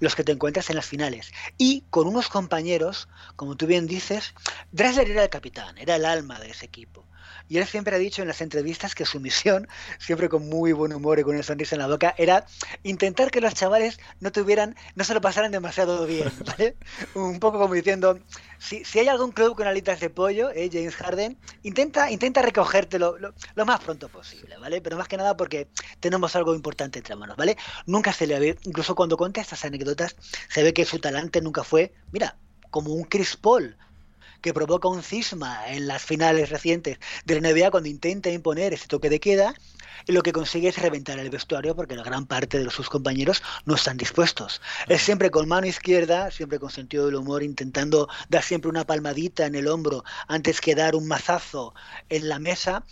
los 0.01 0.15
que 0.15 0.25
te 0.25 0.33
encuentras 0.33 0.71
en 0.71 0.77
las 0.77 0.87
finales. 0.87 1.31
Y 1.59 1.83
con 1.91 2.07
unos 2.07 2.29
compañeros, 2.29 3.09
como 3.37 3.57
tú 3.57 3.67
bien 3.67 3.87
dices, 3.87 4.33
Dressler 4.73 5.26
era 5.27 5.31
capitán, 5.31 5.77
era 5.79 5.97
el 5.97 6.05
alma 6.05 6.39
de 6.39 6.51
ese 6.51 6.67
equipo. 6.67 7.05
Y 7.49 7.59
él 7.59 7.67
siempre 7.67 7.95
ha 7.95 7.99
dicho 7.99 8.23
en 8.23 8.29
las 8.29 8.41
entrevistas 8.41 8.95
que 8.95 9.05
su 9.05 9.19
misión, 9.21 9.69
siempre 9.99 10.29
con 10.29 10.49
muy 10.49 10.73
buen 10.73 10.93
humor 10.93 11.19
y 11.19 11.23
con 11.23 11.35
una 11.35 11.43
sonrisa 11.43 11.75
en 11.75 11.83
la 11.83 11.89
boca, 11.89 12.15
era 12.17 12.47
intentar 12.85 13.31
que 13.31 13.41
los 13.41 13.55
chavales 13.55 13.99
no 14.21 14.31
tuvieran, 14.31 14.77
no 14.95 15.05
se 15.05 15.15
lo 15.15 15.21
pasaran 15.21 15.51
demasiado 15.51 16.07
bien, 16.07 16.31
Un 17.15 17.41
poco 17.41 17.59
como 17.59 17.75
diciendo, 17.75 18.19
si, 18.59 18.85
si 18.85 19.01
hay 19.01 19.09
algún 19.09 19.33
club 19.33 19.57
con 19.57 19.67
alitas 19.67 20.01
de 20.01 20.11
pollo, 20.11 20.51
eh, 20.51 20.71
James 20.73 20.95
Harden, 20.95 21.39
intenta, 21.63 22.11
intenta 22.11 22.43
recogértelo 22.43 23.19
lo, 23.19 23.35
lo, 23.55 23.67
más 23.67 23.81
pronto 23.81 24.09
posible, 24.09 24.57
¿vale? 24.59 24.81
Pero 24.81 24.97
más 24.97 25.09
que 25.09 25.17
nada 25.17 25.37
porque 25.37 25.69
tenemos 26.01 26.37
algo 26.37 26.55
importante 26.55 27.01
entre 27.01 27.17
manos, 27.17 27.37
¿vale? 27.37 27.57
Nunca 27.87 28.13
se 28.13 28.27
le 28.27 28.39
ve, 28.39 28.59
incluso 28.63 28.95
cuando 28.95 29.17
cuenta 29.17 29.41
estas 29.41 29.65
anécdotas, 29.65 30.17
se 30.49 30.63
ve 30.63 30.73
que 30.73 30.85
su 30.85 30.99
talante 30.99 31.41
nunca 31.41 31.65
fue, 31.65 31.93
mira, 32.13 32.37
como 32.71 32.93
un 32.93 33.05
Chris 33.05 33.37
Paul, 33.37 33.77
que 34.41 34.55
provoca 34.55 34.89
un 34.89 35.03
cisma 35.03 35.69
en 35.69 35.87
las 35.87 36.03
finales 36.03 36.51
recientes 36.51 36.99
de 37.25 37.41
la 37.41 37.49
NBA 37.49 37.71
cuando 37.71 37.89
intenta 37.89 38.31
imponer 38.31 38.73
ese 38.73 38.89
toque 38.89 39.11
de 39.11 39.21
queda 39.21 39.55
y 40.07 40.13
lo 40.13 40.23
que 40.23 40.33
consigue 40.33 40.69
es 40.69 40.79
reventar 40.79 41.19
el 41.19 41.31
vestuario 41.31 41.75
porque 41.75 41.97
la 41.97 42.03
gran 42.03 42.27
parte 42.27 42.59
de 42.59 42.71
sus 42.71 42.89
compañeros 42.89 43.43
no 43.65 43.75
están 43.75 43.97
dispuestos. 43.97 44.61
Es 44.89 45.03
siempre 45.03 45.31
con 45.31 45.49
mano 45.49 45.67
izquierda, 45.67 46.31
siempre 46.31 46.59
con 46.59 46.71
sentido 46.71 47.07
del 47.07 47.17
humor, 47.17 47.43
intentando 47.43 48.09
dar 48.29 48.43
siempre 48.43 48.71
una 48.71 48.87
palmadita 48.87 49.47
en 49.47 49.55
el 49.55 49.69
hombro 49.69 50.05
antes 50.29 50.61
que 50.61 50.75
dar 50.75 50.95
un 50.95 51.09
mazazo 51.09 51.75
en 52.09 52.29
la 52.29 52.39
mesa 52.39 52.85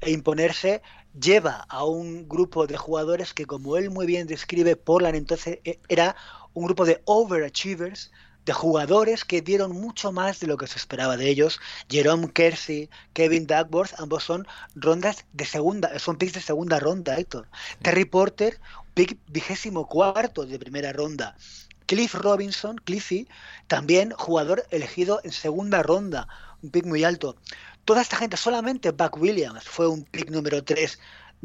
e 0.00 0.10
imponerse 0.10 0.82
lleva 1.20 1.64
a 1.68 1.84
un 1.84 2.28
grupo 2.28 2.66
de 2.66 2.76
jugadores 2.76 3.34
que 3.34 3.46
como 3.46 3.76
él 3.76 3.90
muy 3.90 4.06
bien 4.06 4.26
describe 4.26 4.74
Portland 4.74 5.14
entonces 5.14 5.60
e, 5.64 5.78
era 5.88 6.16
un 6.54 6.64
grupo 6.64 6.84
de 6.84 7.02
overachievers 7.04 8.10
de 8.44 8.52
jugadores 8.52 9.24
que 9.24 9.42
dieron 9.42 9.72
mucho 9.72 10.12
más 10.12 10.40
de 10.40 10.46
lo 10.46 10.56
que 10.56 10.66
se 10.66 10.78
esperaba 10.78 11.16
de 11.16 11.28
ellos. 11.28 11.60
Jerome 11.88 12.30
Kersey, 12.32 12.90
Kevin 13.12 13.46
Duckworth, 13.46 13.98
ambos 13.98 14.24
son 14.24 14.46
rondas 14.74 15.24
de 15.32 15.44
segunda, 15.46 15.98
son 15.98 16.16
picks 16.16 16.34
de 16.34 16.40
segunda 16.40 16.78
ronda, 16.78 17.16
Héctor. 17.16 17.48
Terry 17.82 18.04
Porter, 18.04 18.60
pick 18.94 19.18
vigésimo 19.28 19.88
cuarto 19.88 20.46
de 20.46 20.58
primera 20.58 20.92
ronda. 20.92 21.36
Cliff 21.86 22.14
Robinson, 22.14 22.76
Cliffy, 22.76 23.28
también 23.66 24.12
jugador 24.12 24.66
elegido 24.70 25.20
en 25.22 25.32
segunda 25.32 25.82
ronda, 25.82 26.28
un 26.62 26.70
pick 26.70 26.86
muy 26.86 27.04
alto. 27.04 27.36
Toda 27.84 28.00
esta 28.00 28.16
gente, 28.16 28.38
solamente 28.38 28.92
Buck 28.92 29.18
Williams 29.18 29.64
fue 29.64 29.86
un 29.88 30.04
pick 30.04 30.30
número 30.30 30.64
3 30.64 30.98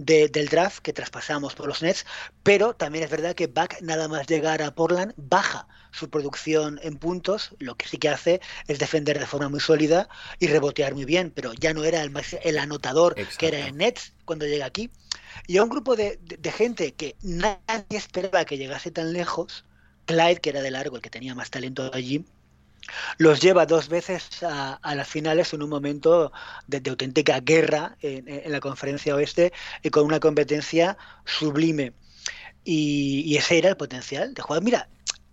del 0.05 0.47
draft 0.47 0.79
que 0.79 0.93
traspasamos 0.93 1.55
por 1.55 1.67
los 1.67 1.81
Nets, 1.81 2.05
pero 2.41 2.73
también 2.73 3.03
es 3.03 3.09
verdad 3.09 3.35
que 3.35 3.47
Buck 3.47 3.81
nada 3.81 4.07
más 4.07 4.27
llegar 4.27 4.61
a 4.61 4.73
Portland 4.73 5.13
baja 5.17 5.67
su 5.91 6.09
producción 6.09 6.79
en 6.83 6.97
puntos, 6.97 7.55
lo 7.59 7.75
que 7.75 7.87
sí 7.87 7.97
que 7.97 8.09
hace 8.09 8.39
es 8.67 8.79
defender 8.79 9.19
de 9.19 9.25
forma 9.25 9.49
muy 9.49 9.59
sólida 9.59 10.07
y 10.39 10.47
rebotear 10.47 10.93
muy 10.93 11.03
bien, 11.03 11.31
pero 11.31 11.53
ya 11.53 11.73
no 11.73 11.83
era 11.83 12.01
el, 12.01 12.13
el 12.43 12.57
anotador 12.57 13.15
que 13.37 13.47
era 13.47 13.59
en 13.67 13.77
Nets 13.77 14.13
cuando 14.23 14.45
llega 14.45 14.65
aquí. 14.65 14.89
Y 15.47 15.57
a 15.57 15.63
un 15.63 15.69
grupo 15.69 15.95
de, 15.95 16.17
de, 16.21 16.51
gente 16.51 16.93
que 16.93 17.15
nadie 17.21 17.57
esperaba 17.89 18.45
que 18.45 18.57
llegase 18.57 18.91
tan 18.91 19.13
lejos, 19.13 19.65
Clyde, 20.05 20.41
que 20.41 20.49
era 20.49 20.61
de 20.61 20.71
largo 20.71 20.95
el 20.95 21.01
que 21.01 21.09
tenía 21.09 21.35
más 21.35 21.49
talento 21.49 21.91
allí, 21.93 22.25
los 23.17 23.39
lleva 23.41 23.65
dos 23.65 23.89
veces 23.89 24.43
a, 24.43 24.79
las 24.95 25.07
finales 25.07 25.53
en 25.53 25.61
un 25.61 25.69
momento 25.69 26.31
de, 26.67 26.89
auténtica 26.89 27.39
guerra 27.39 27.97
en, 28.01 28.51
la 28.51 28.59
conferencia 28.59 29.15
oeste 29.15 29.53
y 29.83 29.89
con 29.89 30.05
una 30.05 30.19
competencia 30.19 30.97
sublime. 31.25 31.93
Y, 32.63 33.35
ese 33.37 33.57
era 33.57 33.69
el 33.69 33.77
potencial 33.77 34.33
de 34.33 34.41
jugar. 34.41 34.63
Mira, 34.63 34.89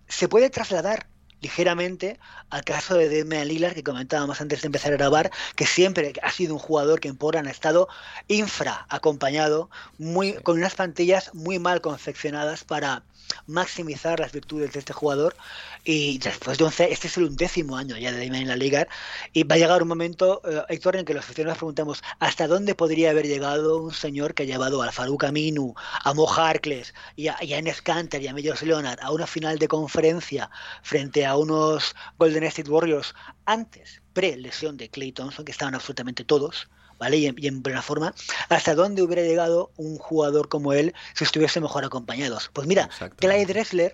se 0.07 0.27
puede 0.27 0.49
trasladar 0.49 1.07
ligeramente 1.41 2.19
al 2.49 2.63
caso 2.63 2.95
de 2.95 3.15
Damian 3.15 3.47
Lillard 3.47 3.75
que 3.75 3.83
comentábamos 3.83 4.41
antes 4.41 4.61
de 4.61 4.67
empezar 4.67 4.91
a 4.93 4.97
grabar, 4.97 5.31
que 5.55 5.67
siempre 5.67 6.13
ha 6.23 6.31
sido 6.31 6.55
un 6.55 6.59
jugador 6.59 6.99
que 6.99 7.09
en 7.09 7.17
Portland 7.17 7.47
ha 7.47 7.51
estado 7.51 7.87
infra 8.27 8.87
acompañado, 8.89 9.69
muy, 9.99 10.33
con 10.33 10.57
unas 10.57 10.73
plantillas 10.73 11.33
muy 11.35 11.59
mal 11.59 11.81
confeccionadas 11.81 12.63
para 12.63 13.03
maximizar 13.45 14.19
las 14.19 14.31
virtudes 14.31 14.73
de 14.73 14.79
este 14.79 14.93
jugador. 14.93 15.35
Y 15.83 16.17
después 16.19 16.57
de 16.57 16.65
11, 16.65 16.91
este 16.91 17.07
es 17.07 17.17
el 17.17 17.25
undécimo 17.25 17.77
año 17.77 17.97
ya 17.97 18.11
de 18.11 18.17
Damian 18.17 18.43
en 18.43 18.47
la 18.49 18.55
liga 18.55 18.87
y 19.33 19.43
va 19.43 19.55
a 19.55 19.57
llegar 19.57 19.81
un 19.81 19.87
momento, 19.87 20.41
eh, 20.45 20.63
Héctor, 20.69 20.97
en 20.97 21.05
que 21.05 21.13
los 21.13 21.23
aficionados 21.23 21.57
preguntamos 21.57 22.03
hasta 22.19 22.47
dónde 22.47 22.75
podría 22.75 23.11
haber 23.11 23.27
llegado 23.27 23.81
un 23.81 23.93
señor 23.93 24.33
que 24.33 24.43
ha 24.43 24.45
llevado 24.45 24.81
al 24.81 24.91
Farouk 24.91 25.23
Aminu, 25.23 25.73
a 26.03 26.13
Mo 26.13 26.27
Harkless 26.27 26.93
y 27.15 27.27
a, 27.27 27.37
y 27.41 27.53
a 27.53 27.59
Enes 27.59 27.81
y 28.19 28.27
a 28.27 28.33
Medios 28.33 28.61
Leonard 28.61 28.99
a 29.01 29.11
una 29.11 29.27
final 29.27 29.59
de 29.59 29.67
conferencia 29.67 30.49
frente 30.81 31.25
a 31.25 31.37
unos 31.37 31.95
Golden 32.17 32.43
State 32.43 32.69
Warriors 32.69 33.13
antes, 33.45 34.01
pre-lesión 34.13 34.77
de 34.77 34.89
Clay 34.89 35.11
Thompson, 35.11 35.45
que 35.45 35.51
estaban 35.51 35.75
absolutamente 35.75 36.23
todos, 36.25 36.69
¿vale? 36.97 37.17
Y 37.17 37.27
en, 37.27 37.63
buena 37.63 37.81
forma, 37.81 38.13
¿hasta 38.49 38.75
dónde 38.75 39.01
hubiera 39.01 39.21
llegado 39.21 39.71
un 39.77 39.97
jugador 39.97 40.49
como 40.49 40.73
él 40.73 40.93
si 41.13 41.23
estuviese 41.23 41.61
mejor 41.61 41.85
acompañados? 41.85 42.49
Pues 42.53 42.67
mira, 42.67 42.89
Clyde 43.17 43.45
Dressler, 43.45 43.93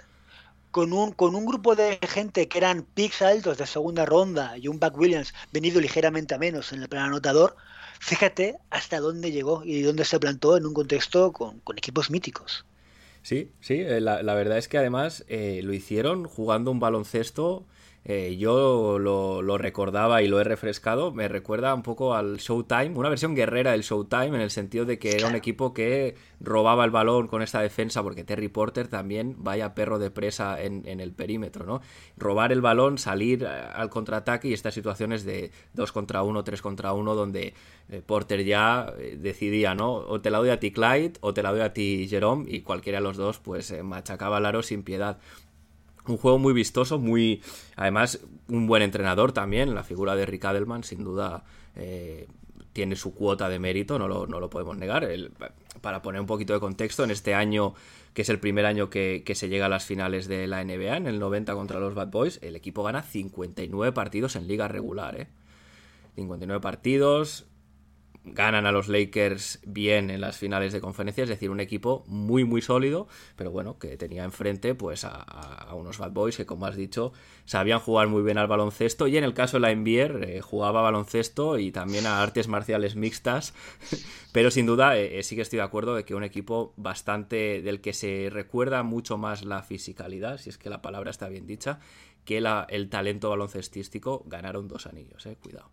con 0.72 0.92
un, 0.94 1.12
con 1.12 1.36
un 1.36 1.46
grupo 1.46 1.76
de 1.76 2.00
gente 2.08 2.48
que 2.48 2.58
eran 2.58 2.84
picks 2.84 3.22
altos 3.22 3.58
de 3.58 3.68
segunda 3.68 4.06
ronda 4.06 4.58
y 4.58 4.68
un 4.68 4.80
Buck 4.80 4.98
Williams 4.98 5.34
venido 5.52 5.80
ligeramente 5.80 6.34
a 6.34 6.40
menos 6.40 6.74
en 6.74 6.82
el 6.82 6.90
plan 6.90 7.06
anotador, 7.06 7.56
fíjate 8.00 8.58
hasta 8.70 9.00
dónde 9.00 9.32
llegó 9.32 9.64
y 9.64 9.82
dónde 9.82 10.04
se 10.04 10.20
plantó 10.20 10.58
en 10.58 10.66
un 10.66 10.74
contexto 10.74 11.32
con, 11.32 11.62
equipos 11.78 12.10
míticos. 12.10 12.66
Sí, 13.22 13.52
sí, 13.62 13.76
eh, 13.76 14.02
la, 14.02 14.34
verdad 14.34 14.58
es 14.58 14.68
que 14.68 14.78
además 14.78 15.24
eh, 15.28 15.62
lo 15.64 15.74
hicieron 15.74 16.26
jugando 16.26 16.72
un 16.72 16.80
baloncesto 16.80 17.66
eh, 18.06 18.36
yo 18.38 19.00
lo, 19.00 19.58
recordaba 19.58 20.22
y 20.22 20.28
lo 20.28 20.42
he 20.42 20.44
refrescado, 20.44 21.14
me 21.14 21.30
recuerda 21.30 21.74
un 21.74 21.84
poco 21.84 22.16
al 22.16 22.38
Showtime, 22.38 22.92
una 22.96 23.08
versión 23.08 23.34
guerrera 23.34 23.72
del 23.72 23.84
Showtime 23.84 24.28
en 24.28 24.42
el 24.42 24.52
sentido 24.52 24.84
de 24.84 25.00
que 25.00 25.16
era 25.16 25.28
un 25.28 25.36
equipo 25.36 25.74
que 25.74 26.16
robaba 26.42 26.84
el 26.84 26.92
balón 26.92 27.28
con 27.28 27.42
esta 27.42 27.62
defensa, 27.62 28.04
porque 28.04 28.26
Terry 28.26 28.50
Porter 28.50 28.90
también 28.90 29.38
vaya 29.40 29.74
perro 29.74 30.00
de 30.00 30.12
presa 30.12 30.62
en, 30.62 30.84
el 31.00 31.14
perímetro, 31.14 31.66
¿no? 31.66 31.82
Robar 32.18 32.52
el 32.52 32.60
balón, 32.60 32.98
salir 32.98 33.44
eh, 33.44 33.48
al 33.48 33.90
contraataque 33.90 34.50
y 34.50 34.54
estas 34.54 34.74
situaciones 34.74 35.24
de 35.24 35.52
2 35.74 35.92
contra 35.94 36.24
1, 36.24 36.44
3 36.44 36.62
contra 36.62 36.92
1, 36.92 37.16
donde 37.16 37.54
eh, 37.90 38.02
Porter 38.06 38.44
ya 38.44 38.94
decidía, 39.18 39.76
¿no? 39.76 39.94
O 39.94 40.20
te 40.20 40.30
la 40.30 40.40
doy 40.40 40.50
a 40.50 40.60
ti 40.60 40.72
Clyde 40.72 41.14
o 41.22 41.34
te 41.34 41.42
la 41.42 41.52
doy 41.52 41.62
a 41.62 41.72
ti 41.72 42.08
Jerome 42.10 42.46
y 42.50 42.62
cualquiera 42.62 43.00
de 43.00 43.04
los 43.04 43.16
dos 43.16 43.40
pues 43.40 43.74
machacaba 43.82 44.38
al 44.38 44.46
aro 44.46 44.62
sin 44.62 44.84
piedad. 44.84 45.20
Un 46.08 46.18
juego 46.18 46.38
muy 46.38 46.54
vistoso, 46.54 47.00
muy. 47.00 47.42
Además, 47.76 48.20
un 48.50 48.68
buen 48.68 48.82
entrenador 48.82 49.32
también. 49.32 49.74
La 49.74 49.84
figura 49.84 50.16
de 50.16 50.26
Rick 50.26 50.46
Adelman, 50.46 50.84
sin 50.84 51.04
duda, 51.04 51.44
eh, 51.76 52.28
tiene 52.74 52.96
su 52.96 53.14
cuota 53.14 53.48
de 53.50 53.60
mérito, 53.60 53.98
no 53.98 54.08
lo, 54.08 54.28
no 54.28 54.40
lo 54.40 54.50
podemos 54.50 54.78
negar. 54.78 55.08
para 55.82 56.02
poner 56.02 56.20
un 56.20 56.28
poquito 56.28 56.54
de 56.54 56.60
contexto, 56.60 57.04
en 57.04 57.12
este 57.12 57.34
año, 57.36 57.74
que 58.14 58.24
es 58.24 58.30
el 58.30 58.40
primer 58.40 58.66
año 58.66 58.90
que, 58.90 59.24
se 59.34 59.48
llega 59.48 59.68
a 59.68 59.70
las 59.70 59.86
finales 59.86 60.28
de 60.28 60.48
la 60.48 60.64
NBA, 60.64 60.98
en 60.98 61.08
el 61.08 61.20
90 61.20 61.54
contra 61.54 61.80
los 61.80 61.96
Bad 61.96 62.10
Boys, 62.10 62.40
el 62.42 62.56
equipo 62.56 62.84
gana 62.84 63.04
59 63.04 63.94
partidos 63.94 64.36
en 64.36 64.48
liga 64.48 64.68
regular. 64.68 65.20
¿eh? 65.20 65.28
59 66.16 66.62
partidos, 66.62 67.46
ganan 68.26 68.66
a 68.66 68.72
los 68.72 68.88
Lakers 68.88 69.60
bien 69.66 70.10
en 70.10 70.22
las 70.22 70.38
finales 70.38 70.74
de 70.74 70.82
conferencia, 70.82 71.24
es 71.24 71.30
decir, 71.30 71.50
un 71.50 71.60
equipo 71.60 72.04
muy 72.08 72.44
muy 72.46 72.62
sólido, 72.62 73.08
pero 73.36 73.52
bueno, 73.52 73.78
que 73.78 73.98
tenía 73.98 74.24
enfrente 74.24 74.76
pues 74.76 75.04
a, 75.04 75.74
unos 75.74 75.98
Bad 75.98 76.12
Boys 76.12 76.38
que 76.38 76.46
como 76.46 76.66
has 76.66 76.76
dicho 76.76 77.14
sabían 77.46 77.80
jugar 77.80 78.08
muy 78.08 78.22
bien 78.22 78.38
al 78.38 78.48
baloncesto 78.48 79.08
y 79.08 79.18
en 79.18 79.24
el 79.24 79.34
caso 79.34 79.58
de 79.58 79.62
la 79.62 79.76
NBA 79.76 80.26
eh, 80.26 80.42
jugaba 80.42 80.82
baloncesto 80.82 81.58
y 81.58 81.72
también 81.72 82.06
a 82.06 82.22
artes 82.22 82.48
marciales 82.48 82.96
mixtas, 82.96 83.54
pero 84.32 84.52
sin 84.52 84.66
duda 84.66 84.98
eh, 84.98 85.20
eh, 85.20 85.24
sí 85.24 85.36
que 85.36 85.42
estoy 85.42 85.58
de 85.58 85.64
acuerdo 85.64 85.96
de 85.96 86.06
que 86.06 86.16
un 86.16 86.24
equipo 86.24 86.74
bastante 86.78 87.62
del 87.62 87.82
que 87.82 87.94
se 87.94 88.30
recuerda 88.32 88.84
mucho 88.84 89.18
más 89.18 89.44
la 89.44 89.64
fisicalidad, 89.64 90.38
si 90.38 90.50
es 90.50 90.58
que 90.58 90.70
la 90.70 90.82
palabra 90.82 91.12
está 91.12 91.28
bien 91.28 91.46
dicha, 91.46 91.80
que 92.26 92.38
el 92.70 92.90
talento 92.90 93.30
baloncestístico 93.30 94.24
ganaron 94.28 94.68
dos 94.68 94.88
anillos, 94.88 95.26
eh, 95.26 95.38
cuidado. 95.42 95.70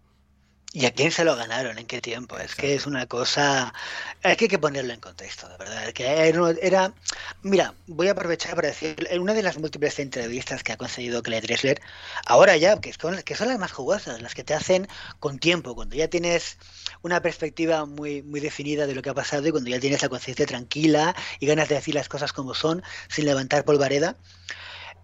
¿Y 0.72 0.86
a 0.86 0.92
quién 0.92 1.10
se 1.10 1.24
lo 1.24 1.34
ganaron? 1.34 1.78
¿En 1.78 1.86
qué 1.86 2.00
tiempo? 2.00 2.38
Es 2.38 2.54
que 2.54 2.74
es 2.76 2.86
una 2.86 3.06
cosa... 3.06 3.74
Es 4.22 4.36
que 4.36 4.44
hay 4.44 4.48
que 4.48 4.58
ponerlo 4.58 4.92
en 4.92 5.00
contexto, 5.00 5.48
de 5.48 5.56
verdad. 5.56 5.92
Que 5.92 6.28
era... 6.62 6.94
Mira, 7.42 7.74
voy 7.88 8.06
a 8.06 8.12
aprovechar 8.12 8.54
para 8.54 8.68
decir, 8.68 9.08
en 9.10 9.20
una 9.20 9.34
de 9.34 9.42
las 9.42 9.58
múltiples 9.58 9.98
entrevistas 9.98 10.62
que 10.62 10.70
ha 10.72 10.76
concedido 10.76 11.24
Clay 11.24 11.40
Dressler, 11.40 11.80
ahora 12.24 12.56
ya, 12.56 12.80
que 12.80 12.92
son, 12.92 13.20
que 13.22 13.34
son 13.34 13.48
las 13.48 13.58
más 13.58 13.72
jugosas, 13.72 14.22
las 14.22 14.34
que 14.34 14.44
te 14.44 14.54
hacen 14.54 14.86
con 15.18 15.40
tiempo, 15.40 15.74
cuando 15.74 15.96
ya 15.96 16.06
tienes 16.06 16.56
una 17.02 17.20
perspectiva 17.20 17.84
muy, 17.84 18.22
muy 18.22 18.38
definida 18.38 18.86
de 18.86 18.94
lo 18.94 19.02
que 19.02 19.10
ha 19.10 19.14
pasado 19.14 19.48
y 19.48 19.50
cuando 19.50 19.70
ya 19.70 19.80
tienes 19.80 20.02
la 20.02 20.08
conciencia 20.08 20.46
tranquila 20.46 21.16
y 21.40 21.46
ganas 21.46 21.68
de 21.68 21.74
decir 21.74 21.96
las 21.96 22.08
cosas 22.08 22.32
como 22.32 22.54
son, 22.54 22.84
sin 23.08 23.24
levantar 23.24 23.64
polvareda, 23.64 24.16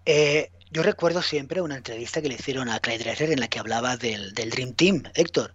eh, 0.07 0.51
yo 0.71 0.83
recuerdo 0.83 1.21
siempre 1.21 1.59
una 1.59 1.75
entrevista 1.75 2.21
que 2.21 2.29
le 2.29 2.35
hicieron 2.35 2.69
a 2.69 2.79
Clyde 2.79 3.03
Drexler 3.03 3.31
en 3.31 3.41
la 3.41 3.49
que 3.49 3.59
hablaba 3.59 3.97
del, 3.97 4.33
Dream 4.33 4.73
Team, 4.73 5.03
Héctor. 5.15 5.53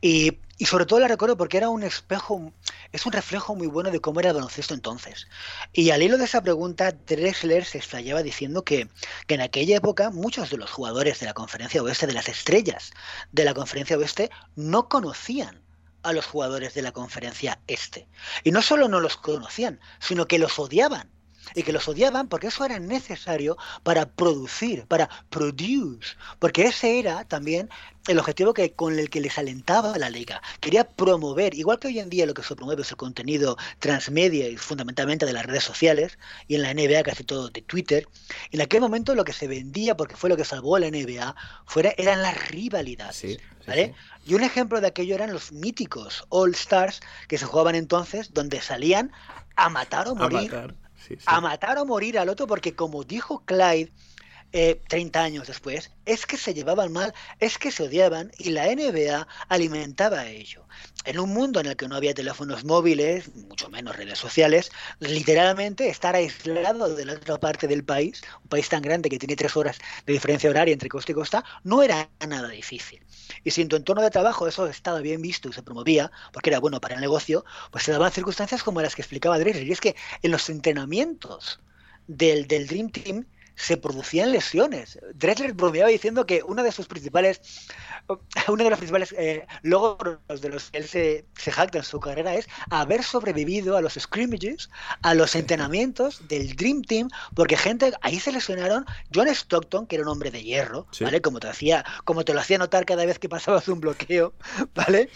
Y, 0.00 0.38
sobre 0.64 0.86
todo 0.86 0.98
la 0.98 1.06
recuerdo 1.06 1.36
porque 1.36 1.56
era 1.56 1.68
un 1.68 1.84
espejo, 1.84 2.52
es 2.90 3.06
un 3.06 3.12
reflejo 3.12 3.54
muy 3.54 3.68
bueno 3.68 3.92
de 3.92 4.00
cómo 4.00 4.18
era 4.18 4.30
el 4.30 4.34
baloncesto 4.34 4.74
entonces. 4.74 5.28
Y 5.72 5.90
al 5.90 6.02
hilo 6.02 6.18
de 6.18 6.24
esa 6.24 6.42
pregunta, 6.42 6.90
Drexler 6.90 7.64
se 7.64 7.78
explayaba 7.78 8.24
diciendo 8.24 8.64
que 8.64 8.88
en 9.28 9.40
aquella 9.40 9.76
época 9.76 10.10
muchos 10.10 10.50
de 10.50 10.56
los 10.56 10.70
jugadores 10.70 11.20
de 11.20 11.26
la 11.26 11.34
conferencia 11.34 11.80
oeste, 11.80 12.08
de 12.08 12.14
las 12.14 12.28
estrellas 12.28 12.90
de 13.30 13.44
la 13.44 13.54
conferencia 13.54 13.96
oeste, 13.96 14.30
no 14.56 14.88
conocían 14.88 15.62
a 16.02 16.12
los 16.12 16.26
jugadores 16.26 16.74
de 16.74 16.82
la 16.82 16.90
conferencia 16.90 17.60
este. 17.68 18.08
Y 18.42 18.50
no 18.50 18.62
solo 18.62 18.88
no 18.88 18.98
los 18.98 19.16
conocían, 19.16 19.78
sino 20.00 20.26
que 20.26 20.40
los 20.40 20.58
odiaban 20.58 21.15
y 21.54 21.62
que 21.62 21.72
los 21.72 21.88
odiaban 21.88 22.28
porque 22.28 22.48
eso 22.48 22.64
era 22.64 22.78
necesario 22.78 23.56
para 23.82 24.06
producir, 24.06 24.86
para 24.86 25.08
produce, 25.30 26.16
porque 26.38 26.66
ese 26.66 26.98
era 26.98 27.24
también 27.24 27.68
el 28.06 28.18
objetivo 28.18 28.54
que 28.54 28.72
con 28.72 28.98
el 28.98 29.10
que 29.10 29.20
les 29.20 29.36
alentaba 29.38 29.98
la 29.98 30.10
liga. 30.10 30.40
Quería 30.60 30.88
promover, 30.88 31.54
igual 31.54 31.78
que 31.78 31.88
hoy 31.88 31.98
en 31.98 32.08
día 32.08 32.26
lo 32.26 32.34
que 32.34 32.42
se 32.42 32.54
promueve 32.54 32.82
es 32.82 32.90
el 32.90 32.96
contenido 32.96 33.56
transmedia 33.80 34.48
y 34.48 34.56
fundamentalmente 34.56 35.26
de 35.26 35.32
las 35.32 35.44
redes 35.44 35.64
sociales, 35.64 36.18
y 36.46 36.54
en 36.54 36.62
la 36.62 36.72
NBA 36.72 37.02
casi 37.02 37.24
todo 37.24 37.48
de 37.48 37.62
Twitter, 37.62 38.06
en 38.52 38.60
aquel 38.60 38.80
momento 38.80 39.14
lo 39.14 39.24
que 39.24 39.32
se 39.32 39.48
vendía, 39.48 39.96
porque 39.96 40.16
fue 40.16 40.30
lo 40.30 40.36
que 40.36 40.44
salvó 40.44 40.76
a 40.76 40.80
la 40.80 40.90
NBA, 40.90 41.34
fuera, 41.66 41.92
eran 41.96 42.22
las 42.22 42.48
rivalidades. 42.48 43.38
¿vale? 43.66 43.94
Y 44.24 44.34
un 44.34 44.42
ejemplo 44.44 44.80
de 44.80 44.86
aquello 44.86 45.14
eran 45.14 45.32
los 45.32 45.50
míticos 45.52 46.24
All 46.28 46.52
Stars 46.52 47.00
que 47.28 47.38
se 47.38 47.46
jugaban 47.46 47.74
entonces, 47.74 48.32
donde 48.32 48.60
salían 48.60 49.10
a 49.56 49.68
matar 49.68 50.08
o 50.08 50.14
morir 50.14 50.54
a 50.54 50.60
matar 50.60 50.85
o 51.78 51.86
morir 51.86 52.18
al 52.18 52.28
otro, 52.28 52.46
porque 52.46 52.74
como 52.74 53.04
dijo 53.04 53.42
Clyde 53.44 53.92
eh, 54.52 54.80
30 54.88 55.22
años 55.22 55.46
después, 55.46 55.90
es 56.06 56.24
que 56.24 56.36
se 56.36 56.54
llevaban 56.54 56.92
mal, 56.92 57.12
es 57.40 57.58
que 57.58 57.70
se 57.70 57.82
odiaban 57.82 58.30
y 58.38 58.50
la 58.50 58.66
NBA 58.66 59.26
alimentaba 59.48 60.26
ello. 60.26 60.66
En 61.04 61.18
un 61.18 61.34
mundo 61.34 61.60
en 61.60 61.66
el 61.66 61.76
que 61.76 61.88
no 61.88 61.96
había 61.96 62.14
teléfonos 62.14 62.64
móviles, 62.64 63.34
mucho 63.34 63.68
menos 63.68 63.96
redes 63.96 64.18
sociales, 64.18 64.70
literalmente 65.00 65.88
estar 65.88 66.14
aislado 66.14 66.94
de 66.94 67.04
la 67.04 67.14
otra 67.14 67.38
parte 67.38 67.66
del 67.66 67.84
país, 67.84 68.22
un 68.42 68.48
país 68.48 68.68
tan 68.68 68.82
grande 68.82 69.10
que 69.10 69.18
tiene 69.18 69.36
tres 69.36 69.56
horas 69.56 69.78
de 70.06 70.12
diferencia 70.12 70.48
horaria 70.48 70.72
entre 70.72 70.88
costa 70.88 71.12
y 71.12 71.14
costa, 71.14 71.44
no 71.64 71.82
era 71.82 72.08
nada 72.26 72.48
difícil. 72.48 73.05
Y 73.44 73.50
si 73.50 73.62
en 73.62 73.68
tu 73.68 73.76
entorno 73.76 74.02
de 74.02 74.10
trabajo 74.10 74.46
eso 74.46 74.66
estaba 74.66 75.00
bien 75.00 75.22
visto 75.22 75.48
y 75.48 75.52
se 75.52 75.62
promovía, 75.62 76.10
porque 76.32 76.50
era 76.50 76.60
bueno 76.60 76.80
para 76.80 76.94
el 76.94 77.00
negocio, 77.00 77.44
pues 77.70 77.84
se 77.84 77.92
daban 77.92 78.12
circunstancias 78.12 78.62
como 78.62 78.80
las 78.82 78.94
que 78.94 79.02
explicaba 79.02 79.38
Dresser. 79.38 79.66
Y 79.66 79.72
es 79.72 79.80
que 79.80 79.96
en 80.22 80.30
los 80.30 80.48
entrenamientos 80.48 81.60
del, 82.06 82.46
del 82.46 82.66
Dream 82.66 82.90
Team 82.90 83.26
se 83.56 83.76
producían 83.76 84.32
lesiones. 84.32 84.98
Drexler 85.14 85.54
bromeaba 85.54 85.88
diciendo 85.88 86.26
que 86.26 86.42
una 86.42 86.62
de 86.62 86.70
sus 86.70 86.86
principales, 86.86 87.40
uno 88.48 88.62
de 88.62 88.70
los 88.70 88.78
principales 88.78 89.14
eh, 89.18 89.46
logros 89.62 90.18
de 90.40 90.48
los 90.50 90.70
que 90.70 90.78
él 90.78 90.86
se, 90.86 91.24
se, 91.38 91.50
jacta 91.50 91.78
en 91.78 91.84
su 91.84 91.98
carrera 91.98 92.34
es 92.34 92.46
haber 92.70 93.02
sobrevivido 93.02 93.76
a 93.76 93.80
los 93.80 93.94
scrimmages, 93.94 94.68
a 95.02 95.14
los 95.14 95.34
entrenamientos 95.34 96.28
del 96.28 96.54
Dream 96.54 96.82
Team, 96.82 97.08
porque 97.34 97.56
gente, 97.56 97.92
ahí 98.02 98.20
se 98.20 98.30
lesionaron 98.30 98.84
John 99.12 99.28
Stockton, 99.28 99.86
que 99.86 99.96
era 99.96 100.04
un 100.04 100.10
hombre 100.10 100.30
de 100.30 100.42
hierro, 100.42 100.86
¿vale? 101.00 101.22
Como 101.22 101.40
te 101.40 101.48
hacía, 101.48 101.84
como 102.04 102.24
te 102.24 102.34
lo 102.34 102.40
hacía 102.40 102.58
notar 102.58 102.84
cada 102.84 103.06
vez 103.06 103.18
que 103.18 103.28
pasabas 103.28 103.68
un 103.68 103.80
bloqueo, 103.80 104.34
¿vale? 104.74 105.08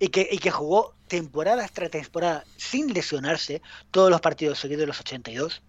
Y 0.00 0.08
que, 0.08 0.28
y 0.30 0.38
que 0.38 0.50
jugó 0.50 0.94
temporada 1.06 1.68
tras 1.72 1.90
temporada 1.90 2.44
sin 2.56 2.92
lesionarse 2.92 3.62
todos 3.92 4.10
los 4.10 4.20
partidos 4.20 4.58
seguidos 4.58 4.80
de 4.80 4.86
los 4.88 5.00
82 5.00 5.62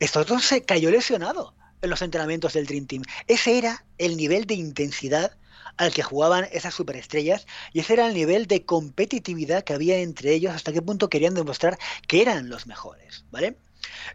Stockton 0.00 0.40
se 0.40 0.62
cayó 0.62 0.90
lesionado 0.90 1.54
en 1.82 1.90
los 1.90 2.02
entrenamientos 2.02 2.52
del 2.52 2.66
Dream 2.66 2.86
Team. 2.86 3.02
Ese 3.26 3.58
era 3.58 3.84
el 3.98 4.16
nivel 4.16 4.46
de 4.46 4.54
intensidad 4.54 5.36
al 5.76 5.92
que 5.92 6.02
jugaban 6.02 6.48
esas 6.52 6.74
superestrellas 6.74 7.46
y 7.72 7.80
ese 7.80 7.94
era 7.94 8.06
el 8.06 8.14
nivel 8.14 8.46
de 8.46 8.64
competitividad 8.64 9.64
que 9.64 9.72
había 9.72 9.98
entre 9.98 10.32
ellos, 10.32 10.54
hasta 10.54 10.72
qué 10.72 10.82
punto 10.82 11.08
querían 11.08 11.34
demostrar 11.34 11.78
que 12.06 12.20
eran 12.20 12.48
los 12.48 12.66
mejores, 12.66 13.24
¿vale? 13.30 13.56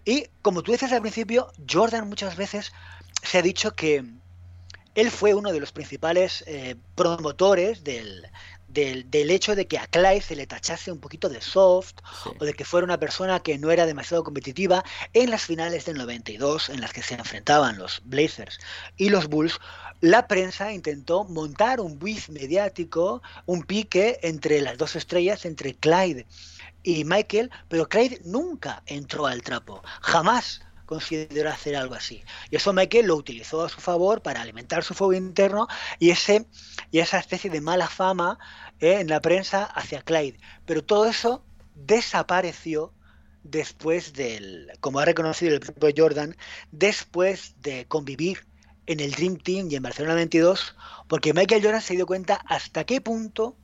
Y 0.04 0.28
como 0.42 0.62
tú 0.62 0.72
dices 0.72 0.92
al 0.92 1.02
principio, 1.02 1.52
Jordan 1.70 2.08
muchas 2.08 2.36
veces 2.36 2.72
se 3.24 3.40
ha 3.40 3.42
dicho 3.42 3.76
que 3.76 4.06
él 4.94 5.12
fue 5.12 5.34
uno 5.34 5.52
de 5.52 5.60
los 5.60 5.72
principales 5.72 6.44
eh, 6.48 6.76
promotores 6.96 7.84
del, 7.84 8.28
del, 8.76 9.32
hecho 9.32 9.56
de 9.56 9.68
que 9.68 9.80
a 9.80 9.88
Clyde 9.88 10.22
se 10.22 10.36
le 10.36 10.46
tachase 10.46 10.92
un 10.92 11.00
poquito 11.00 11.30
de 11.30 11.42
soft 11.42 11.96
o 12.40 12.44
de 12.44 12.54
que 12.54 12.66
fuera 12.66 12.84
una 12.84 13.00
persona 13.00 13.40
que 13.40 13.58
no 13.58 13.72
era 13.72 13.86
demasiado 13.86 14.24
competitiva 14.24 14.84
en 15.14 15.32
las 15.32 15.44
finales 15.44 15.86
del 15.86 15.98
92 15.98 16.70
en 16.70 16.82
las 16.82 16.92
que 16.92 17.02
se 17.02 17.16
enfrentaban 17.16 17.78
los 17.78 18.02
Blazers 18.04 18.60
y 18.98 19.10
los 19.10 19.28
Bulls, 19.28 19.60
la 20.02 20.28
prensa 20.28 20.74
intentó 20.74 21.24
montar 21.24 21.80
un 21.80 21.98
buiz 21.98 22.30
mediático, 22.30 23.22
un 23.46 23.64
pique 23.64 24.20
entre 24.24 24.62
las 24.62 24.78
dos 24.78 24.98
estrellas, 24.98 25.46
entre 25.46 25.74
Clyde 25.74 26.26
y 26.84 27.06
Michael, 27.06 27.50
pero 27.70 27.88
Clyde 27.88 28.22
nunca 28.26 28.84
entró 28.86 29.26
al 29.26 29.42
trapo, 29.42 29.82
jamás 30.02 30.62
consideró 30.86 31.50
hacer 31.50 31.76
algo 31.76 31.96
así. 31.96 32.24
Y 32.50 32.56
eso 32.56 32.74
Michael 32.74 33.08
lo 33.08 33.16
utilizó 33.16 33.64
a 33.64 33.70
su 33.70 33.82
favor 33.82 34.22
para 34.22 34.42
alimentar 34.42 34.84
su 34.84 34.94
fuego 34.94 35.14
interno 35.14 35.68
y, 36.00 36.12
ese, 36.12 36.46
y 36.92 37.00
esa 37.00 37.20
especie 37.20 37.50
de 37.50 37.62
mala 37.62 37.88
fama 37.88 38.38
eh, 38.80 39.00
en 39.00 39.08
la 39.08 39.22
prensa 39.22 39.64
hacia 39.64 40.02
Clyde. 40.02 40.40
Pero 40.66 40.84
todo 40.84 41.06
eso 41.06 41.44
desapareció 41.76 42.94
después 43.44 44.14
del, 44.14 44.72
como 44.80 45.00
ha 45.00 45.06
reconocido 45.06 45.54
el 45.54 45.60
propio 45.60 45.94
Jordan, 45.96 46.36
después 46.72 47.56
de 47.62 47.86
convivir 47.88 48.46
en 48.88 49.00
el 49.00 49.12
Dream 49.12 49.38
Team 49.38 49.68
y 49.70 49.76
en 49.76 49.84
Barcelona 49.84 50.16
22, 50.16 50.76
porque 51.08 51.34
Michael 51.34 51.64
Jordan 51.64 51.82
se 51.82 51.96
dio 51.96 52.06
cuenta 52.06 52.36
hasta 52.48 52.84
qué 52.86 53.02
punto 53.02 53.58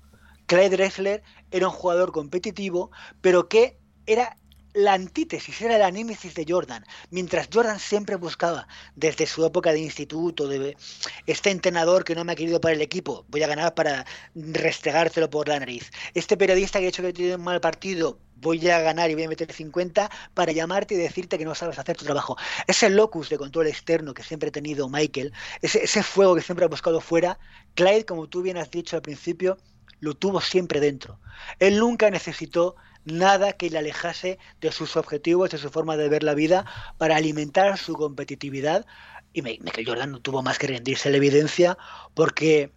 Clyde 0.45 0.69
Drexler 0.69 1.23
era 1.51 1.67
un 1.67 1.73
jugador 1.73 2.11
competitivo, 2.11 2.91
pero 3.21 3.47
que 3.47 3.79
era 4.05 4.37
la 4.73 4.93
antítesis, 4.93 5.61
era 5.61 5.77
la 5.77 5.91
némesis 5.91 6.33
de 6.33 6.45
Jordan. 6.47 6.85
Mientras 7.09 7.49
Jordan 7.51 7.79
siempre 7.79 8.15
buscaba, 8.15 8.67
desde 8.95 9.25
su 9.27 9.45
época 9.45 9.71
de 9.71 9.79
instituto, 9.79 10.47
de 10.47 10.77
este 11.25 11.51
entrenador 11.51 12.03
que 12.03 12.15
no 12.15 12.23
me 12.23 12.33
ha 12.33 12.35
querido 12.35 12.61
para 12.61 12.75
el 12.75 12.81
equipo, 12.81 13.25
voy 13.29 13.43
a 13.43 13.47
ganar 13.47 13.73
para 13.73 14.05
restregártelo 14.35 15.29
por 15.29 15.47
la 15.47 15.59
nariz. 15.59 15.91
Este 16.13 16.37
periodista 16.37 16.79
que 16.79 16.85
ha 16.85 16.89
hecho 16.89 17.01
que 17.01 17.13
tiene 17.13 17.35
un 17.35 17.43
mal 17.43 17.59
partido, 17.59 18.19
voy 18.35 18.67
a 18.69 18.79
ganar 18.79 19.09
y 19.11 19.13
voy 19.13 19.23
a 19.23 19.29
meter 19.29 19.51
50 19.51 20.09
para 20.33 20.51
llamarte 20.51 20.95
y 20.95 20.97
decirte 20.97 21.37
que 21.37 21.45
no 21.45 21.53
sabes 21.53 21.77
hacer 21.77 21.95
tu 21.95 22.05
trabajo. 22.05 22.37
Ese 22.67 22.89
locus 22.89 23.29
de 23.29 23.37
control 23.37 23.67
externo 23.67 24.13
que 24.13 24.23
siempre 24.23 24.49
ha 24.49 24.51
tenido 24.51 24.89
Michael, 24.89 25.33
ese, 25.61 25.83
ese 25.83 26.01
fuego 26.03 26.35
que 26.35 26.41
siempre 26.41 26.65
ha 26.65 26.69
buscado 26.69 27.01
fuera, 27.01 27.37
Clyde, 27.75 28.05
como 28.05 28.27
tú 28.27 28.41
bien 28.41 28.57
has 28.57 28.71
dicho 28.71 28.95
al 28.95 29.01
principio, 29.01 29.57
lo 29.99 30.15
tuvo 30.15 30.41
siempre 30.41 30.79
dentro. 30.79 31.19
Él 31.59 31.77
nunca 31.77 32.09
necesitó 32.09 32.75
nada 33.05 33.53
que 33.53 33.69
le 33.69 33.77
alejase 33.77 34.39
de 34.59 34.71
sus 34.71 34.95
objetivos, 34.97 35.49
de 35.51 35.57
su 35.57 35.69
forma 35.69 35.97
de 35.97 36.09
ver 36.09 36.23
la 36.23 36.33
vida, 36.33 36.65
para 36.97 37.15
alimentar 37.15 37.77
su 37.77 37.93
competitividad. 37.93 38.85
Y 39.33 39.41
Michael 39.41 39.87
Jordan 39.87 40.11
no 40.11 40.19
tuvo 40.19 40.41
más 40.41 40.59
que 40.59 40.67
rendirse 40.67 41.09
la 41.09 41.17
evidencia 41.17 41.77
porque 42.13 42.71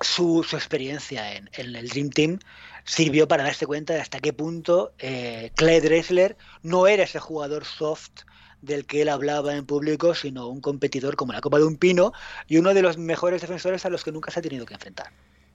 su, 0.00 0.46
experiencia 0.52 1.34
en, 1.34 1.48
el 1.54 1.88
Dream 1.88 2.10
Team 2.10 2.38
sirvió 2.84 3.28
para 3.28 3.44
darse 3.44 3.66
cuenta 3.66 3.94
de 3.94 4.00
hasta 4.00 4.20
qué 4.20 4.32
punto 4.32 4.92
eh, 4.98 5.52
Clay 5.54 5.80
Dressler 5.80 6.36
no 6.62 6.86
era 6.86 7.04
ese 7.04 7.20
jugador 7.20 7.64
soft 7.64 8.22
del 8.60 8.86
que 8.86 9.02
él 9.02 9.08
hablaba 9.08 9.54
en 9.54 9.66
público, 9.66 10.14
sino 10.14 10.48
un 10.48 10.60
competidor 10.60 11.16
como 11.16 11.32
la 11.32 11.40
copa 11.40 11.58
de 11.58 11.64
un 11.64 11.76
pino 11.76 12.12
y 12.46 12.58
uno 12.58 12.74
de 12.74 12.82
los 12.82 12.96
mejores 12.96 13.40
defensores 13.40 13.84
a 13.84 13.90
los 13.90 14.04
que 14.04 14.12
nunca 14.12 14.30
se 14.30 14.38
ha 14.38 14.42
tenido 14.42 14.66
que 14.66 14.74
enfrentar. 14.74 15.12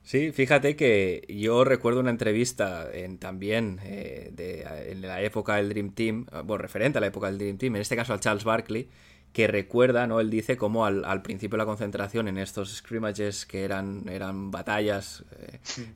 Sí, 0.08 0.32
fíjate 0.32 0.78
que 0.78 1.26
yo 1.28 1.66
recuerdo 1.66 2.00
una 2.00 2.12
entrevista 2.12 2.88
en, 2.94 3.18
también 3.18 3.82
eh, 3.84 4.30
de, 4.32 4.62
en 4.90 5.02
la 5.02 5.22
época 5.22 5.58
del 5.58 5.68
Dream 5.68 5.90
Team, 5.90 6.28
bueno, 6.46 6.60
referente 6.60 6.98
a 6.98 7.02
la 7.02 7.08
época 7.08 7.28
del 7.28 7.38
Dream 7.38 7.58
Team, 7.58 7.76
en 7.76 7.82
este 7.82 7.98
caso 7.98 8.14
al 8.14 8.22
Charles 8.22 8.46
Barkley, 8.46 8.88
que 9.34 9.48
recuerda, 9.48 10.08
¿no? 10.08 10.22
Él 10.22 10.30
dice 10.30 10.56
cómo 10.56 10.86
al, 10.86 11.22
principio 11.24 11.58
de 11.58 11.64
la 11.64 11.66
concentración, 11.66 12.30
en 12.30 12.38
estos 12.38 12.74
scrimmages 12.74 13.46
que 13.46 13.66
eran, 13.66 14.08
eran 14.08 14.50
batallas 14.50 15.26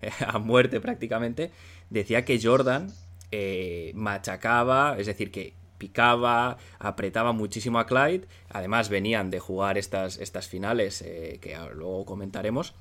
eh, 0.01 0.09
a 0.27 0.39
muerte 0.39 0.81
prácticamente, 0.81 1.51
decía 1.89 2.25
que 2.25 2.37
Jordan 2.37 2.91
eh, 3.31 3.93
machacaba, 3.95 4.97
es 4.99 5.07
decir, 5.07 5.31
que 5.31 5.53
picaba, 5.77 6.57
apretaba 6.79 7.31
muchísimo 7.31 7.79
a 7.79 7.85
Clyde, 7.85 8.27
además 8.49 8.89
venían 8.89 9.29
de 9.29 9.39
jugar 9.39 9.77
estas, 9.77 10.17
estas 10.17 10.49
finales 10.49 11.01
que 11.01 11.57
luego 11.73 12.03
comentaremos, 12.03 12.75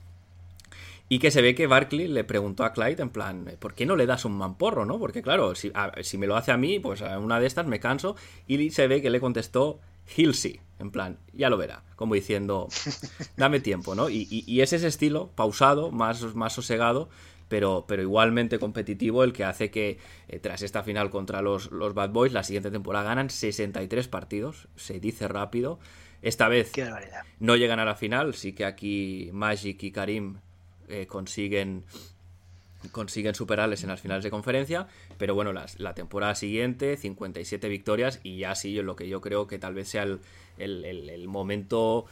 y 1.13 1.19
que 1.19 1.33
se 1.33 1.43
ve 1.43 1.57
que 1.57 1.67
Barkley 1.67 2.07
le 2.07 2.23
preguntó 2.23 2.63
a 2.63 2.73
Clyde 2.73 3.03
en 3.03 3.11
plan, 3.11 3.45
¿por 3.59 3.75
qué 3.75 3.85
no 3.85 3.97
le 3.97 4.07
das 4.07 4.25
un 4.25 4.39
mamporro, 4.39 4.87
no? 4.87 5.01
Porque 5.01 5.23
claro, 5.23 5.57
si, 5.57 5.73
si 6.03 6.19
me 6.19 6.29
lo 6.29 6.37
hace 6.37 6.53
a 6.53 6.57
mí, 6.57 6.79
pues 6.79 7.03
a 7.03 7.19
una 7.19 7.41
de 7.41 7.49
estas 7.49 7.67
me 7.67 7.81
canso. 7.81 8.15
Y 8.47 8.71
se 8.71 8.87
ve 8.87 9.03
que 9.03 9.11
le 9.11 9.19
contestó 9.19 9.81
Hilsey, 10.17 10.61
en 10.79 10.93
plan, 10.93 11.19
ya 11.33 11.51
lo 11.51 11.57
verá, 11.57 11.83
como 11.97 12.15
diciendo, 12.15 12.69
dame 13.37 13.59
tiempo, 13.59 13.97
¿no? 13.97 14.09
Y, 14.09 14.61
es 14.61 14.73
ese 14.73 14.87
estilo, 14.87 15.33
pausado, 15.35 15.91
más, 15.91 16.37
más 16.37 16.53
sosegado, 16.53 17.09
pero, 17.49 17.87
pero 17.89 18.03
igualmente 18.03 18.61
competitivo, 18.61 19.25
el 19.25 19.33
que 19.33 19.43
hace 19.43 19.73
que 19.73 19.99
eh, 20.29 20.39
tras 20.39 20.63
esta 20.63 20.85
final 20.85 21.11
contra 21.11 21.43
los, 21.43 21.73
los 21.73 21.93
Bad 21.93 22.11
Boys, 22.11 22.33
la 22.33 22.45
siguiente 22.45 22.71
temporada 22.71 23.07
ganan 23.07 23.31
63 23.31 24.07
partidos, 24.07 24.69
se 24.77 25.01
dice 25.01 25.27
rápido. 25.27 25.81
Esta 26.23 26.47
vez 26.49 26.71
no 27.41 27.57
llegan 27.57 27.81
a 27.81 27.85
la 27.85 27.97
final, 27.97 28.35
sí 28.35 28.53
que 28.53 28.65
aquí 28.65 29.31
Magic 29.33 29.83
y 29.83 29.91
Karim 29.91 30.37
eh, 30.91 31.07
consiguen 31.07 31.85
consiguen 32.93 33.35
superarles 33.35 33.83
en 33.83 33.91
las 33.91 34.01
finales 34.01 34.25
de 34.25 34.31
conferencia, 34.31 34.87
pero 35.19 35.35
bueno, 35.35 35.53
la 35.53 35.95
temporada 35.95 36.35
siguiente, 36.35 36.97
57 36.97 37.69
victorias 37.69 38.21
y 38.23 38.39
ya 38.39 38.55
sí, 38.55 38.81
lo 38.81 38.97
que 38.97 39.09
yo 39.09 39.21
creo 39.21 39.47
que 39.47 39.59
tal 39.59 39.75
vez 39.75 39.89
sea 39.89 40.07
el, 40.57 41.29
momento 41.29 42.07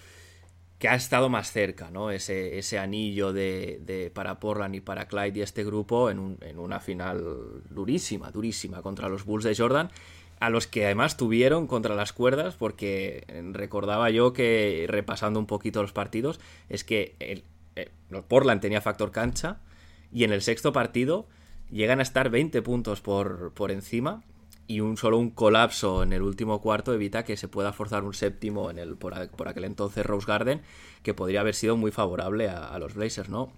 que 0.79 0.89
ha 0.89 0.95
estado 0.95 1.29
más 1.29 1.51
cerca, 1.51 1.91
¿no? 1.91 2.11
Ese, 2.11 2.59
ese 2.59 2.79
anillo 2.79 3.33
de, 3.33 4.13
para 4.15 4.39
Portland 4.39 4.75
y 4.77 4.81
para 4.81 5.09
Clyde 5.09 5.39
y 5.39 5.43
este 5.43 5.65
grupo 5.65 6.11
en, 6.11 6.37
en, 6.43 6.59
una 6.59 6.81
final 6.81 7.63
durísima, 7.71 8.31
durísima 8.31 8.83
contra 8.83 9.09
los 9.09 9.25
Bulls 9.25 9.45
de 9.45 9.57
Jordan, 9.57 9.91
a 10.39 10.51
los 10.51 10.69
que 10.69 10.85
además 10.85 11.17
tuvieron 11.17 11.67
contra 11.67 11.97
las 11.97 12.13
cuerdas, 12.13 12.55
porque 12.55 13.25
recordaba 13.53 14.11
yo 14.11 14.33
que 14.33 14.85
repasando 14.89 15.41
un 15.41 15.47
poquito 15.47 15.83
los 15.83 15.93
partidos, 15.93 16.39
es 16.69 16.85
que 16.85 17.17
el, 17.19 17.43
eh, 17.83 18.23
Portland 18.29 18.61
tenía 18.61 18.81
factor 18.81 19.11
cancha 19.11 19.61
y 20.13 20.25
en 20.25 20.33
el 20.33 20.43
sexto 20.43 20.73
partido 20.73 21.29
llegan 21.71 22.01
a 22.01 22.03
estar 22.03 22.31
20 22.31 22.63
puntos 22.63 23.01
por, 23.01 23.53
por 23.55 23.71
encima 23.71 24.23
y 24.67 24.81
un 24.81 24.97
solo 24.97 25.19
un 25.19 25.31
colapso 25.31 26.03
en 26.03 26.13
el 26.13 26.23
último 26.23 26.61
cuarto 26.61 26.93
evita 26.93 27.25
que 27.25 27.37
se 27.37 27.49
pueda 27.49 27.73
forzar 27.73 28.05
un 28.05 28.15
séptimo 28.15 28.71
en 28.71 28.79
el 28.79 28.97
por, 28.97 29.15
aquel 29.15 29.65
entonces 29.65 30.05
Rose 30.05 30.27
Garden 30.27 30.61
que 31.03 31.15
podría 31.15 31.41
haber 31.41 31.55
sido 31.55 31.77
muy 31.77 31.91
favorable 31.91 32.49
a, 32.49 32.79
los 32.79 32.95
Blazers, 32.95 33.31
¿no? 33.31 33.51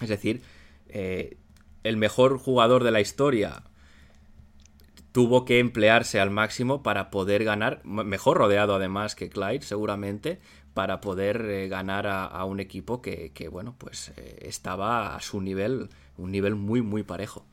Es 0.00 0.08
decir, 0.08 0.42
eh, 0.88 1.36
el 1.84 1.96
mejor 1.96 2.38
jugador 2.38 2.82
de 2.82 2.90
la 2.90 3.00
historia 3.00 3.62
tuvo 5.12 5.44
que 5.44 5.60
emplearse 5.60 6.20
al 6.20 6.30
máximo 6.30 6.82
para 6.82 7.10
poder 7.10 7.44
ganar, 7.44 7.84
mejor 7.84 8.38
rodeado 8.38 8.74
además 8.74 9.14
que 9.14 9.28
Clyde 9.28 9.62
seguramente, 9.62 10.40
para 10.74 11.00
poder 11.00 11.44
eh, 11.48 11.68
ganar 11.68 12.06
a, 12.06 12.44
un 12.44 12.60
equipo 12.60 13.02
que, 13.02 13.48
bueno, 13.50 13.74
pues 13.78 14.12
eh, 14.16 14.38
estaba 14.42 15.16
a 15.16 15.20
su 15.20 15.40
nivel, 15.40 15.90
un 16.16 16.30
nivel 16.30 16.54
muy, 16.54 16.82
muy 16.82 17.02
parejo. 17.02 17.44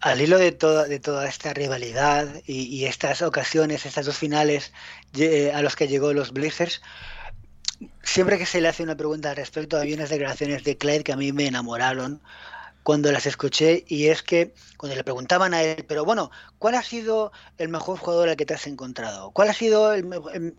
Al 0.00 0.20
hilo 0.20 0.38
de 0.38 0.52
toda, 0.52 0.84
de 0.84 1.00
toda 1.00 1.28
esta 1.28 1.52
rivalidad 1.52 2.28
y, 2.46 2.84
estas 2.84 3.20
ocasiones, 3.22 3.84
estas 3.84 4.06
dos 4.06 4.16
finales 4.16 4.72
eh, 5.14 5.50
a 5.52 5.60
los 5.60 5.74
que 5.74 5.88
llegó 5.88 6.12
los 6.12 6.32
Blazers, 6.32 6.80
siempre 8.02 8.38
que 8.38 8.46
se 8.46 8.60
le 8.60 8.68
hace 8.68 8.84
una 8.84 8.96
pregunta 8.96 9.30
al 9.30 9.36
respecto, 9.36 9.76
había 9.76 9.96
unas 9.96 10.10
declaraciones 10.10 10.62
de 10.62 10.78
Clyde 10.78 11.02
que 11.02 11.12
a 11.12 11.16
mí 11.16 11.32
me 11.32 11.48
enamoraron 11.48 12.22
cuando 12.88 13.12
las 13.12 13.26
escuché 13.26 13.84
y 13.86 14.06
es 14.06 14.22
que 14.22 14.54
cuando 14.78 14.96
le 14.96 15.04
preguntaban 15.04 15.52
a 15.52 15.62
él, 15.62 15.84
pero 15.86 16.06
bueno, 16.06 16.30
¿cuál 16.58 16.74
ha 16.74 16.82
sido 16.82 17.32
el 17.58 17.68
mejor 17.68 17.98
jugador 17.98 18.30
al 18.30 18.36
que 18.36 18.46
te 18.46 18.54
has 18.54 18.66
encontrado? 18.66 19.30
¿Cuál 19.32 19.50
ha 19.50 19.52
sido 19.52 19.92
el, 19.92 20.56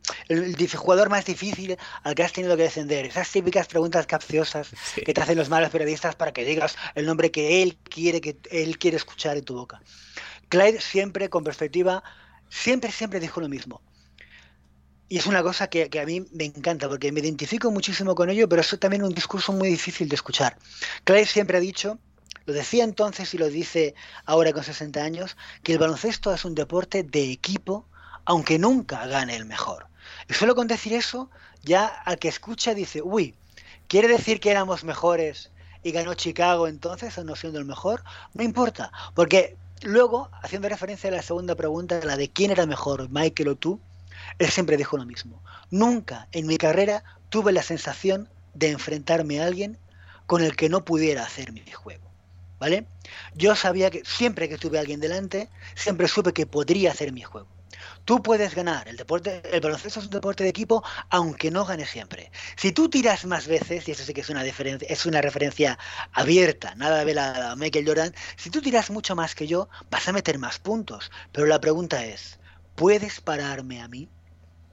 jugador 0.78 1.10
más 1.10 1.26
difícil 1.26 1.76
al 2.04 2.14
que 2.14 2.22
has 2.22 2.32
tenido 2.32 2.56
que 2.56 2.62
descender? 2.62 3.08
Esas 3.08 3.32
típicas 3.32 3.66
preguntas 3.66 4.06
capciosas 4.06 4.70
que 5.04 5.12
te 5.12 5.20
hacen 5.20 5.40
los 5.40 5.50
malos 5.50 5.72
periodistas 5.72 6.16
para 6.16 6.32
que 6.32 6.46
digas 6.46 6.76
el 6.94 7.08
nombre 7.08 7.32
que 7.32 7.64
él 7.64 7.76
quiere 7.78 8.22
que 8.22 8.38
él 8.52 8.78
quiere 8.78 8.98
escuchar 8.98 9.36
en 9.36 9.44
tu 9.44 9.56
boca. 9.56 9.82
Clyde 10.50 10.82
siempre 10.82 11.32
con 11.32 11.44
perspectiva, 11.44 12.04
siempre, 12.48 12.92
siempre 12.92 13.20
dijo 13.20 13.42
lo 13.42 13.50
mismo. 13.50 13.82
Y 15.08 15.18
es 15.18 15.26
una 15.26 15.42
cosa 15.42 15.68
que, 15.68 15.90
que, 15.90 16.00
a 16.00 16.06
mí 16.06 16.28
me 16.32 16.46
encanta, 16.46 16.88
porque 16.88 17.12
me 17.12 17.22
identifico 17.22 17.72
muchísimo 17.72 18.14
con 18.14 18.30
ello, 18.30 18.48
pero 18.48 18.62
es 18.62 18.80
también 18.80 19.02
un 19.02 19.16
discurso 19.16 19.52
muy 19.52 19.68
difícil 19.68 20.08
de 20.08 20.14
escuchar. 20.14 20.60
Clyde 21.06 21.26
siempre 21.26 21.58
ha 21.58 21.60
dicho 21.60 21.98
lo 22.46 22.54
decía 22.54 22.84
entonces 22.84 23.34
y 23.34 23.38
lo 23.38 23.48
dice 23.48 23.96
ahora 24.26 24.54
con 24.54 24.64
60 24.64 25.02
años, 25.04 25.38
que 25.64 25.74
el 25.74 25.80
baloncesto 25.80 26.34
es 26.34 26.46
un 26.46 26.56
deporte 26.56 27.04
de 27.04 27.32
equipo, 27.32 27.86
aunque 28.26 28.58
nunca 28.58 29.06
gane 29.06 29.36
el 29.36 29.46
mejor. 29.46 29.88
Y 30.28 30.34
solo 30.34 30.56
con 30.56 30.68
decir 30.68 30.94
eso, 30.94 31.30
ya 31.64 31.86
al 31.86 32.18
que 32.18 32.28
escucha 32.28 32.74
dice, 32.74 33.02
uy, 33.02 33.36
¿quiere 33.88 34.08
decir 34.08 34.40
que 34.40 34.52
éramos 34.52 34.84
mejores 34.84 35.52
y 35.84 35.92
ganó 35.92 36.14
Chicago 36.14 36.68
entonces 36.68 37.18
o 37.18 37.24
no 37.24 37.36
siendo 37.36 37.60
el 37.60 37.66
mejor? 37.66 38.04
No 38.34 38.44
importa, 38.44 38.92
porque 39.14 39.58
luego, 39.82 40.30
haciendo 40.42 40.70
referencia 40.70 41.10
a 41.10 41.14
la 41.14 41.22
segunda 41.22 41.56
pregunta, 41.56 42.00
la 42.04 42.18
de 42.18 42.30
quién 42.30 42.52
era 42.52 42.66
mejor, 42.66 43.10
Michael 43.10 43.50
o 43.50 43.56
tú, 43.56 43.80
él 44.40 44.50
siempre 44.50 44.78
dijo 44.78 44.98
lo 44.98 45.06
mismo. 45.06 45.42
Nunca 45.70 46.28
en 46.32 46.48
mi 46.48 46.58
carrera 46.58 47.04
tuve 47.30 47.52
la 47.52 47.64
sensación 47.64 48.30
de 48.54 48.72
enfrentarme 48.72 49.40
a 49.40 49.46
alguien 49.46 49.78
con 50.26 50.42
el 50.44 50.56
que 50.56 50.70
no 50.70 50.84
pudiera 50.84 51.24
hacer 51.24 51.52
mi 51.52 51.64
juego. 51.72 52.09
¿Vale? 52.60 52.86
Yo 53.34 53.56
sabía 53.56 53.90
que 53.90 54.04
siempre 54.06 54.50
que 54.50 54.58
tuve 54.58 54.78
a 54.78 54.82
alguien 54.82 55.00
delante, 55.00 55.50
siempre 55.76 56.08
supe 56.08 56.34
que 56.34 56.46
podría 56.46 56.92
hacer 56.92 57.12
mi 57.14 57.22
juego. 57.22 57.48
Tú 58.06 58.22
puedes 58.22 58.56
ganar, 58.56 58.88
el 58.88 58.98
deporte, 58.98 59.42
el 59.52 59.62
baloncesto 59.62 60.00
es 60.00 60.06
un 60.06 60.12
deporte 60.12 60.44
de 60.44 60.50
equipo, 60.50 60.84
aunque 61.10 61.52
no 61.52 61.66
gane 61.66 61.86
siempre. 61.86 62.32
Si 62.56 62.72
tú 62.72 62.90
tiras 62.90 63.26
más 63.26 63.48
veces, 63.48 63.88
y 63.88 63.92
eso 63.92 64.04
sí 64.04 64.14
que 64.14 64.22
es 64.22 64.30
una 64.30 64.44
diferencia, 64.44 64.88
es 64.90 65.06
una 65.06 65.22
referencia 65.22 65.78
abierta, 66.12 66.76
nada 66.76 67.00
de 67.00 67.06
ver 67.06 67.20
a 67.20 67.56
Michael 67.56 67.88
Jordan, 67.88 68.16
si 68.36 68.50
tú 68.50 68.62
tiras 68.62 68.90
mucho 68.90 69.16
más 69.16 69.36
que 69.36 69.48
yo, 69.48 69.70
vas 69.90 70.08
a 70.08 70.12
meter 70.12 70.40
más 70.40 70.60
puntos. 70.60 71.12
Pero 71.32 71.48
la 71.48 71.62
pregunta 71.62 72.04
es, 72.06 72.40
¿puedes 72.76 73.22
pararme 73.22 73.82
a 73.82 73.88
mí? 73.88 74.10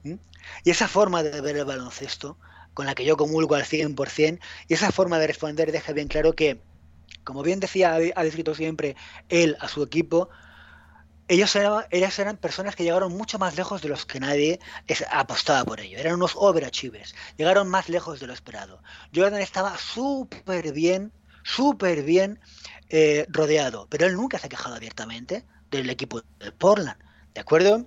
¿Mm? 0.03 0.15
Y 0.63 0.71
esa 0.71 0.87
forma 0.87 1.23
de 1.23 1.39
ver 1.41 1.57
el 1.57 1.65
baloncesto, 1.65 2.37
con 2.73 2.85
la 2.85 2.95
que 2.95 3.05
yo 3.05 3.17
comulgo 3.17 3.55
al 3.55 3.65
100%, 3.65 4.39
y 4.67 4.73
esa 4.73 4.91
forma 4.91 5.19
de 5.19 5.27
responder 5.27 5.71
deja 5.71 5.93
bien 5.93 6.07
claro 6.07 6.33
que 6.33 6.61
como 7.23 7.43
bien 7.43 7.59
decía, 7.59 7.95
ha 7.95 8.23
descrito 8.23 8.55
siempre 8.55 8.95
él 9.29 9.57
a 9.59 9.67
su 9.67 9.83
equipo, 9.83 10.29
ellos 11.27 11.55
eran, 11.55 11.83
ellas 11.91 12.17
eran 12.19 12.37
personas 12.37 12.75
que 12.75 12.83
llegaron 12.83 13.11
mucho 13.11 13.37
más 13.37 13.55
lejos 13.57 13.81
de 13.81 13.89
los 13.89 14.05
que 14.05 14.19
nadie 14.19 14.59
apostaba 15.11 15.65
por 15.65 15.79
ello. 15.81 15.97
Eran 15.97 16.15
unos 16.15 16.33
overachievers. 16.35 17.15
Llegaron 17.37 17.67
más 17.67 17.89
lejos 17.89 18.19
de 18.19 18.27
lo 18.27 18.33
esperado. 18.33 18.81
Jordan 19.13 19.41
estaba 19.41 19.77
súper 19.77 20.71
bien, 20.71 21.11
súper 21.43 22.03
bien 22.03 22.39
eh, 22.89 23.25
rodeado, 23.29 23.87
pero 23.89 24.05
él 24.05 24.15
nunca 24.15 24.39
se 24.39 24.47
ha 24.47 24.49
quejado 24.49 24.75
abiertamente 24.75 25.45
del 25.69 25.89
equipo 25.89 26.21
de 26.39 26.51
Portland, 26.53 26.97
¿de 27.33 27.41
acuerdo? 27.41 27.85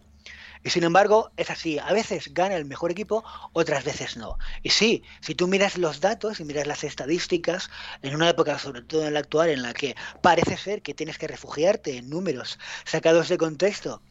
Y 0.63 0.71
sin 0.71 0.85
embargo, 0.85 1.31
es 1.37 1.51
así. 1.51 1.79
A 1.79 1.93
veces 1.93 2.33
gana 2.35 2.57
el 2.57 2.65
mejor 2.65 2.91
equipo, 2.91 3.25
otras 3.53 3.85
veces 3.85 4.17
no. 4.17 4.39
Y 4.63 4.71
sí, 4.71 5.03
si 5.21 5.35
tú 5.35 5.47
miras 5.47 5.79
los 5.79 6.01
datos 6.01 6.41
y 6.41 6.45
miras 6.45 6.67
las 6.67 6.85
estadísticas, 6.85 7.71
en 8.03 8.15
una 8.15 8.29
época, 8.29 8.59
sobre 8.59 8.83
todo 8.83 9.07
en 9.07 9.15
la 9.15 9.21
actual, 9.21 9.49
en 9.49 9.63
la 9.63 9.73
que 9.73 9.97
parece 10.23 10.57
ser 10.57 10.83
que 10.83 10.95
tienes 10.95 11.19
que 11.19 11.29
refugiarte 11.29 11.97
en 11.97 12.11
números 12.11 12.59
sacados 12.85 13.29
de 13.29 13.39
contexto 13.39 14.03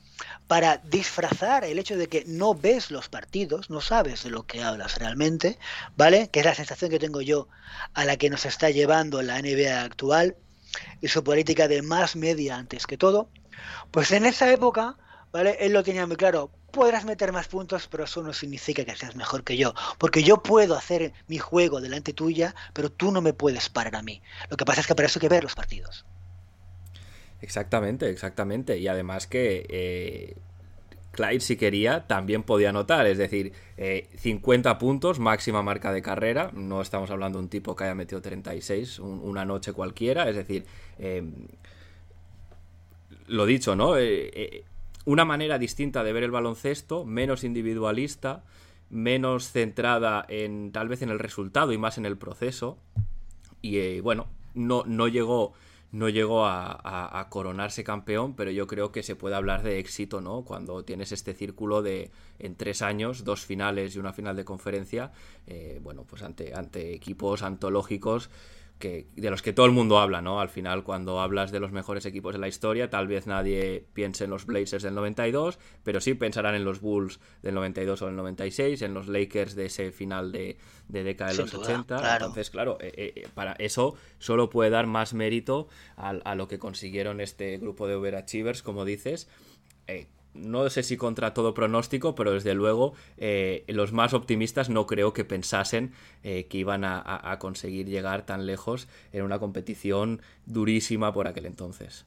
para 0.48 0.78
disfrazar 0.78 1.64
el 1.64 1.80
hecho 1.80 1.96
de 1.98 2.08
que 2.08 2.24
no 2.26 2.54
ves 2.54 2.92
los 2.92 3.10
partidos, 3.10 3.70
no 3.70 3.82
sabes 3.82 4.24
de 4.24 4.32
lo 4.32 4.46
que 4.46 4.64
hablas 4.64 4.98
realmente, 4.98 5.58
¿vale? 5.96 6.30
Que 6.30 6.40
es 6.40 6.46
la 6.46 6.56
sensación 6.56 6.92
que 6.92 7.00
tengo 7.00 7.22
yo 7.22 7.48
a 7.94 8.06
la 8.06 8.18
que 8.18 8.30
nos 8.30 8.46
está 8.46 8.70
llevando 8.70 9.22
la 9.22 9.42
NBA 9.42 9.82
actual 9.82 10.36
y 11.02 11.08
su 11.08 11.24
política 11.24 11.68
de 11.68 11.82
más 11.82 12.16
media 12.16 12.58
antes 12.58 12.88
que 12.88 12.98
todo, 12.98 13.30
pues 13.92 14.12
en 14.12 14.26
esa 14.26 14.52
época, 14.52 14.98
¿vale? 15.32 15.58
Él 15.60 15.74
lo 15.74 15.84
tenía 15.84 16.06
muy 16.08 16.16
claro. 16.16 16.52
Podrás 16.72 17.04
meter 17.06 17.32
más 17.32 17.48
puntos, 17.48 17.88
pero 17.88 18.04
eso 18.04 18.22
no 18.22 18.32
significa 18.32 18.86
que 18.86 18.96
seas 18.96 19.16
mejor 19.16 19.44
que 19.44 19.58
yo. 19.58 19.74
Porque 19.98 20.22
yo 20.22 20.44
puedo 20.44 20.76
hacer 20.76 21.14
mi 21.28 21.40
juego 21.40 21.82
delante 21.82 22.14
tuya, 22.14 22.54
pero 22.74 22.92
tú 22.92 23.12
no 23.12 23.22
me 23.22 23.34
puedes 23.34 23.70
parar 23.70 23.96
a 23.96 24.04
mí. 24.04 24.22
Lo 24.50 24.58
que 24.58 24.66
pasa 24.66 24.82
es 24.82 24.88
que 24.88 24.96
para 24.96 25.08
eso 25.08 25.20
hay 25.20 25.22
que 25.22 25.30
ver 25.30 25.44
los 25.44 25.56
partidos. 25.56 26.06
Exactamente, 27.42 28.10
exactamente. 28.10 28.78
Y 28.78 28.88
además 28.88 29.26
que 29.26 29.66
eh, 29.70 30.36
Clyde, 31.12 31.40
si 31.40 31.58
quería, 31.58 32.06
también 32.06 32.44
podía 32.44 32.70
anotar. 32.70 33.08
Es 33.08 33.18
decir, 33.18 33.54
50 34.18 34.70
eh, 34.70 34.76
puntos, 34.76 35.20
máxima 35.20 35.64
marca 35.64 35.92
de 35.92 36.02
carrera. 36.02 36.52
No 36.54 36.82
estamos 36.82 37.10
hablando 37.10 37.40
de 37.40 37.46
un 37.46 37.50
tipo 37.50 37.76
que 37.76 37.86
haya 37.86 37.96
metido 37.96 38.22
36 38.22 39.00
una 39.00 39.46
noche 39.46 39.74
cualquiera. 39.74 40.30
Es 40.30 40.36
decir, 40.36 40.66
eh, 41.00 41.24
lo 43.28 43.46
dicho, 43.46 43.76
¿no? 43.76 43.96
Una 45.06 45.26
manera 45.26 45.58
distinta 45.58 46.04
de 46.04 46.14
ver 46.14 46.24
el 46.24 46.32
baloncesto, 46.32 47.06
menos 47.06 47.44
individualista, 47.44 48.44
menos 48.90 49.52
centrada 49.52 50.26
en 50.28 50.72
tal 50.72 50.88
vez 50.88 51.02
en 51.02 51.10
el 51.10 51.20
resultado 51.20 51.72
y 51.72 51.78
más 51.78 51.98
en 51.98 52.06
el 52.06 52.18
proceso. 52.18 52.78
Y 53.62 54.00
bueno, 54.02 54.28
no, 54.54 54.84
no 54.86 55.08
llegó 55.08 55.54
no 55.92 56.08
llegó 56.08 56.46
a, 56.46 57.28
coronarse 57.30 57.84
campeón, 57.84 58.36
pero 58.36 58.52
yo 58.52 58.68
creo 58.68 58.92
que 58.92 59.04
se 59.04 59.16
puede 59.16 59.36
hablar 59.36 59.64
de 59.64 59.80
éxito, 59.80 60.22
¿no? 60.22 60.44
Cuando 60.44 60.84
tienes 60.84 61.12
este 61.12 61.34
círculo 61.34 61.82
de 61.82 62.12
en 62.38 62.56
tres 62.56 62.82
años, 62.82 63.24
dos 63.24 63.46
finales 63.46 63.96
y 63.96 64.00
una 64.00 64.14
final 64.14 64.36
de 64.36 64.46
conferencia, 64.46 65.12
eh, 65.48 65.80
bueno, 65.82 66.04
pues 66.04 66.22
ante, 66.22 66.54
ante 66.54 66.94
equipos 66.94 67.42
antológicos 67.42 68.30
de 68.80 69.30
los 69.30 69.42
que 69.42 69.52
todo 69.52 69.66
el 69.66 69.74
mundo 69.74 70.00
habla, 70.00 70.22
¿no? 70.22 70.40
Al 70.40 70.50
final, 70.50 70.84
cuando 70.84 71.20
hablas 71.20 71.52
de 71.52 71.60
los 71.60 71.72
mejores 71.72 72.06
equipos 72.06 72.34
de 72.34 72.40
la 72.40 72.48
historia, 72.48 72.90
tal 72.90 73.08
vez 73.08 73.28
nadie 73.28 73.86
piense 73.94 74.24
en 74.24 74.30
los 74.30 74.46
Blazers 74.46 74.84
del 74.84 74.96
92, 74.96 75.60
pero 75.84 76.00
sí 76.00 76.14
pensarán 76.14 76.56
en 76.56 76.64
los 76.64 76.80
Bulls 76.80 77.20
del 77.42 77.56
92 77.56 78.02
o 78.02 78.06
del 78.06 78.16
96, 78.16 78.82
en 78.82 78.94
los 78.94 79.08
Lakers 79.08 79.56
de 79.56 79.66
ese 79.66 79.92
final 79.92 80.32
de, 80.32 80.58
década 80.88 81.32
de 81.32 81.38
los 81.38 81.54
80. 81.54 82.16
Entonces, 82.16 82.50
claro, 82.50 82.78
eh, 82.80 82.94
eh, 82.96 83.28
para 83.34 83.54
eso 83.54 83.96
solo 84.18 84.50
puede 84.50 84.70
dar 84.70 84.88
más 84.88 85.14
mérito 85.14 85.68
a, 85.98 86.10
a, 86.10 86.36
lo 86.36 86.48
que 86.48 86.58
consiguieron 86.58 87.20
este 87.20 87.58
grupo 87.58 87.88
de 87.88 87.96
overachievers, 87.96 88.64
como 88.64 88.86
dices. 88.86 89.28
Eh, 89.88 90.08
no 90.34 90.70
sé 90.70 90.84
si 90.84 90.98
contra 90.98 91.34
todo 91.34 91.54
pronóstico, 91.54 92.16
pero 92.16 92.32
desde 92.32 92.54
luego 92.54 92.94
eh, 93.18 93.64
los 93.68 93.92
más 93.92 94.14
optimistas 94.14 94.70
no 94.70 94.86
creo 94.88 95.14
que 95.14 95.26
pensasen 95.26 95.94
eh, 96.24 96.48
que 96.48 96.58
iban 96.58 96.84
a, 96.86 97.38
conseguir 97.40 97.88
llegar 97.88 98.26
tan 98.26 98.46
lejos 98.46 98.88
en 99.12 99.24
una 99.24 99.40
competición 99.40 100.22
durísima 100.46 101.14
por 101.14 101.28
aquel 101.28 101.46
entonces. 101.46 102.06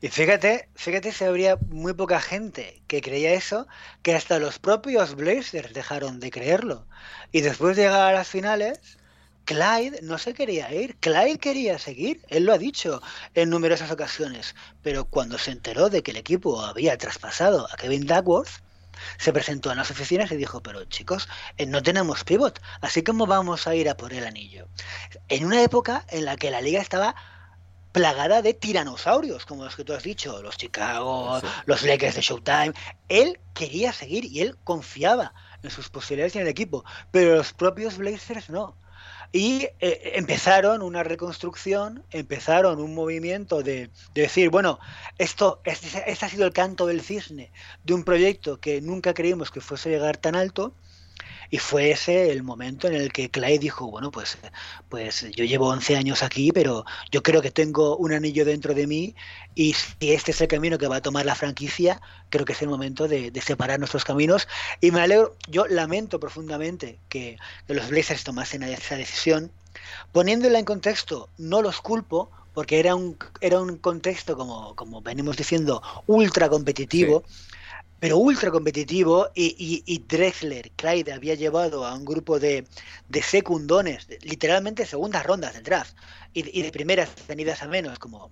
Y 0.00 0.08
fíjate, 0.08 0.68
fíjate 0.74 1.12
si 1.12 1.24
habría 1.24 1.56
muy 1.68 1.92
poca 1.92 2.20
gente 2.20 2.82
que 2.86 3.00
creía 3.00 3.34
eso, 3.34 3.66
que 4.02 4.14
hasta 4.14 4.38
los 4.38 4.58
propios 4.58 5.14
Blazers 5.14 5.72
dejaron 5.74 6.20
de 6.20 6.30
creerlo. 6.30 6.86
Y 7.32 7.42
después 7.42 7.76
de 7.76 7.84
llegar 7.84 8.08
a 8.08 8.12
las 8.12 8.28
finales, 8.28 8.97
Clyde 9.48 10.00
no 10.02 10.18
se 10.18 10.34
quería 10.34 10.70
ir, 10.74 10.98
Clyde 10.98 11.38
quería 11.38 11.78
seguir, 11.78 12.20
él 12.28 12.44
lo 12.44 12.52
ha 12.52 12.58
dicho 12.58 13.00
en 13.32 13.48
numerosas 13.48 13.90
ocasiones, 13.90 14.54
pero 14.82 15.06
cuando 15.06 15.38
se 15.38 15.52
enteró 15.52 15.88
de 15.88 16.02
que 16.02 16.10
el 16.10 16.18
equipo 16.18 16.60
había 16.60 16.98
traspasado 16.98 17.66
a 17.72 17.76
Kevin 17.76 18.06
Duckworth, 18.06 18.50
se 19.16 19.32
presentó 19.32 19.70
en 19.70 19.78
las 19.78 19.90
oficinas 19.90 20.30
y 20.30 20.36
dijo, 20.36 20.62
pero 20.62 20.84
chicos, 20.84 21.30
eh, 21.56 21.64
no 21.64 21.82
tenemos 21.82 22.24
pivot, 22.24 22.60
así 22.82 23.02
como 23.02 23.26
vamos 23.26 23.66
a 23.66 23.74
ir 23.74 23.88
a 23.88 23.96
por 23.96 24.12
el 24.12 24.26
anillo. 24.26 24.68
En 25.30 25.46
una 25.46 25.62
época 25.62 26.04
en 26.10 26.26
la 26.26 26.36
que 26.36 26.50
la 26.50 26.60
liga 26.60 26.82
estaba 26.82 27.14
plagada 27.92 28.42
de 28.42 28.52
tiranosaurios, 28.52 29.46
como 29.46 29.64
los 29.64 29.76
que 29.76 29.84
tú 29.84 29.94
has 29.94 30.02
dicho, 30.02 30.42
los 30.42 30.58
Chicago, 30.58 31.40
los 31.64 31.82
Lakers 31.84 32.16
de 32.16 32.20
Showtime, 32.20 32.74
él 33.08 33.40
quería 33.54 33.94
seguir 33.94 34.26
y 34.26 34.42
él 34.42 34.58
confiaba 34.62 35.32
en 35.62 35.70
sus 35.70 35.88
posibilidades 35.88 36.36
en 36.36 36.42
el 36.42 36.48
equipo, 36.48 36.84
pero 37.10 37.36
los 37.36 37.54
propios 37.54 37.96
Blazers 37.96 38.50
no. 38.50 38.76
Y 39.30 39.68
eh, 39.80 40.12
empezaron 40.14 40.80
una 40.80 41.02
reconstrucción, 41.02 42.02
empezaron 42.10 42.80
un 42.80 42.94
movimiento 42.94 43.62
de, 43.62 43.90
decir, 44.14 44.48
bueno, 44.48 44.78
esto, 45.18 45.60
este, 45.64 46.10
este, 46.10 46.24
ha 46.24 46.28
sido 46.28 46.46
el 46.46 46.52
canto 46.52 46.86
del 46.86 47.02
cisne 47.02 47.52
de 47.84 47.94
un 47.94 48.04
proyecto 48.04 48.58
que 48.58 48.80
nunca 48.80 49.12
creímos 49.12 49.50
que 49.50 49.60
fuese 49.60 49.90
a 49.90 49.92
llegar 49.92 50.16
tan 50.16 50.34
alto 50.34 50.74
y 51.50 51.58
fue 51.58 51.90
ese 51.90 52.30
el 52.30 52.42
momento 52.42 52.88
en 52.88 52.94
el 52.94 53.12
que 53.12 53.30
Clyde 53.30 53.58
dijo, 53.58 53.90
bueno, 53.90 54.10
pues, 54.10 54.36
pues 54.88 55.26
yo 55.34 55.44
llevo 55.44 55.68
11 55.68 55.96
años 55.96 56.22
aquí, 56.22 56.52
pero 56.52 56.84
yo 57.10 57.22
creo 57.22 57.40
que 57.40 57.50
tengo 57.50 57.96
un 57.96 58.12
anillo 58.12 58.44
dentro 58.44 58.74
de 58.74 58.86
mí 58.86 59.14
y 59.54 59.72
si 59.72 60.12
este 60.12 60.32
es 60.32 60.40
el 60.40 60.48
camino 60.48 60.76
que 60.76 60.88
va 60.88 60.96
a 60.96 61.02
tomar 61.02 61.24
la 61.24 61.34
franquicia, 61.34 62.00
creo 62.28 62.44
que 62.44 62.52
es 62.52 62.62
el 62.62 62.68
momento 62.68 63.08
de, 63.08 63.32
separar 63.44 63.78
nuestros 63.78 64.04
caminos. 64.04 64.46
Y 64.80 64.90
me 64.90 65.00
alegro, 65.00 65.36
yo 65.48 65.66
lamento 65.66 66.20
profundamente 66.20 66.98
que, 67.08 67.38
los 67.66 67.88
Blazers 67.88 68.24
tomasen 68.24 68.62
esa 68.62 68.96
decisión. 68.96 69.50
Poniéndola 70.12 70.58
en 70.58 70.64
contexto, 70.64 71.30
no 71.38 71.62
los 71.62 71.80
culpo, 71.80 72.30
porque 72.52 72.78
era 72.78 72.94
un, 72.94 73.16
era 73.40 73.60
un 73.60 73.78
contexto, 73.78 74.36
como, 74.36 74.74
como 74.74 75.00
venimos 75.00 75.36
diciendo, 75.36 75.82
ultra 76.06 76.48
competitivo 76.48 77.24
pero 78.00 78.18
ultra 78.18 78.50
competitivo 78.50 79.28
y, 79.34 79.82
y, 79.84 79.98
Drexler, 79.98 80.70
Clyde 80.76 81.12
había 81.12 81.34
llevado 81.34 81.84
a 81.84 81.94
un 81.94 82.04
grupo 82.04 82.38
de, 82.38 82.64
de 83.08 83.22
secundones, 83.22 84.06
literalmente 84.22 84.86
segundas 84.86 85.24
rondas 85.24 85.54
del 85.54 85.64
draft 85.64 85.96
y, 86.32 86.62
de 86.62 86.70
primeras 86.70 87.10
venidas 87.26 87.62
a 87.62 87.68
menos, 87.68 87.98
como 87.98 88.30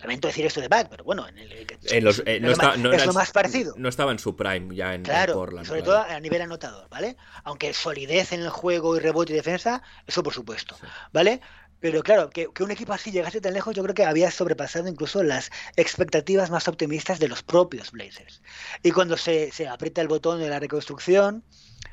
lamento 0.00 0.28
decir 0.28 0.46
esto 0.46 0.60
de 0.60 0.68
Back, 0.68 0.88
pero 0.90 1.04
bueno, 1.04 1.28
en 1.28 1.36
el, 1.36 1.52
eh, 1.52 2.40
no 2.40 2.92
es 2.92 3.06
lo 3.06 3.12
más 3.12 3.30
parecido. 3.32 3.74
No 3.76 3.88
estaba 3.88 4.12
en 4.12 4.18
su 4.18 4.34
prime 4.34 4.74
ya 4.74 4.94
en, 4.94 5.02
claro, 5.02 5.34
Portland. 5.34 5.66
Sobre 5.66 5.82
todo 5.82 5.98
a 5.98 6.18
nivel 6.20 6.40
anotador, 6.42 6.88
¿vale? 6.88 7.16
Aunque 7.44 7.72
solidez 7.74 8.32
en 8.32 8.40
el 8.40 8.50
juego 8.50 8.96
y 8.96 9.00
rebote 9.00 9.32
y 9.32 9.36
defensa, 9.36 9.82
eso 10.06 10.22
por 10.22 10.32
supuesto, 10.32 10.76
¿vale? 11.12 11.40
Pero 11.80 12.02
claro, 12.02 12.30
que, 12.30 12.48
un 12.60 12.70
equipo 12.70 12.92
así 12.92 13.10
llegase 13.10 13.40
tan 13.40 13.54
lejos, 13.54 13.74
yo 13.74 13.82
creo 13.82 13.94
que 13.94 14.04
había 14.04 14.30
sobrepasado 14.30 14.88
incluso 14.88 15.22
las 15.22 15.50
expectativas 15.76 16.50
más 16.50 16.68
optimistas 16.68 17.18
de 17.18 17.28
los 17.28 17.42
propios 17.42 17.90
Blazers. 17.90 18.42
Y 18.82 18.90
cuando 18.90 19.16
se, 19.16 19.50
aprieta 19.68 20.02
el 20.02 20.08
botón 20.08 20.40
de 20.40 20.48
la 20.48 20.60
reconstrucción, 20.60 21.42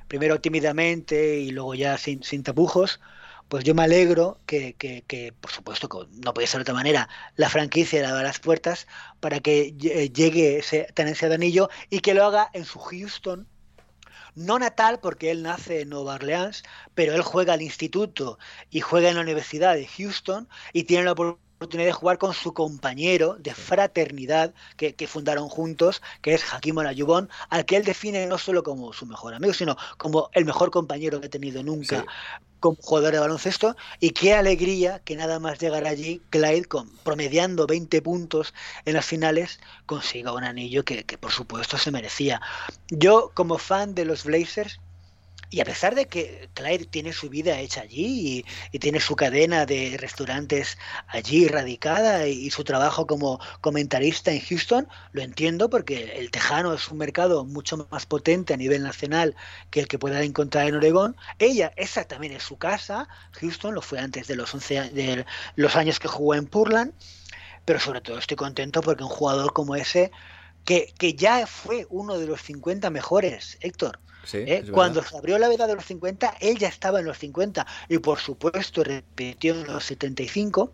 primero 0.08 0.42
tímidamente 0.42 1.40
y 1.40 1.52
luego 1.52 1.74
ya 1.76 1.98
sin, 1.98 2.22
sin 2.22 2.44
tapujos, 2.44 3.00
pues 3.48 3.64
yo 3.64 3.74
me 3.74 3.84
alegro 3.84 4.42
que, 4.46 4.74
que, 4.76 5.34
por 5.40 5.52
supuesto, 5.52 6.10
no 6.24 6.34
puede 6.34 6.48
ser 6.48 6.60
de 6.60 6.64
otra 6.64 6.74
manera, 6.74 7.08
la 7.38 7.50
franquicia 7.50 8.02
le 8.02 8.08
abra 8.08 8.24
las 8.24 8.40
puertas 8.40 8.88
para 9.22 9.40
que 9.40 9.72
llegue 9.74 10.58
ese 10.58 10.88
tenencia 10.94 11.30
de 11.30 11.36
anillo 11.36 11.70
y 11.90 12.02
que 12.02 12.14
lo 12.14 12.26
haga 12.26 12.50
en 12.54 12.66
su 12.66 12.80
Houston 12.80 13.48
no 14.38 14.60
natal 14.60 15.00
porque 15.00 15.32
él 15.32 15.42
nace 15.42 15.82
en 15.82 15.90
Nueva 15.90 16.14
Orleans, 16.14 16.64
pero 16.94 17.16
él 17.16 17.24
juega 17.24 17.54
al 17.54 17.62
instituto 17.64 18.38
y 18.70 18.82
juega 18.82 19.10
en 19.10 19.16
la 19.16 19.22
Universidad 19.22 19.74
de 19.74 19.88
Houston 19.88 20.48
y 20.74 20.84
tiene 20.84 21.06
la 21.06 21.14
oportunidad 21.14 21.88
de 21.88 21.92
jugar 21.92 22.20
con 22.20 22.36
su 22.36 22.54
compañero 22.54 23.36
de 23.40 23.56
fraternidad 23.56 24.54
que, 24.78 25.08
fundaron 25.08 25.50
juntos, 25.50 26.04
que 26.22 26.36
es 26.36 26.54
Hakim 26.54 26.78
Olajuwon, 26.78 27.30
al 27.50 27.66
que 27.66 27.78
él 27.78 27.84
define 27.84 28.28
no 28.28 28.38
solo 28.38 28.62
como 28.62 28.94
su 28.94 29.08
mejor 29.08 29.34
amigo, 29.34 29.54
sino 29.56 29.76
como 29.98 30.30
el 30.34 30.46
mejor 30.46 30.70
compañero 30.70 31.20
que 31.20 31.26
ha 31.26 31.32
tenido 31.32 31.64
nunca 31.64 32.06
como 32.60 32.78
jugador 32.82 33.14
de 33.14 33.20
baloncesto 33.20 33.76
y 34.00 34.12
qué 34.12 34.34
alegría 34.34 35.00
que 35.00 35.16
nada 35.16 35.40
más 35.40 35.60
llegar 35.60 35.86
allí 35.86 36.22
Clyde 36.30 36.66
con, 36.66 36.90
promediando 37.04 37.68
20 37.68 38.02
puntos 38.02 38.54
en 38.86 38.94
las 38.94 39.06
finales 39.06 39.60
consiga 39.86 40.34
un 40.34 40.44
anillo 40.44 40.84
que, 40.84 41.04
por 41.20 41.32
supuesto 41.32 41.78
se 41.78 41.92
merecía. 41.92 42.42
Yo 42.90 43.32
como 43.34 43.58
fan 43.58 43.96
de 43.96 44.06
los 44.06 44.24
Blazers 44.24 44.80
Y 45.50 45.62
a 45.62 45.66
pesar 45.66 45.96
de 45.96 46.08
que 46.08 46.50
Clyde 46.54 46.86
tiene 46.86 47.14
su 47.14 47.30
vida 47.30 47.58
hecha 47.60 47.82
allí 47.82 48.44
y, 48.72 48.80
tiene 48.80 49.00
su 49.00 49.16
cadena 49.16 49.66
de 49.66 49.98
restaurantes 49.98 50.78
allí 51.08 51.48
radicada 51.48 52.28
y, 52.28 52.50
su 52.50 52.64
trabajo 52.66 53.08
como 53.08 53.40
comentarista 53.62 54.32
en 54.32 54.42
Houston, 54.42 54.88
lo 55.14 55.22
entiendo 55.22 55.70
porque 55.70 56.18
el 56.18 56.32
tejano 56.32 56.74
es 56.74 56.90
un 56.90 56.98
mercado 56.98 57.46
mucho 57.46 57.88
más 57.92 58.06
potente 58.06 58.54
a 58.54 58.58
nivel 58.58 58.84
nacional 58.84 59.36
que 59.72 59.80
el 59.80 59.88
que 59.88 59.98
pueda 60.00 60.22
encontrar 60.24 60.68
en 60.68 60.76
Oregón. 60.76 61.16
Ella, 61.40 61.72
esa 61.78 62.04
también 62.04 62.34
es 62.34 62.44
su 62.44 62.58
casa. 62.58 63.08
Houston 63.40 63.74
lo 63.74 63.82
fue 63.82 64.00
antes 64.00 64.28
de 64.28 64.36
los, 64.36 64.54
11, 64.54 64.90
de 64.92 65.26
los 65.56 65.76
años 65.78 66.00
que 66.00 66.10
jugó 66.10 66.36
en 66.36 66.48
Portland. 66.48 66.94
Pero 67.64 67.80
sobre 67.80 68.02
todo 68.02 68.18
estoy 68.18 68.38
contento 68.38 68.82
porque 68.82 69.04
un 69.04 69.10
jugador 69.10 69.54
como 69.54 69.76
ese, 69.76 70.12
que, 70.66 70.94
que 70.98 71.14
ya 71.14 71.48
fue 71.48 71.86
uno 71.90 72.18
de 72.18 72.28
los 72.28 72.42
50 72.42 72.90
mejores, 72.90 73.58
Héctor, 73.62 74.00
¿Eh? 74.34 74.66
Cuando 74.72 75.04
se 75.04 75.18
abrió 75.18 75.38
la 75.38 75.48
veda 75.48 75.68
de 75.68 75.76
los 75.76 75.86
50, 75.86 76.36
él 76.42 76.58
ya 76.58 76.68
estaba 76.68 77.00
en 77.00 77.06
los 77.06 77.18
50 77.18 77.66
y 77.90 77.98
por 78.00 78.20
supuesto 78.20 78.84
repitió 78.84 79.54
en 79.54 79.68
los 79.68 79.84
75. 79.86 80.72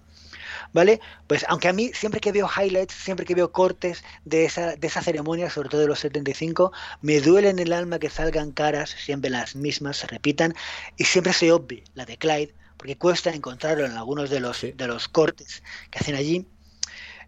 ¿Vale? 0.71 0.99
Pues 1.27 1.45
aunque 1.49 1.67
a 1.67 1.73
mí 1.73 1.91
siempre 1.93 2.19
que 2.19 2.31
veo 2.31 2.47
highlights, 2.47 2.93
siempre 2.93 3.25
que 3.25 3.35
veo 3.35 3.51
cortes 3.51 4.03
de 4.25 4.45
esa, 4.45 4.75
de 4.75 4.87
esa 4.87 5.01
ceremonia, 5.01 5.49
sobre 5.49 5.69
todo 5.69 5.81
de 5.81 5.87
los 5.87 5.99
75, 5.99 6.71
me 7.01 7.21
duele 7.21 7.49
en 7.49 7.59
el 7.59 7.73
alma 7.73 7.99
que 7.99 8.09
salgan 8.09 8.51
caras, 8.51 8.91
siempre 8.91 9.29
las 9.29 9.55
mismas, 9.55 9.97
se 9.97 10.07
repitan, 10.07 10.53
y 10.97 11.05
siempre 11.05 11.33
se 11.33 11.51
obvie 11.51 11.83
la 11.95 12.05
de 12.05 12.17
Clyde, 12.17 12.53
porque 12.77 12.97
cuesta 12.97 13.31
encontrarlo 13.31 13.85
en 13.85 13.93
algunos 13.93 14.29
de 14.29 14.39
los, 14.39 14.61
de 14.61 14.87
los 14.87 15.07
cortes 15.07 15.63
que 15.89 15.99
hacen 15.99 16.15
allí. 16.15 16.45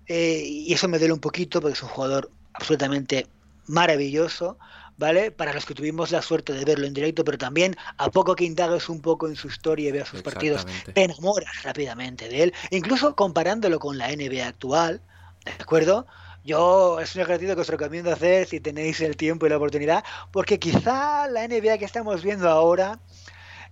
Eh, 0.07 0.43
y 0.45 0.73
eso 0.73 0.87
me 0.87 0.99
duele 0.99 1.13
un 1.13 1.19
poquito 1.19 1.61
porque 1.61 1.73
es 1.73 1.83
un 1.83 1.89
jugador 1.89 2.29
absolutamente 2.53 3.27
maravilloso, 3.67 4.57
¿vale? 4.97 5.31
Para 5.31 5.53
los 5.53 5.65
que 5.65 5.73
tuvimos 5.73 6.11
la 6.11 6.21
suerte 6.21 6.53
de 6.53 6.65
verlo 6.65 6.85
en 6.85 6.93
directo, 6.93 7.23
pero 7.23 7.37
también 7.37 7.75
a 7.97 8.09
poco 8.09 8.35
que 8.35 8.45
indagues 8.45 8.89
un 8.89 9.01
poco 9.01 9.27
en 9.27 9.35
su 9.35 9.47
historia 9.47 9.89
y 9.89 9.91
veas 9.91 10.07
sus 10.07 10.21
partidos, 10.21 10.65
te 10.93 11.03
enamoras 11.03 11.63
rápidamente 11.63 12.29
de 12.29 12.43
él, 12.43 12.53
incluso 12.71 13.15
comparándolo 13.15 13.79
con 13.79 13.97
la 13.97 14.07
NBA 14.15 14.47
actual, 14.47 15.01
¿de 15.45 15.51
acuerdo? 15.63 16.05
Yo 16.43 16.99
es 16.99 17.15
un 17.15 17.21
ejercicio 17.23 17.55
que 17.55 17.61
os 17.61 17.69
recomiendo 17.69 18.11
hacer 18.11 18.47
si 18.47 18.59
tenéis 18.59 19.01
el 19.01 19.17
tiempo 19.17 19.45
y 19.45 19.49
la 19.49 19.57
oportunidad, 19.57 20.03
porque 20.31 20.59
quizá 20.59 21.27
la 21.27 21.47
NBA 21.47 21.79
que 21.79 21.85
estamos 21.85 22.23
viendo 22.23 22.47
ahora 22.47 22.99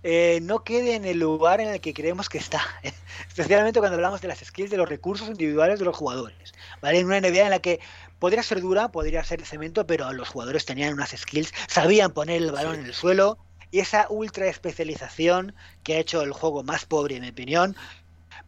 eh, 0.06 0.38
no 0.42 0.64
quede 0.64 0.96
en 0.96 1.06
el 1.06 1.18
lugar 1.18 1.62
en 1.62 1.68
el 1.68 1.80
que 1.80 1.94
creemos 1.94 2.28
que 2.28 2.36
está, 2.36 2.62
especialmente 3.28 3.80
cuando 3.80 3.96
hablamos 3.96 4.20
de 4.20 4.28
las 4.28 4.38
skills, 4.38 4.70
de 4.70 4.76
los 4.76 4.88
recursos 4.88 5.28
individuales 5.28 5.78
de 5.78 5.86
los 5.86 5.96
jugadores, 5.96 6.52
¿vale? 6.82 6.98
En 6.98 7.06
una 7.06 7.20
NBA 7.20 7.44
en 7.44 7.50
la 7.50 7.58
que 7.58 7.80
podría 8.18 8.42
ser 8.42 8.60
dura, 8.60 8.92
podría 8.92 9.24
ser 9.24 9.44
cemento, 9.46 9.86
pero 9.86 10.12
los 10.12 10.28
jugadores 10.28 10.66
tenían 10.66 10.92
unas 10.92 11.10
skills, 11.10 11.54
sabían 11.68 12.12
poner 12.12 12.42
el 12.42 12.52
balón 12.52 12.76
en 12.80 12.84
el 12.84 12.92
suelo 12.92 13.38
y 13.70 13.80
esa 13.80 14.06
ultra 14.10 14.46
especialización 14.46 15.54
que 15.82 15.94
ha 15.94 16.00
hecho 16.00 16.20
el 16.20 16.32
juego 16.32 16.62
más 16.62 16.84
pobre, 16.84 17.16
en 17.16 17.22
mi 17.22 17.30
opinión, 17.30 17.74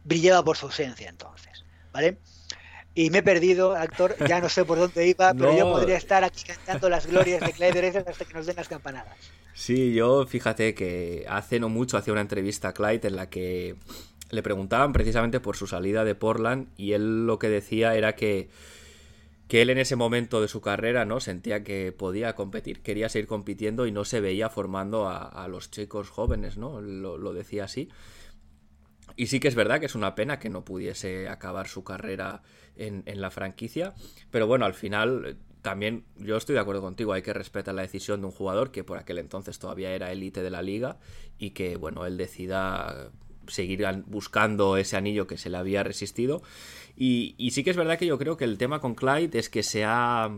brillaba 0.03 0.43
por 0.43 0.57
su 0.57 0.67
ausencia 0.67 1.09
entonces, 1.09 1.65
¿vale? 1.91 2.19
Y 2.97 3.11
me 3.11 3.19
he 3.19 3.21
perdido, 3.21 3.75
actor, 3.75 4.15
ya 4.27 4.41
no 4.41 4.49
sé 4.49 4.65
por 4.65 4.79
dónde 4.79 5.07
iba, 5.07 5.31
pero 5.35 5.55
yo 5.55 5.71
podría 5.71 5.97
estar 5.97 6.23
aquí 6.23 6.43
cantando 6.43 6.89
las 6.89 7.05
glorias 7.05 7.41
de 7.41 7.53
Clyde 7.53 8.03
hasta 8.07 8.25
que 8.25 8.33
nos 8.33 8.47
den 8.47 8.55
las 8.55 8.67
campanadas. 8.67 9.15
Sí, 9.53 9.93
yo 9.93 10.25
fíjate 10.25 10.73
que 10.73 11.23
hace 11.29 11.59
no 11.59 11.69
mucho 11.69 11.97
hacía 11.97 12.11
una 12.11 12.21
entrevista 12.21 12.69
a 12.69 12.73
Clyde 12.73 13.07
en 13.09 13.15
la 13.15 13.29
que 13.29 13.75
le 14.31 14.41
preguntaban 14.41 14.93
precisamente 14.93 15.39
por 15.39 15.55
su 15.55 15.67
salida 15.67 16.05
de 16.05 16.15
Portland 16.15 16.69
y 16.75 16.93
él 16.93 17.27
lo 17.27 17.37
que 17.37 17.49
decía 17.49 17.93
era 17.93 18.15
que 18.15 18.49
que 19.47 19.61
él 19.61 19.69
en 19.69 19.77
ese 19.77 19.95
momento 19.95 20.41
de 20.41 20.47
su 20.47 20.59
carrera 20.59 21.05
no 21.05 21.19
sentía 21.19 21.63
que 21.63 21.91
podía 21.91 22.33
competir, 22.33 22.81
quería 22.81 23.09
seguir 23.09 23.27
compitiendo 23.27 23.85
y 23.85 23.91
no 23.91 24.05
se 24.05 24.21
veía 24.21 24.49
formando 24.49 25.07
a, 25.07 25.47
los 25.47 25.71
chicos 25.71 26.09
jóvenes, 26.09 26.57
¿no? 26.57 26.81
Lo, 26.81 27.33
decía 27.33 27.65
así. 27.65 27.89
Y 29.15 29.27
sí 29.27 29.39
que 29.39 29.47
es 29.47 29.55
verdad 29.55 29.79
que 29.79 29.85
es 29.85 29.95
una 29.95 30.15
pena 30.15 30.37
que 30.37 30.49
no 30.49 30.65
pudiese 30.65 31.29
acabar 31.29 31.67
su 31.67 31.83
carrera 31.83 32.43
en, 32.77 33.21
la 33.21 33.31
franquicia, 33.31 33.93
pero 34.31 34.47
bueno, 34.47 34.65
al 34.65 34.73
final 34.73 35.25
eh, 35.25 35.35
también 35.61 36.05
yo 36.17 36.37
estoy 36.37 36.53
de 36.53 36.61
acuerdo 36.61 36.81
contigo, 36.81 37.13
hay 37.13 37.21
que 37.21 37.33
respetar 37.33 37.75
la 37.75 37.81
decisión 37.81 38.21
de 38.21 38.27
un 38.27 38.31
jugador 38.31 38.71
que 38.71 38.83
por 38.83 38.97
aquel 38.97 39.17
entonces 39.17 39.59
todavía 39.59 39.93
era 39.93 40.11
élite 40.11 40.41
de 40.41 40.49
la 40.49 40.61
liga 40.61 40.97
y 41.37 41.51
que 41.51 41.77
bueno, 41.77 42.05
él 42.05 42.17
decida 42.17 43.11
seguir 43.47 43.85
buscando 44.05 44.77
ese 44.77 44.97
anillo 44.97 45.27
que 45.27 45.37
se 45.37 45.49
le 45.49 45.57
había 45.57 45.83
resistido. 45.83 46.41
Y, 46.95 47.35
sí 47.51 47.63
que 47.63 47.69
es 47.69 47.77
verdad 47.77 47.97
que 47.97 48.05
yo 48.05 48.17
creo 48.17 48.37
que 48.37 48.43
el 48.43 48.57
tema 48.57 48.79
con 48.79 48.95
Clyde 48.95 49.37
es 49.37 49.49
que 49.49 49.63
se 49.63 49.83
ha... 49.85 50.31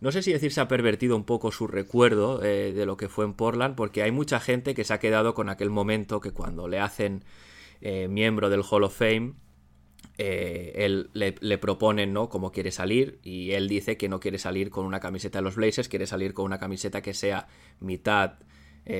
No 0.00 0.12
sé 0.12 0.22
si 0.22 0.32
decir 0.32 0.52
se 0.52 0.60
ha 0.60 0.68
pervertido 0.68 1.16
un 1.16 1.24
poco 1.24 1.50
su 1.52 1.66
recuerdo 1.66 2.42
eh, 2.42 2.72
de 2.72 2.86
lo 2.86 2.96
que 2.96 3.08
fue 3.08 3.24
en 3.24 3.32
Portland, 3.32 3.74
porque 3.74 4.02
hay 4.02 4.10
mucha 4.10 4.40
gente 4.40 4.74
que 4.74 4.84
se 4.84 4.92
ha 4.92 4.98
quedado 4.98 5.34
con 5.34 5.48
aquel 5.48 5.70
momento 5.70 6.20
que 6.20 6.32
cuando 6.32 6.68
le 6.68 6.78
hacen 6.78 7.24
eh, 7.80 8.08
miembro 8.08 8.50
del 8.50 8.62
Hall 8.68 8.84
of 8.84 8.96
Fame, 8.96 9.34
eh, 10.18 10.72
él 10.76 11.10
le, 11.12 11.58
proponen 11.58 12.12
¿no? 12.12 12.28
cómo 12.28 12.52
quiere 12.52 12.70
salir 12.70 13.18
y 13.22 13.52
él 13.52 13.68
dice 13.68 13.96
que 13.96 14.08
no 14.08 14.20
quiere 14.20 14.38
salir 14.38 14.70
con 14.70 14.86
una 14.86 15.00
camiseta 15.00 15.38
de 15.38 15.42
los 15.42 15.56
Blazers, 15.56 15.88
quiere 15.88 16.06
salir 16.06 16.34
con 16.34 16.44
una 16.44 16.58
camiseta 16.58 17.02
que 17.02 17.14
sea 17.14 17.48
mitad 17.80 18.34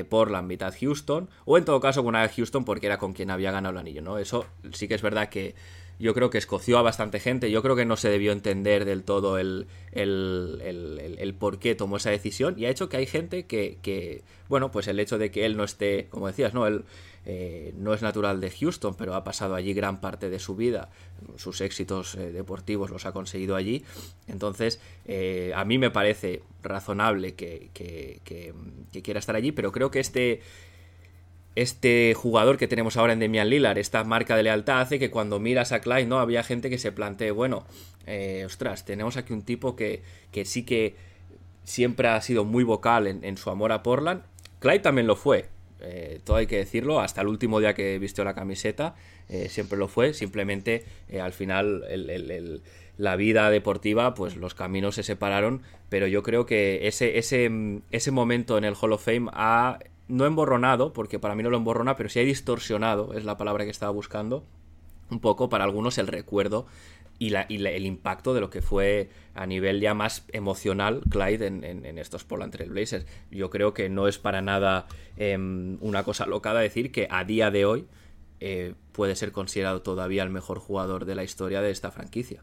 Portland, 0.08 0.48
mitad 0.48 0.74
Houston, 0.80 1.28
o 1.44 1.58
en 1.58 1.66
todo 1.66 1.78
caso 1.78 2.02
con 2.02 2.14
una 2.14 2.22
de 2.22 2.30
Houston 2.30 2.64
porque 2.64 2.86
era 2.86 2.96
con 2.96 3.12
quien 3.12 3.30
había 3.30 3.52
ganado 3.52 3.72
el 3.72 3.78
anillo, 3.78 4.00
¿no? 4.00 4.16
Eso 4.16 4.46
sí 4.72 4.88
que 4.88 4.94
es 4.94 5.02
verdad 5.02 5.28
que 5.28 5.54
yo 5.98 6.14
creo 6.14 6.30
que 6.30 6.38
escoció 6.38 6.78
a 6.78 6.82
bastante 6.82 7.20
gente. 7.20 7.50
Yo 7.50 7.62
creo 7.62 7.76
que 7.76 7.84
no 7.84 7.96
se 7.96 8.08
debió 8.08 8.32
entender 8.32 8.84
del 8.84 9.04
todo 9.04 9.38
el, 9.38 9.66
el, 9.92 11.34
por 11.38 11.58
qué 11.58 11.74
tomó 11.74 11.98
esa 11.98 12.10
decisión 12.10 12.54
y 12.58 12.66
ha 12.66 12.70
hecho 12.70 12.88
que 12.88 12.96
hay 12.96 13.06
gente 13.06 13.46
que, 13.46 14.22
bueno, 14.48 14.70
pues 14.70 14.88
el 14.88 14.98
hecho 14.98 15.18
de 15.18 15.30
que 15.30 15.46
él 15.46 15.56
no 15.56 15.64
esté, 15.64 16.08
como 16.10 16.26
decías, 16.26 16.54
¿no? 16.54 16.66
Eh, 17.26 17.72
no 17.76 17.94
es 17.94 18.02
natural 18.02 18.40
de 18.40 18.50
Houston, 18.50 18.94
pero 18.94 19.14
ha 19.14 19.24
pasado 19.24 19.54
allí 19.54 19.72
gran 19.72 20.00
parte 20.00 20.28
de 20.28 20.38
su 20.38 20.56
vida. 20.56 20.90
Sus 21.36 21.60
éxitos 21.60 22.14
eh, 22.14 22.32
deportivos 22.32 22.90
los 22.90 23.06
ha 23.06 23.12
conseguido 23.12 23.56
allí. 23.56 23.84
Entonces, 24.26 24.80
eh, 25.06 25.52
a 25.54 25.64
mí 25.64 25.78
me 25.78 25.90
parece 25.90 26.42
razonable 26.62 27.34
que, 27.34 27.70
quiera 29.02 29.20
estar 29.20 29.36
allí, 29.36 29.52
pero 29.52 29.72
creo 29.72 29.90
que 29.90 30.00
este 30.00 30.40
este 31.56 32.14
jugador 32.16 32.58
que 32.58 32.66
tenemos 32.66 32.96
ahora 32.96 33.12
en 33.12 33.20
Demian 33.20 33.48
Lillard, 33.48 33.78
esta 33.78 34.02
marca 34.02 34.36
de 34.36 34.42
lealtad, 34.42 34.80
hace 34.80 34.98
que 34.98 35.12
cuando 35.12 35.38
miras 35.38 35.70
a 35.70 35.80
Clyde, 35.80 36.06
¿no? 36.06 36.18
Había 36.18 36.42
gente 36.42 36.68
que 36.68 36.78
se 36.78 36.90
plantee, 36.90 37.30
bueno, 37.30 37.64
ostras, 38.44 38.84
tenemos 38.84 39.16
aquí 39.16 39.32
un 39.32 39.42
tipo 39.42 39.76
que, 39.76 40.02
que, 40.32 40.46
sí 40.46 40.64
que 40.64 40.96
siempre 41.62 42.08
ha 42.08 42.20
sido 42.20 42.44
muy 42.44 42.64
vocal 42.64 43.06
en, 43.06 43.36
su 43.36 43.50
amor 43.50 43.70
a 43.70 43.84
Portland. 43.84 44.22
Clyde 44.58 44.80
también 44.80 45.06
lo 45.06 45.14
fue, 45.14 45.48
eh, 45.84 46.20
todo 46.24 46.36
hay 46.36 46.46
que 46.46 46.56
decirlo, 46.56 47.00
hasta 47.00 47.20
el 47.20 47.28
último 47.28 47.60
día 47.60 47.74
que 47.74 47.98
vistió 47.98 48.24
la 48.24 48.34
camiseta, 48.34 48.94
eh, 49.28 49.48
siempre 49.48 49.78
lo 49.78 49.88
fue, 49.88 50.14
simplemente 50.14 50.84
al 51.20 51.32
final 51.32 51.84
la 52.96 53.16
vida 53.16 53.50
deportiva, 53.50 54.14
pues 54.14 54.36
los 54.36 54.54
caminos 54.54 54.96
se 54.96 55.02
separaron, 55.02 55.62
pero 55.88 56.06
yo 56.06 56.22
creo 56.22 56.46
que 56.46 56.86
ese, 56.86 57.18
ese, 57.18 57.50
ese 57.90 58.10
momento 58.10 58.58
en 58.58 58.64
el 58.64 58.74
Hall 58.74 58.92
of 58.92 59.04
Fame 59.04 59.30
ha 59.32 59.78
no 60.08 60.26
emborronado, 60.26 60.92
porque 60.92 61.18
para 61.18 61.34
mí 61.34 61.42
no 61.42 61.50
lo 61.50 61.56
emborrona, 61.56 61.96
pero 61.96 62.08
sí 62.08 62.20
ha 62.20 62.24
distorsionado, 62.24 63.14
es 63.14 63.24
la 63.24 63.36
palabra 63.36 63.64
que 63.64 63.70
estaba 63.70 63.92
buscando, 63.92 64.44
un 65.10 65.20
poco 65.20 65.48
para 65.48 65.64
algunos 65.64 65.98
el 65.98 66.06
recuerdo 66.06 66.66
y, 67.18 67.30
la, 67.30 67.42
el 67.42 67.86
impacto 67.86 68.34
de 68.34 68.40
lo 68.40 68.50
que 68.50 68.62
fue 68.62 69.08
a 69.34 69.46
nivel 69.46 69.80
ya 69.80 69.94
más 69.94 70.24
emocional 70.32 71.02
Clyde 71.08 71.46
en, 71.46 71.98
estos 71.98 72.24
Portland 72.24 72.52
Trail 72.52 72.70
Blazers. 72.70 73.06
Yo 73.30 73.50
creo 73.50 73.74
que 73.74 73.88
no 73.88 74.08
es 74.08 74.18
para 74.18 74.42
nada 74.42 74.86
em, 75.16 75.78
una 75.80 76.04
cosa 76.04 76.26
locada 76.26 76.60
decir 76.60 76.92
que 76.92 77.08
a 77.10 77.24
día 77.24 77.50
de 77.50 77.64
hoy 77.64 77.86
eh, 78.40 78.74
puede 78.92 79.16
ser 79.16 79.32
considerado 79.32 79.82
todavía 79.82 80.22
el 80.22 80.30
mejor 80.30 80.58
jugador 80.58 81.04
de 81.04 81.14
la 81.14 81.24
historia 81.24 81.62
de 81.62 81.70
esta 81.70 81.90
franquicia. 81.90 82.42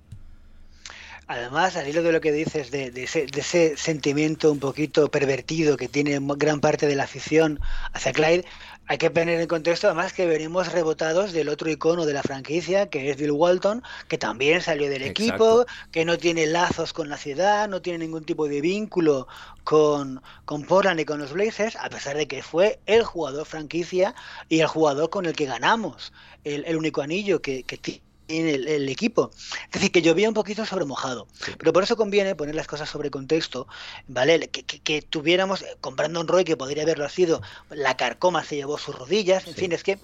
Además, 1.27 1.77
al 1.77 1.87
hilo 1.87 2.03
de 2.03 2.11
lo 2.11 2.19
que 2.19 2.33
dices, 2.33 2.71
de, 2.71 2.91
ese, 2.93 3.77
sentimiento 3.77 4.51
un 4.51 4.59
poquito 4.59 5.09
pervertido 5.09 5.77
que 5.77 5.87
tiene 5.87 6.19
gran 6.35 6.59
parte 6.59 6.87
de 6.87 6.95
la 6.95 7.03
afición 7.03 7.59
hacia 7.93 8.11
Clyde, 8.11 8.43
hay 8.87 8.97
que 8.97 9.09
poner 9.09 9.39
en 9.39 9.47
contexto 9.47 9.87
además 9.87 10.11
que 10.11 10.25
venimos 10.25 10.71
rebotados 10.71 11.31
del 11.31 11.49
otro 11.49 11.69
icono 11.69 12.05
de 12.05 12.13
la 12.13 12.23
franquicia, 12.23 12.89
que 12.89 13.09
es 13.09 13.17
Bill 13.17 13.31
Walton, 13.31 13.83
que 14.07 14.17
también 14.17 14.61
salió 14.61 14.89
del 14.89 15.03
equipo, 15.03 15.65
que 15.91 16.03
no 16.03 16.17
tiene 16.17 16.45
lazos 16.45 16.91
con 16.91 17.07
la 17.07 17.17
ciudad, 17.17 17.69
no 17.69 17.81
tiene 17.81 17.99
ningún 17.99 18.25
tipo 18.25 18.47
de 18.47 18.59
vínculo 18.59 19.27
con, 19.63 20.21
con 20.45 20.63
Portland 20.63 20.99
y 20.99 21.05
con 21.05 21.19
los 21.19 21.31
Blazers, 21.31 21.75
a 21.77 21.89
pesar 21.89 22.17
de 22.17 22.27
que 22.27 22.43
fue 22.43 22.79
el 22.85 23.03
jugador 23.03 23.45
franquicia 23.45 24.13
y 24.49 24.59
el 24.59 24.67
jugador 24.67 25.09
con 25.09 25.25
el 25.25 25.33
que 25.33 25.45
ganamos 25.45 26.11
el, 26.43 26.75
único 26.75 27.01
anillo 27.01 27.41
que, 27.41 27.63
que 27.63 28.01
en 28.39 28.47
el, 28.47 28.89
equipo. 28.89 29.31
Es 29.65 29.71
decir, 29.71 29.91
que 29.91 30.01
llovía 30.01 30.27
un 30.27 30.33
poquito 30.33 30.65
sobre 30.65 30.85
mojado. 30.85 31.27
Pero 31.57 31.73
por 31.73 31.83
eso 31.83 31.95
conviene 31.95 32.35
poner 32.35 32.55
las 32.55 32.67
cosas 32.67 32.89
sobre 32.89 33.11
contexto, 33.11 33.67
¿vale? 34.07 34.49
Que, 34.49 35.01
tuviéramos, 35.01 35.61
eh, 35.61 35.77
con 35.81 35.95
Brandon 35.95 36.27
Roy, 36.27 36.43
que 36.43 36.57
podría 36.57 36.83
haberlo 36.83 37.07
sido, 37.09 37.41
la 37.69 37.97
carcoma 37.97 38.43
se 38.43 38.55
llevó 38.55 38.77
sus 38.77 38.95
rodillas, 38.95 39.47
en 39.47 39.55
fin, 39.55 39.71
es 39.71 39.83
que 39.83 39.99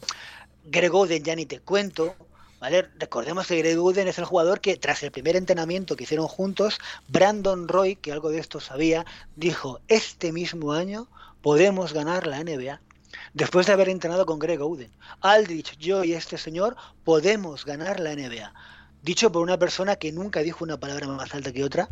Greg 0.66 0.94
Oden 0.94 1.24
ya 1.24 1.36
ni 1.36 1.46
te 1.46 1.60
cuento, 1.60 2.16
¿Vale? 2.60 2.90
Recordemos 2.98 3.46
que 3.46 3.58
Greg 3.60 3.80
Wooden 3.80 4.08
es 4.08 4.18
el 4.18 4.26
jugador 4.26 4.62
que 4.62 4.78
tras 4.78 5.04
el 5.04 5.12
primer 5.12 5.36
entrenamiento 5.36 5.96
que 5.96 6.06
hicieron 6.06 6.28
juntos, 6.28 6.80
Brandon 7.08 7.68
Roy, 7.68 7.96
que 7.96 8.12
algo 8.12 8.32
de 8.32 8.40
esto 8.40 8.60
sabía, 8.60 9.06
dijo, 9.36 9.80
este 9.88 10.32
mismo 10.32 10.74
año 10.74 11.08
podemos 11.42 11.94
ganar 11.94 12.26
la 12.26 12.44
NBA. 12.44 12.82
Después 13.34 13.68
de 13.68 13.74
haber 13.74 13.90
entrenado 13.90 14.26
con 14.26 14.40
Greg 14.40 14.62
Oden, 14.62 14.92
Aldrich, 15.22 15.78
yo 15.78 16.04
y 16.04 16.14
este 16.14 16.38
señor 16.38 16.76
podemos 17.04 17.66
ganar 17.66 18.00
la 18.00 18.16
NBA. 18.16 18.54
Dicho 19.02 19.32
por 19.32 19.42
una 19.42 19.58
persona 19.58 19.96
que 19.96 20.12
nunca 20.12 20.42
dijo 20.42 20.64
una 20.64 20.80
palabra 20.80 21.08
más 21.08 21.34
alta 21.34 21.52
que 21.52 21.64
otra 21.64 21.88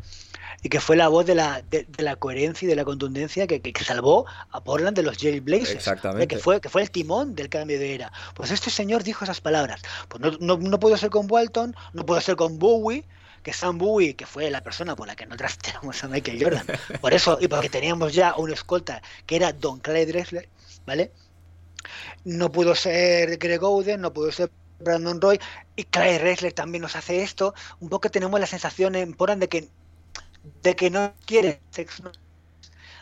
y 0.64 0.70
que 0.70 0.80
fue 0.80 0.96
la 0.96 1.08
voz 1.08 1.26
de 1.26 1.36
la, 1.36 1.62
de, 1.62 1.86
la 1.98 2.16
coherencia 2.16 2.66
y 2.66 2.70
de 2.70 2.76
la 2.76 2.84
contundencia 2.84 3.48
que, 3.48 3.62
que, 3.62 3.84
salvó 3.84 4.26
a 4.50 4.64
Portland 4.64 4.96
de 4.96 5.04
los 5.04 5.18
Jail 5.18 5.42
Blazers. 5.42 5.72
Exactamente. 5.72 6.28
Que 6.28 6.38
fue, 6.38 6.60
que 6.60 6.70
fue 6.70 6.82
el 6.82 6.92
timón 6.92 7.36
del 7.36 7.50
cambio 7.50 7.78
de 7.80 7.94
era. 7.94 8.12
Pues 8.34 8.52
este 8.52 8.70
señor 8.70 9.04
dijo 9.04 9.24
esas 9.24 9.42
palabras. 9.42 9.82
Pues 10.08 10.22
no, 10.22 10.32
no, 10.40 10.58
no 10.58 10.80
puedo 10.80 10.98
ser 10.98 11.10
con 11.10 11.32
Walton, 11.32 11.76
no 11.94 12.06
puedo 12.06 12.20
ser 12.20 12.36
con 12.36 12.58
Bowie, 12.58 13.06
que 13.44 13.54
Sam 13.54 13.78
Bowie, 13.78 14.16
que 14.16 14.26
fue 14.26 14.50
la 14.50 14.62
persona 14.62 14.96
por 14.96 15.06
la 15.06 15.16
que 15.16 15.28
no 15.28 15.38
trasteamos 15.38 16.04
a 16.04 16.08
Michael 16.08 16.44
Jordan, 16.44 16.66
por 17.02 17.14
eso, 17.14 17.38
y 17.40 17.48
porque 17.48 17.70
teníamos 17.70 18.14
ya 18.14 18.36
un 18.36 18.52
escolta 18.52 19.04
que 19.28 19.36
era 19.36 19.54
Don 19.54 19.80
Clyde 19.80 20.08
Drexler, 20.08 20.50
¿vale? 20.88 21.12
No 22.24 22.52
pudo 22.52 22.76
ser 22.76 23.38
Greg 23.38 23.64
Oden, 23.64 24.02
no 24.02 24.14
pudo 24.14 24.32
ser 24.32 24.52
Brandon 24.80 25.22
Roy, 25.22 25.40
y 25.76 25.84
Clyde 25.86 26.20
Drexler 26.20 26.54
también 26.54 26.82
nos 26.82 26.96
hace 26.96 27.24
esto. 27.24 27.54
Un 27.80 27.90
poco 27.90 28.10
tenemos 28.10 28.40
la 28.40 28.48
sensación 28.48 28.96
en 28.96 29.14
Portland 29.14 29.42
de 29.42 29.50
que 29.50 29.70
de 30.62 30.76
que 30.76 30.90
no 30.90 31.14
quiere 31.26 31.62
sexo. 31.72 32.12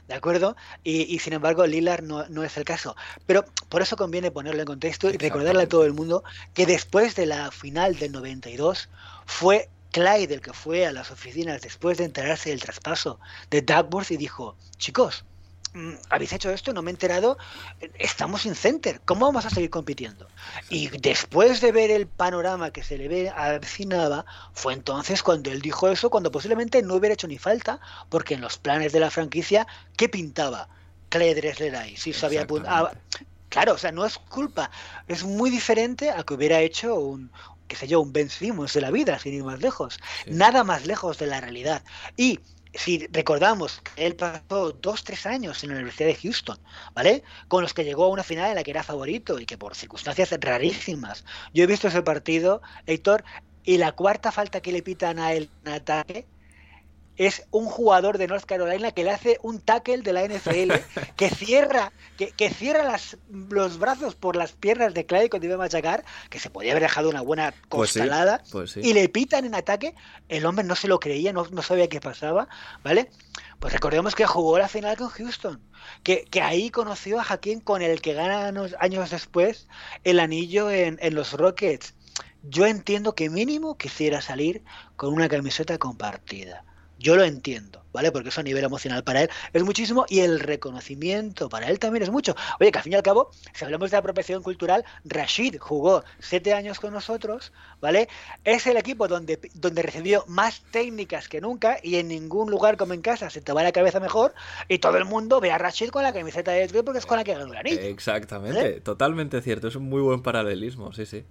¿De 0.08 0.14
acuerdo? 0.14 0.58
Y, 0.84 1.18
sin 1.20 1.34
embargo, 1.34 1.66
Lillard 1.66 2.04
no, 2.04 2.28
no, 2.28 2.44
es 2.44 2.58
el 2.58 2.66
caso. 2.66 2.96
Pero 3.26 3.46
por 3.70 3.82
eso 3.82 3.96
conviene 3.96 4.32
ponerlo 4.32 4.62
en 4.62 4.68
contexto 4.68 5.10
y 5.10 5.18
recordarle 5.18 5.64
a 5.64 5.70
todo 5.70 5.86
el 5.86 5.94
mundo 5.94 6.24
que 6.54 6.66
después 6.66 7.16
de 7.16 7.26
la 7.26 7.52
final 7.52 7.96
del 7.96 8.12
92 8.12 8.90
fue 9.26 9.70
Clyde 9.92 10.34
el 10.34 10.42
que 10.42 10.52
fue 10.52 10.86
a 10.86 10.92
las 10.92 11.10
oficinas 11.12 11.62
después 11.62 11.98
de 11.98 12.06
enterarse 12.06 12.50
del 12.50 12.62
traspaso 12.62 13.20
de 13.50 13.62
Duckworth 13.62 14.12
y 14.12 14.18
dijo, 14.18 14.58
chicos, 14.78 15.24
habéis 16.10 16.34
hecho 16.34 16.52
esto, 16.52 16.74
no 16.74 16.82
me 16.82 16.92
he 16.92 16.94
enterado, 16.94 17.38
estamos 17.98 18.44
sin 18.44 18.56
center, 18.56 19.02
¿cómo 19.06 19.26
vamos 19.26 19.46
a 19.46 19.50
seguir 19.50 19.70
compitiendo? 19.70 20.28
Y 20.70 20.90
después 21.00 21.62
de 21.62 21.72
ver 21.72 21.90
el 21.92 22.08
panorama 22.08 22.72
que 22.72 22.84
se 22.84 22.98
le 22.98 23.08
ve 23.08 23.30
avecinaba, 23.30 24.26
fue 24.54 24.74
entonces 24.74 25.24
cuando 25.24 25.52
él 25.52 25.62
dijo 25.62 25.90
eso, 25.90 26.10
cuando 26.10 26.32
posiblemente 26.32 26.82
no 26.84 26.96
hubiera 26.96 27.14
hecho 27.14 27.28
ni 27.28 27.38
falta, 27.38 27.80
porque 28.10 28.36
en 28.36 28.42
los 28.42 28.58
planes 28.58 28.94
de 28.94 29.00
la 29.00 29.10
franquicia, 29.10 29.68
¿qué 29.98 30.10
pintaba? 30.10 30.70
Clay 31.10 31.34
Dressler 31.34 31.76
ahí, 31.76 31.98
si 31.98 32.14
sabía 32.14 32.44
apuntar. 32.44 32.98
Claro, 33.50 33.74
o 33.74 33.78
sea, 33.78 33.92
no 33.92 34.04
es 34.04 34.18
culpa, 34.18 34.72
es 35.08 35.24
muy 35.24 35.52
diferente 35.52 36.10
a 36.10 36.24
que 36.24 36.34
hubiera 36.34 36.60
hecho 36.60 36.96
un, 36.96 37.32
qué 37.68 37.76
sé 37.76 37.88
yo, 37.88 38.02
un 38.02 38.12
Ben 38.12 38.30
Simmons 38.30 38.74
de 38.74 38.82
la 38.82 38.90
vida, 38.90 39.20
sin 39.20 39.34
ir 39.34 39.44
más 39.44 39.60
lejos. 39.60 40.00
Sí. 40.24 40.32
Nada 40.32 40.64
más 40.64 40.88
lejos 40.88 41.20
de 41.20 41.28
la 41.28 41.40
realidad. 41.40 41.84
Y 42.18 42.40
si 42.74 43.08
recordamos 43.12 43.82
él 43.96 44.16
pasó 44.16 44.72
dos, 44.72 45.04
tres 45.04 45.26
años 45.26 45.64
en 45.64 45.70
la 45.70 45.76
Universidad 45.76 46.08
de 46.08 46.16
Houston, 46.16 46.58
¿vale? 46.94 47.24
Con 47.48 47.62
los 47.62 47.74
que 47.74 47.84
llegó 47.84 48.06
a 48.06 48.10
una 48.10 48.24
final 48.24 48.50
en 48.50 48.56
la 48.56 48.64
que 48.64 48.72
era 48.72 48.84
favorito 48.84 49.40
y 49.40 49.46
que 49.46 49.58
por 49.58 49.76
circunstancias 49.76 50.32
rarísimas. 50.40 51.24
Yo 51.54 51.64
he 51.64 51.68
visto 51.68 51.88
ese 51.88 52.02
partido, 52.02 52.62
Héctor, 52.86 53.24
y 53.64 53.78
la 53.78 53.92
cuarta 53.94 54.32
falta 54.32 54.62
que 54.62 54.72
le 54.72 54.82
pitan 54.82 55.20
a 55.20 55.34
él 55.34 55.50
en 55.66 55.74
ataque 55.74 56.26
es 57.18 57.46
un 57.52 57.66
jugador 57.66 58.18
de 58.18 58.28
North 58.28 58.46
Carolina 58.46 58.92
que 58.92 59.04
le 59.04 59.12
hace 59.12 59.38
un 59.44 59.60
tackle 59.60 60.02
de 60.02 60.14
la 60.14 60.26
NFL 60.26 60.74
que 61.16 61.30
cierra 61.30 61.92
que, 62.18 62.32
que 62.32 62.50
cierra 62.50 62.84
las, 62.84 63.18
los 63.30 63.78
brazos 63.78 64.16
por 64.16 64.36
las 64.36 64.54
piernas 64.54 64.94
de 64.94 65.06
Clyde 65.06 65.30
cuando 65.30 65.46
iba 65.46 65.56
a 65.56 65.60
machacar 65.60 66.04
que 66.30 66.40
se 66.40 66.50
podía 66.50 66.72
haber 66.72 66.84
dejado 66.84 67.10
una 67.10 67.22
buena 67.22 67.54
costalada 67.70 68.40
pues 68.52 68.72
sí, 68.72 68.80
pues 68.80 68.86
sí. 68.86 68.90
y 68.90 68.94
le 68.94 69.10
pitan 69.10 69.46
en 69.46 69.56
ataque. 69.56 69.96
El 70.28 70.46
hombre 70.46 70.66
no 70.66 70.76
se 70.76 70.88
lo 70.88 71.00
creía 71.00 71.34
no, 71.34 71.46
no 71.52 71.62
sabía 71.62 71.88
qué 71.88 72.02
pasaba 72.02 72.48
vale 72.84 73.10
pues 73.60 73.74
recordemos 73.74 74.16
que 74.16 74.26
jugó 74.26 74.58
la 74.58 74.68
final 74.68 74.98
con 74.98 75.10
Houston 75.10 75.62
que, 76.02 76.26
que 76.26 76.42
ahí 76.42 76.72
conoció 76.72 77.20
a 77.20 77.26
Hakim 77.28 77.62
con 77.62 77.82
el 77.82 78.02
que 78.02 78.14
gana 78.14 78.48
años, 78.48 78.76
años 78.80 79.12
después 79.12 79.68
el 80.04 80.20
anillo 80.20 80.70
en, 80.72 80.98
en 81.02 81.16
los 81.16 81.34
Rockets. 81.34 81.94
Yo 82.44 82.66
entiendo 82.66 83.16
que 83.16 83.30
mínimo 83.30 83.78
quisiera 83.78 84.22
salir 84.22 84.64
con 84.98 85.14
una 85.14 85.30
camiseta 85.30 85.78
compartida 85.78 86.66
yo 87.04 87.18
lo 87.18 87.24
entiendo, 87.24 87.84
¿vale? 87.92 88.12
Porque 88.12 88.30
eso 88.30 88.40
a 88.40 88.44
nivel 88.44 88.64
emocional 88.64 89.04
para 89.04 89.24
él 89.24 89.30
es 89.52 89.64
muchísimo 89.64 90.06
y 90.08 90.22
el 90.22 90.40
reconocimiento 90.40 91.50
para 91.50 91.70
él 91.70 91.78
también 91.78 92.02
es 92.02 92.10
mucho. 92.10 92.34
Oye, 92.62 92.72
que 92.72 92.78
al 92.80 92.84
fin 92.84 92.94
y 92.94 92.96
al 92.96 93.04
cabo, 93.04 93.30
si 93.54 93.66
hablamos 93.66 93.92
de 93.92 93.98
apropiación 93.98 94.42
cultural, 94.42 94.86
Rashid 95.04 95.58
jugó 95.60 96.04
siete 96.20 96.54
años 96.54 96.80
con 96.80 96.94
nosotros, 96.94 97.52
¿vale? 97.82 98.08
Es 98.46 98.66
el 98.68 98.78
equipo 98.78 99.10
donde, 99.10 99.38
donde 99.54 99.82
recibió 99.82 100.24
más 100.28 100.64
técnicas 100.72 101.28
que 101.28 101.42
nunca 101.42 101.78
y 101.84 101.98
en 101.98 102.08
ningún 102.08 102.50
lugar 102.50 102.78
como 102.78 102.94
en 102.94 103.02
casa 103.02 103.30
se 103.30 103.42
te 103.42 103.52
va 103.52 103.64
la 103.64 103.74
cabeza 103.74 104.00
mejor 104.00 104.34
y 104.70 104.80
todo 104.80 104.98
el 104.98 105.06
mundo 105.06 105.42
ve 105.42 105.52
a 105.52 105.58
Rashid 105.58 105.90
con 105.90 106.04
la 106.04 106.14
camiseta 106.14 106.52
de 106.52 106.62
Detroit 106.62 106.86
porque 106.86 107.00
es 107.00 107.06
con 107.06 107.18
la 107.18 107.26
que 107.26 107.34
ganó 107.34 107.52
el 107.52 107.58
anillo. 107.58 107.82
Exactamente, 107.82 108.58
¿vale? 108.58 108.82
totalmente 108.82 109.42
cierto, 109.42 109.68
es 109.68 109.76
un 109.76 109.90
muy 109.90 110.02
buen 110.02 110.22
paralelismo, 110.22 110.94
sí, 110.94 111.06
sí. 111.06 111.26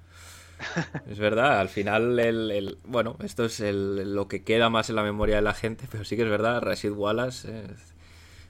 Es 1.06 1.18
verdad, 1.18 1.60
al 1.60 1.68
final, 1.68 2.18
el, 2.18 2.50
el 2.50 2.78
bueno, 2.84 3.16
esto 3.22 3.44
es 3.44 3.60
el, 3.60 4.14
lo 4.14 4.28
que 4.28 4.42
queda 4.44 4.70
más 4.70 4.88
en 4.90 4.96
la 4.96 5.02
memoria 5.02 5.36
de 5.36 5.42
la 5.42 5.54
gente, 5.54 5.86
pero 5.90 6.04
sí 6.04 6.16
que 6.16 6.22
es 6.22 6.28
verdad, 6.28 6.60
Rashid 6.62 6.92
Wallace, 6.92 7.48
eh, 7.50 7.66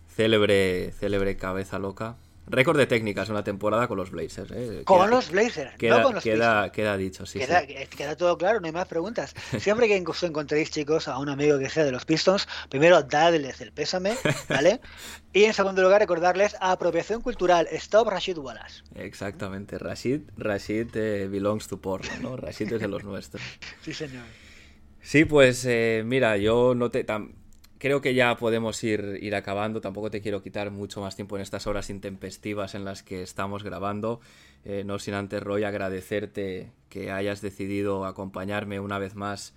célebre, 0.09 0.93
célebre 0.93 1.37
cabeza 1.37 1.79
loca. 1.79 2.17
Récord 2.53 2.77
de 2.77 2.87
técnicas 2.87 3.31
una 3.31 3.43
temporada 3.43 3.89
con 3.89 3.97
los 3.97 4.11
Blazers. 4.11 4.51
¿eh? 4.51 4.83
Con 4.85 4.99
queda, 4.99 5.07
los 5.09 5.31
Blazers, 5.31 5.75
queda, 5.79 5.97
no 5.97 6.03
con 6.03 6.15
los 6.17 6.23
queda, 6.23 6.53
Blazers. 6.53 6.73
queda 6.75 6.97
dicho, 6.99 7.25
sí 7.25 7.39
queda, 7.39 7.63
sí. 7.63 7.75
queda, 7.97 8.15
todo 8.15 8.37
claro, 8.37 8.61
no 8.61 8.67
hay 8.67 8.73
más 8.75 8.87
preguntas. 8.87 9.35
Siempre 9.59 9.89
que 9.89 10.05
os 10.07 10.23
encontréis, 10.23 10.71
chicos, 10.71 11.09
a 11.09 11.17
un 11.17 11.31
amigo 11.31 11.59
que 11.59 11.71
sea 11.71 11.83
de 11.83 11.93
los 11.93 12.05
Pistons, 12.05 12.47
primero 12.69 13.03
dadles 13.03 13.63
el 13.63 13.73
pésame, 13.73 14.15
¿vale? 14.51 14.83
y 15.33 15.45
en 15.45 15.55
segundo 15.55 15.81
lugar, 15.83 16.03
recordarles 16.03 16.55
apropiación 16.61 17.23
cultural, 17.23 17.69
Stop 17.73 18.09
Rashid 18.09 18.37
Wallace. 18.37 18.83
Exactamente, 18.97 19.79
Rashid, 19.79 20.21
Rashid 20.37 20.95
eh, 20.95 21.29
belongs 21.29 21.69
to 21.69 21.81
Portland, 21.81 22.21
¿no? 22.21 22.37
Rashid 22.37 22.71
es 22.71 22.83
de 22.83 22.89
los 22.89 23.03
nuestros. 23.03 23.43
sí, 23.83 23.95
señor. 23.95 24.25
Sí, 25.01 25.25
pues 25.25 25.65
eh, 25.65 26.03
mira, 26.05 26.37
yo 26.37 26.75
no 26.75 26.91
te... 26.91 27.03
Tam 27.03 27.42
creo 27.83 28.01
que 28.01 28.15
ya 28.15 28.37
podemos 28.37 28.85
ir, 28.85 29.19
ir 29.21 29.35
acabando. 29.35 29.81
Tampoco 29.81 30.09
te 30.09 30.21
quiero 30.21 30.41
quitar 30.41 30.71
mucho 30.71 31.01
más 31.01 31.17
tiempo 31.17 31.35
en 31.35 31.43
estas 31.43 31.67
horas 31.67 31.91
intempestivas 31.91 32.77
en 32.77 32.85
las 32.85 33.03
que 33.03 33.23
estamos 33.23 33.65
grabando. 33.65 34.21
Eh, 34.65 34.85
no 34.87 35.01
sin 35.01 35.15
antes, 35.15 35.43
Roy, 35.43 35.65
agradecerte 35.65 36.71
que 36.89 37.11
hayas 37.11 37.41
decidido 37.41 38.05
acompañarme 38.05 38.79
una 38.79 39.01
vez 39.01 39.17
más 39.17 39.53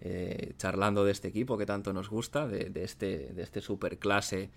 eh, 0.00 0.54
charlando 0.56 1.04
de 1.04 1.12
este 1.12 1.28
equipo 1.28 1.56
que 1.56 1.66
tanto 1.66 1.92
nos 1.92 2.10
gusta, 2.10 2.48
de, 2.48 2.64
de 2.64 2.82
este, 2.82 3.32
de 3.32 3.42
este 3.44 3.60
superclase 3.60 4.50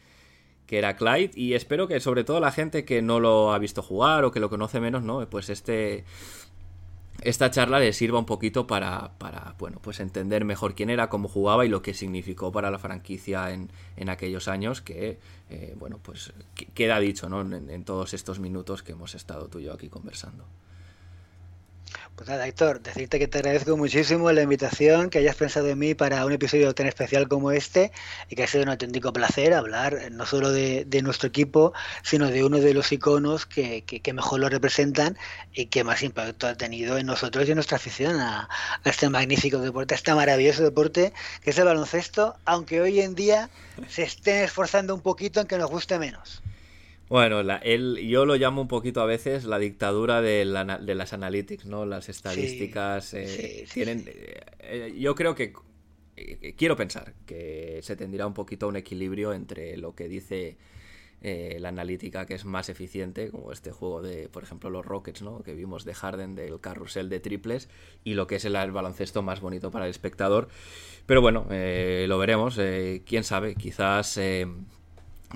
que 0.65 0.79
era 0.79 0.95
Clyde. 0.95 1.33
Y 1.35 1.53
espero 1.53 1.87
que 1.87 1.99
sobre 1.99 2.23
todo 2.23 2.39
la 2.39 2.51
gente 2.51 2.85
que 2.85 3.03
no 3.03 3.19
lo 3.19 3.53
ha 3.53 3.59
visto 3.59 3.83
jugar 3.83 4.25
o 4.25 4.31
que 4.31 4.39
lo 4.39 4.49
conoce 4.49 4.79
menos, 4.79 5.03
¿no? 5.03 5.29
Pues 5.29 5.51
este 5.51 6.05
esta 7.21 7.51
charla 7.51 7.79
le 7.79 7.93
sirva 7.93 8.19
un 8.19 8.25
poquito 8.25 8.67
para, 8.67 9.13
para, 9.17 9.55
bueno, 9.59 9.79
pues 9.81 9.99
entender 9.99 10.43
mejor 10.43 10.75
quién 10.75 10.89
era, 10.89 11.09
cómo 11.09 11.27
jugaba 11.27 11.65
y 11.65 11.69
lo 11.69 11.81
que 11.81 11.93
significó 11.93 12.51
para 12.51 12.71
la 12.71 12.79
franquicia 12.79 13.51
en, 13.51 13.71
en 13.95 14.09
aquellos 14.09 14.47
años 14.47 14.81
que, 14.81 15.19
eh, 15.49 15.75
bueno, 15.77 15.99
pues 16.01 16.33
queda 16.73 16.99
dicho, 16.99 17.29
¿no? 17.29 17.41
En, 17.41 17.69
en, 17.69 17.83
todos 17.83 18.13
estos 18.13 18.39
minutos 18.39 18.83
que 18.83 18.93
hemos 18.93 19.15
estado 19.15 19.47
tú 19.47 19.59
y 19.59 19.65
yo 19.65 19.73
aquí 19.73 19.87
conversando. 19.87 20.45
Pues 22.15 22.29
nada, 22.29 22.47
Héctor, 22.47 22.81
decirte 22.81 23.17
que 23.17 23.27
te 23.27 23.39
agradezco 23.39 23.75
muchísimo 23.77 24.31
la 24.31 24.43
invitación, 24.43 25.09
que 25.09 25.17
hayas 25.17 25.35
pensado 25.35 25.69
en 25.69 25.79
mí 25.79 25.95
para 25.95 26.23
un 26.25 26.31
episodio 26.31 26.73
tan 26.75 26.85
especial 26.85 27.27
como 27.27 27.51
este 27.51 27.91
y 28.29 28.35
que 28.35 28.43
ha 28.43 28.47
sido 28.47 28.63
un 28.63 28.69
auténtico 28.69 29.11
placer 29.11 29.53
hablar 29.53 30.11
no 30.11 30.25
solo 30.27 30.51
de, 30.51 30.85
nuestro 31.01 31.29
equipo, 31.29 31.73
sino 32.03 32.27
de 32.27 32.43
uno 32.43 32.59
de 32.59 32.75
los 32.75 32.91
iconos 32.91 33.47
que, 33.47 33.83
mejor 34.13 34.39
lo 34.39 34.49
representan 34.49 35.17
y 35.53 35.65
que 35.65 35.83
más 35.83 36.03
impacto 36.03 36.47
ha 36.47 36.55
tenido 36.55 36.97
en 36.97 37.07
nosotros 37.07 37.47
y 37.47 37.51
en 37.51 37.55
nuestra 37.55 37.77
afición 37.77 38.19
a, 38.19 38.49
a 38.83 38.89
este 38.89 39.09
magnífico 39.09 39.57
deporte, 39.57 39.95
a 39.95 39.97
este 39.97 40.13
maravilloso 40.13 40.63
deporte 40.63 41.13
que 41.41 41.49
es 41.49 41.57
el 41.57 41.65
baloncesto, 41.65 42.35
aunque 42.45 42.81
hoy 42.81 43.01
en 43.01 43.15
día 43.15 43.49
se 43.89 44.03
estén 44.03 44.43
esforzando 44.43 44.93
un 44.93 45.01
poquito 45.01 45.39
en 45.41 45.47
que 45.47 45.57
nos 45.57 45.71
guste 45.71 45.97
menos. 45.97 46.43
Bueno, 47.11 47.43
la, 47.43 47.57
él, 47.57 47.97
yo 48.07 48.25
lo 48.25 48.37
llamo 48.37 48.61
un 48.61 48.69
poquito 48.69 49.01
a 49.01 49.05
veces 49.05 49.43
la 49.43 49.59
dictadura 49.59 50.21
de, 50.21 50.45
la, 50.45 50.63
de 50.77 50.95
las 50.95 51.11
analytics, 51.11 51.65
¿no? 51.65 51.85
Las 51.85 52.07
estadísticas 52.07 53.03
sí, 53.03 53.17
eh, 53.17 53.65
sí, 53.67 53.73
tienen. 53.73 54.05
Sí. 54.05 54.11
Eh, 54.13 54.95
yo 54.97 55.13
creo 55.13 55.35
que 55.35 55.51
eh, 56.15 56.55
quiero 56.57 56.77
pensar 56.77 57.13
que 57.25 57.81
se 57.83 57.97
tendrá 57.97 58.25
un 58.25 58.33
poquito 58.33 58.69
un 58.69 58.77
equilibrio 58.77 59.33
entre 59.33 59.75
lo 59.75 59.93
que 59.93 60.07
dice 60.07 60.55
eh, 61.21 61.57
la 61.59 61.67
analítica 61.67 62.25
que 62.25 62.35
es 62.35 62.45
más 62.45 62.69
eficiente, 62.69 63.29
como 63.29 63.51
este 63.51 63.71
juego 63.71 64.01
de, 64.01 64.29
por 64.29 64.43
ejemplo, 64.43 64.69
los 64.69 64.85
Rockets, 64.85 65.21
¿no? 65.21 65.43
Que 65.43 65.53
vimos 65.53 65.83
de 65.83 65.93
Harden 65.93 66.33
del 66.33 66.61
carrusel 66.61 67.09
de 67.09 67.19
triples 67.19 67.67
y 68.05 68.13
lo 68.13 68.25
que 68.25 68.35
es 68.35 68.45
el, 68.45 68.55
el 68.55 68.71
baloncesto 68.71 69.21
más 69.21 69.41
bonito 69.41 69.69
para 69.69 69.83
el 69.83 69.91
espectador. 69.91 70.47
Pero 71.07 71.19
bueno, 71.19 71.45
eh, 71.51 72.05
lo 72.07 72.17
veremos. 72.17 72.57
quién 73.05 73.25
sabe, 73.25 73.55
quizás 73.55 74.17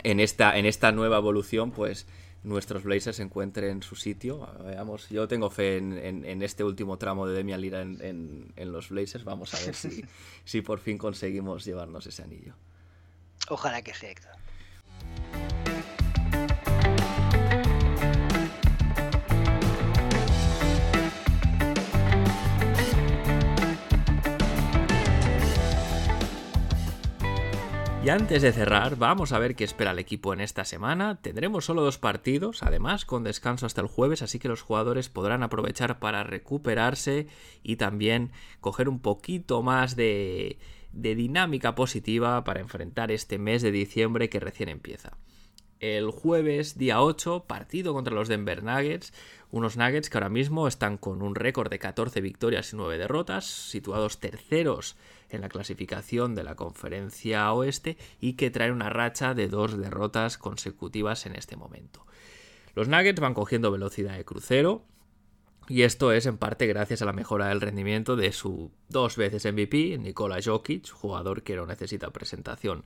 en 0.03 0.19
esta, 0.19 0.57
en 0.57 0.65
esta 0.65 0.91
nueva 0.91 1.17
evolución, 1.17 1.71
pues 1.71 2.07
nuestros 2.43 2.83
Blazers 2.83 3.19
encuentren 3.19 3.81
su 3.81 3.95
sitio. 3.95 4.47
Veamos, 4.63 5.09
yo 5.09 5.27
tengo 5.27 5.49
fe 5.49 5.77
en, 5.77 6.41
este 6.41 6.63
último 6.63 6.97
tramo 6.97 7.27
de 7.27 7.35
Demian 7.35 7.61
Lira 7.61 7.81
en, 7.81 8.53
los 8.57 8.89
Blazers. 8.89 9.23
Vamos 9.23 9.53
a 9.53 9.65
ver 9.65 9.75
si, 9.75 10.05
si 10.43 10.61
por 10.61 10.79
fin 10.79 10.97
conseguimos 10.97 11.65
llevarnos 11.65 12.05
ese 12.07 12.23
anillo. 12.23 12.53
Ojalá 13.49 13.81
que 13.81 13.93
sea, 13.93 14.11
Héctor. 14.11 14.31
Y 28.05 28.09
antes 28.09 28.43
de 28.43 28.53
cerrar, 28.53 28.97
vamos 28.97 29.31
a 29.31 29.39
ver 29.39 29.55
qué 29.55 29.63
espera 29.63 29.89
el 29.89 29.97
equipo 29.97 30.31
en 30.31 30.39
esta 30.39 30.63
semana. 30.63 31.19
Tendremos 31.23 31.65
solo 31.65 31.81
dos 31.81 31.97
partidos, 31.97 32.61
además 32.61 33.03
con 33.03 33.23
descanso 33.23 33.65
hasta 33.65 33.81
el 33.81 33.87
jueves, 33.87 34.21
así 34.21 34.37
que 34.37 34.47
los 34.47 34.61
jugadores 34.61 35.09
podrán 35.09 35.41
aprovechar 35.41 35.97
para 35.97 36.23
recuperarse 36.23 37.25
y 37.63 37.77
también 37.77 38.31
coger 38.61 38.89
un 38.89 38.99
poquito 38.99 39.63
más 39.63 39.95
de, 39.95 40.59
dinámica 40.91 41.73
positiva 41.73 42.43
para 42.43 42.59
enfrentar 42.59 43.11
este 43.11 43.39
mes 43.39 43.63
de 43.63 43.71
diciembre 43.71 44.29
que 44.29 44.39
recién 44.39 44.69
empieza. 44.69 45.17
El 45.79 46.11
jueves, 46.11 46.77
día 46.77 47.01
8, 47.01 47.45
partido 47.47 47.95
contra 47.95 48.13
los 48.13 48.27
Denver 48.27 48.61
Nuggets, 48.61 49.13
unos 49.49 49.77
Nuggets 49.77 50.11
que 50.11 50.17
ahora 50.19 50.29
mismo 50.29 50.67
están 50.67 50.99
con 50.99 51.23
un 51.23 51.33
récord 51.33 51.71
de 51.71 51.79
14 51.79 52.21
victorias 52.21 52.71
y 52.71 52.75
9 52.75 52.99
derrotas, 52.99 53.45
situados 53.47 54.19
terceros 54.19 54.95
en 55.35 55.41
la 55.41 55.49
clasificación 55.49 56.35
de 56.35 56.43
la 56.43 56.55
conferencia 56.55 57.51
oeste 57.53 57.97
y 58.19 58.33
que 58.33 58.49
trae 58.49 58.71
una 58.71 58.89
racha 58.89 59.33
de 59.33 59.47
dos 59.47 59.77
derrotas 59.77 60.37
consecutivas 60.37 61.25
en 61.25 61.35
este 61.35 61.55
momento. 61.55 62.05
Los 62.73 62.87
Nuggets 62.87 63.19
van 63.21 63.33
cogiendo 63.33 63.71
velocidad 63.71 64.17
de 64.17 64.25
crucero 64.25 64.83
y 65.67 65.81
esto 65.81 66.11
es 66.11 66.25
en 66.25 66.37
parte 66.37 66.67
gracias 66.67 67.01
a 67.01 67.05
la 67.05 67.13
mejora 67.13 67.47
del 67.47 67.61
rendimiento 67.61 68.15
de 68.15 68.31
su 68.31 68.71
dos 68.89 69.17
veces 69.17 69.45
MVP, 69.45 69.97
Nikola 69.97 70.39
Jokic, 70.43 70.91
jugador 70.91 71.41
que 71.41 71.55
no 71.55 71.65
necesita 71.65 72.11
presentación. 72.11 72.83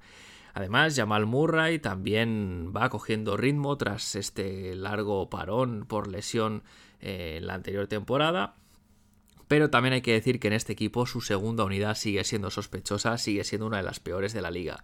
Además, 0.53 0.95
Jamal 0.95 1.25
Murray 1.25 1.79
también 1.79 2.73
va 2.75 2.89
cogiendo 2.89 3.37
ritmo 3.37 3.77
tras 3.77 4.15
este 4.15 4.75
largo 4.75 5.29
parón 5.29 5.85
por 5.87 6.07
lesión 6.07 6.63
eh, 7.01 7.35
en 7.37 7.47
la 7.47 7.53
anterior 7.53 7.87
temporada 7.87 8.55
pero 9.49 9.71
también 9.71 9.93
hay 9.93 10.01
que 10.01 10.13
decir 10.13 10.39
que 10.39 10.47
en 10.47 10.53
este 10.53 10.73
equipo 10.73 11.07
su 11.07 11.21
segunda 11.21 11.63
unidad 11.63 11.95
sigue 11.95 12.23
siendo 12.23 12.51
sospechosa, 12.51 13.17
sigue 13.17 13.43
siendo 13.43 13.65
una 13.65 13.77
de 13.77 13.83
las 13.83 13.99
peores 13.99 14.31
de 14.31 14.43
la 14.43 14.51
liga. 14.51 14.83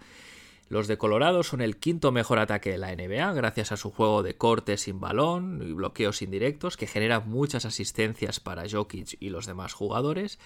Los 0.69 0.87
de 0.87 0.97
Colorado 0.97 1.43
son 1.43 1.61
el 1.61 1.77
quinto 1.77 2.11
mejor 2.11 2.39
ataque 2.39 2.71
de 2.71 2.79
la 2.79 2.93
NBA 2.95 3.31
gracias 3.33 3.71
a 3.71 3.77
su 3.77 3.91
juego 3.91 4.23
de 4.23 4.35
corte 4.35 4.77
sin 4.77 4.99
balón 4.99 5.61
y 5.61 5.71
bloqueos 5.71 6.23
indirectos 6.23 6.77
que 6.77 6.87
genera 6.87 7.19
muchas 7.19 7.65
asistencias 7.65 8.39
para 8.39 8.67
Jokic 8.67 9.17
y 9.19 9.29
los 9.29 9.45
demás 9.45 9.73
jugadores. 9.73 10.39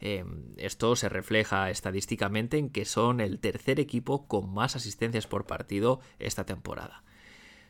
Em, 0.00 0.54
esto 0.56 0.96
se 0.96 1.10
refleja 1.10 1.68
estadísticamente 1.68 2.56
en 2.56 2.70
que 2.70 2.86
son 2.86 3.20
el 3.20 3.38
tercer 3.40 3.78
equipo 3.78 4.26
con 4.26 4.54
más 4.54 4.74
asistencias 4.74 5.26
por 5.26 5.44
partido 5.44 6.00
esta 6.18 6.46
temporada. 6.46 7.02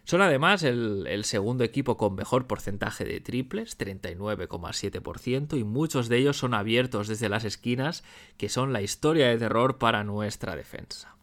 Son 0.07 0.23
además 0.23 0.63
el, 0.63 1.25
segundo 1.25 1.65
equipo 1.65 1.97
con 1.97 2.15
mejor 2.15 2.47
porcentaje 2.47 3.05
de 3.05 3.21
triples, 3.21 3.77
39,7%, 3.77 5.59
y 5.59 5.65
muchos 5.65 6.09
de 6.09 6.19
ellos 6.19 6.37
son 6.37 6.55
abiertos 6.55 7.09
desde 7.09 7.29
las 7.29 7.45
esquinas, 7.45 8.05
que 8.37 8.49
son 8.49 8.73
la 8.73 8.83
historia 8.83 9.27
de 9.27 9.37
terror 9.37 9.79
para 9.79 10.05
nuestra 10.05 10.55
defensa. 10.55 11.17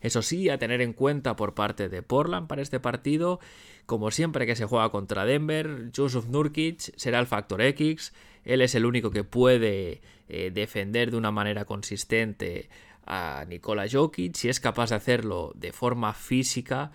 Eso 0.00 0.22
sí, 0.22 0.48
a 0.48 0.56
tener 0.56 0.80
en 0.80 0.94
cuenta 0.94 1.36
por 1.36 1.52
parte 1.52 1.90
de 1.90 2.02
Portland 2.02 2.46
para 2.48 2.62
este 2.62 2.80
partido, 2.80 3.38
como 3.84 4.10
siempre 4.10 4.46
que 4.46 4.56
se 4.56 4.64
juega 4.64 4.88
contra 4.88 5.26
Denver, 5.26 5.90
Joseph 5.94 6.24
Nurkic 6.24 6.96
será 6.96 7.18
el 7.18 7.26
factor 7.26 7.60
X, 7.60 8.14
él 8.46 8.62
es 8.62 8.74
el 8.74 8.86
único 8.86 9.10
que 9.10 9.24
puede 9.24 10.00
eh, 10.30 10.50
defender 10.54 11.10
de 11.10 11.18
una 11.18 11.32
manera 11.32 11.66
consistente 11.66 12.70
a 13.04 13.44
Nikola 13.46 13.86
Jokic, 13.90 14.34
si 14.34 14.48
es 14.48 14.58
capaz 14.58 14.88
de 14.88 14.96
hacerlo 14.96 15.52
de 15.54 15.72
forma 15.72 16.14
física, 16.14 16.92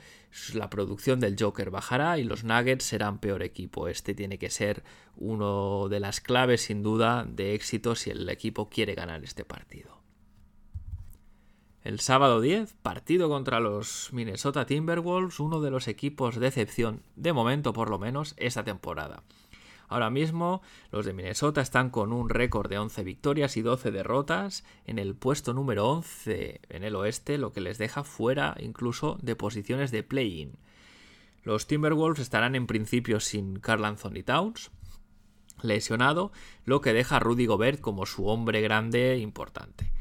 la 0.54 0.70
producción 0.70 1.20
del 1.20 1.36
Joker 1.40 1.72
bajará 1.72 2.18
y 2.18 2.24
los 2.24 2.44
Nuggets 2.44 2.86
serán 2.86 3.20
peor 3.20 3.44
equipo. 3.44 3.88
Este 3.88 4.14
tiene 4.14 4.38
que 4.38 4.50
ser 4.50 4.84
uno 5.18 5.88
de 5.90 6.00
las 6.00 6.22
claves 6.22 6.62
sin 6.62 6.84
duda 6.84 7.26
de 7.28 7.54
éxito 7.54 7.96
si 7.96 8.10
el 8.10 8.28
equipo 8.30 8.70
quiere 8.70 8.96
ganar 8.96 9.24
este 9.24 9.44
partido. 9.44 10.02
El 11.84 12.00
sábado 12.00 12.42
10, 12.42 12.76
partido 12.84 13.28
contra 13.28 13.60
los 13.60 14.10
Minnesota 14.14 14.66
Timberwolves, 14.66 15.40
uno 15.40 15.62
de 15.62 15.72
los 15.72 15.88
equipos 15.88 16.40
de 16.40 16.48
excepción, 16.48 17.02
de 17.16 17.34
momento 17.34 17.74
por 17.74 17.90
lo 17.90 17.98
menos, 17.98 18.36
esta 18.38 18.64
temporada. 18.64 19.24
Ahora 19.92 20.10
mismo 20.10 20.62
los 20.90 21.06
de 21.06 21.12
Minnesota 21.12 21.60
están 21.60 21.90
con 21.90 22.14
un 22.14 22.30
récord 22.30 22.70
de 22.70 22.78
11 22.78 23.04
victorias 23.04 23.58
y 23.58 23.62
12 23.62 23.92
derrotas 23.92 24.64
en 24.86 25.00
el 25.00 25.16
puesto 25.16 25.54
número 25.54 25.90
11 25.90 26.62
en 26.70 26.84
el 26.86 26.96
oeste, 26.96 27.38
lo 27.38 27.52
que 27.52 27.60
les 27.60 27.78
deja 27.78 28.06
fuera 28.06 28.56
incluso 28.62 29.18
de 29.22 29.36
posiciones 29.36 29.92
de 29.92 30.04
play-in. 30.04 30.54
Los 31.44 31.68
Timberwolves 31.68 32.22
estarán 32.22 32.56
en 32.56 32.68
principio 32.68 33.20
sin 33.20 33.60
Carl 33.60 33.84
Anthony 33.84 34.24
Towns, 34.26 34.72
lesionado, 35.62 36.32
lo 36.64 36.80
que 36.80 36.94
deja 36.94 37.18
a 37.18 37.20
Rudy 37.20 37.46
Gobert 37.46 37.82
como 37.82 38.06
su 38.06 38.28
hombre 38.28 38.62
grande 38.62 39.18
importante. 39.18 39.92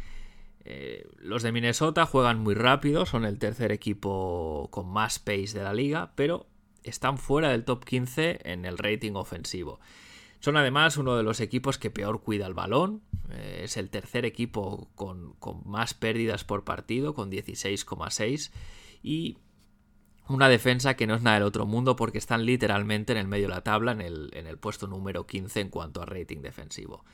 Eh, 0.64 1.04
los 1.18 1.42
de 1.42 1.50
Minnesota 1.50 2.06
juegan 2.06 2.38
muy 2.38 2.54
rápido, 2.54 3.06
son 3.06 3.24
el 3.24 3.40
tercer 3.40 3.72
equipo 3.72 4.68
con 4.70 4.88
más 4.88 5.18
pace 5.18 5.58
de 5.58 5.64
la 5.64 5.74
liga, 5.74 6.12
pero 6.14 6.46
están 6.84 7.18
fuera 7.18 7.50
del 7.50 7.64
top 7.64 7.84
15 7.84 8.40
en 8.44 8.64
el 8.64 8.78
rating 8.78 9.12
ofensivo. 9.14 9.80
Son 10.40 10.56
además 10.56 10.96
uno 10.96 11.16
de 11.16 11.22
los 11.22 11.40
equipos 11.40 11.78
que 11.78 11.90
peor 11.90 12.22
cuida 12.22 12.46
el 12.46 12.54
balón. 12.54 13.02
Eh, 13.30 13.62
es 13.64 13.76
el 13.76 13.90
tercer 13.90 14.24
equipo 14.24 14.88
con, 14.94 15.36
más 15.66 15.92
pérdidas 15.92 16.44
por 16.44 16.64
partido, 16.64 17.14
con 17.14 17.30
16,6. 17.30 18.50
Y 19.02 19.36
una 20.28 20.48
defensa 20.48 20.94
que 20.94 21.06
no 21.06 21.14
es 21.14 21.22
nada 21.22 21.38
del 21.38 21.46
otro 21.46 21.66
mundo 21.66 21.94
porque 21.96 22.18
están 22.18 22.46
literalmente 22.46 23.12
en 23.12 23.18
el 23.18 23.28
medio 23.28 23.48
de 23.48 23.54
la 23.54 23.62
tabla, 23.62 23.92
en 23.92 24.00
el, 24.00 24.30
en 24.32 24.46
el 24.46 24.56
puesto 24.56 24.86
número 24.86 25.26
15 25.26 25.60
en 25.60 25.68
cuanto 25.68 26.00
a 26.00 26.06
rating 26.06 26.40
defensivo. 26.40 27.04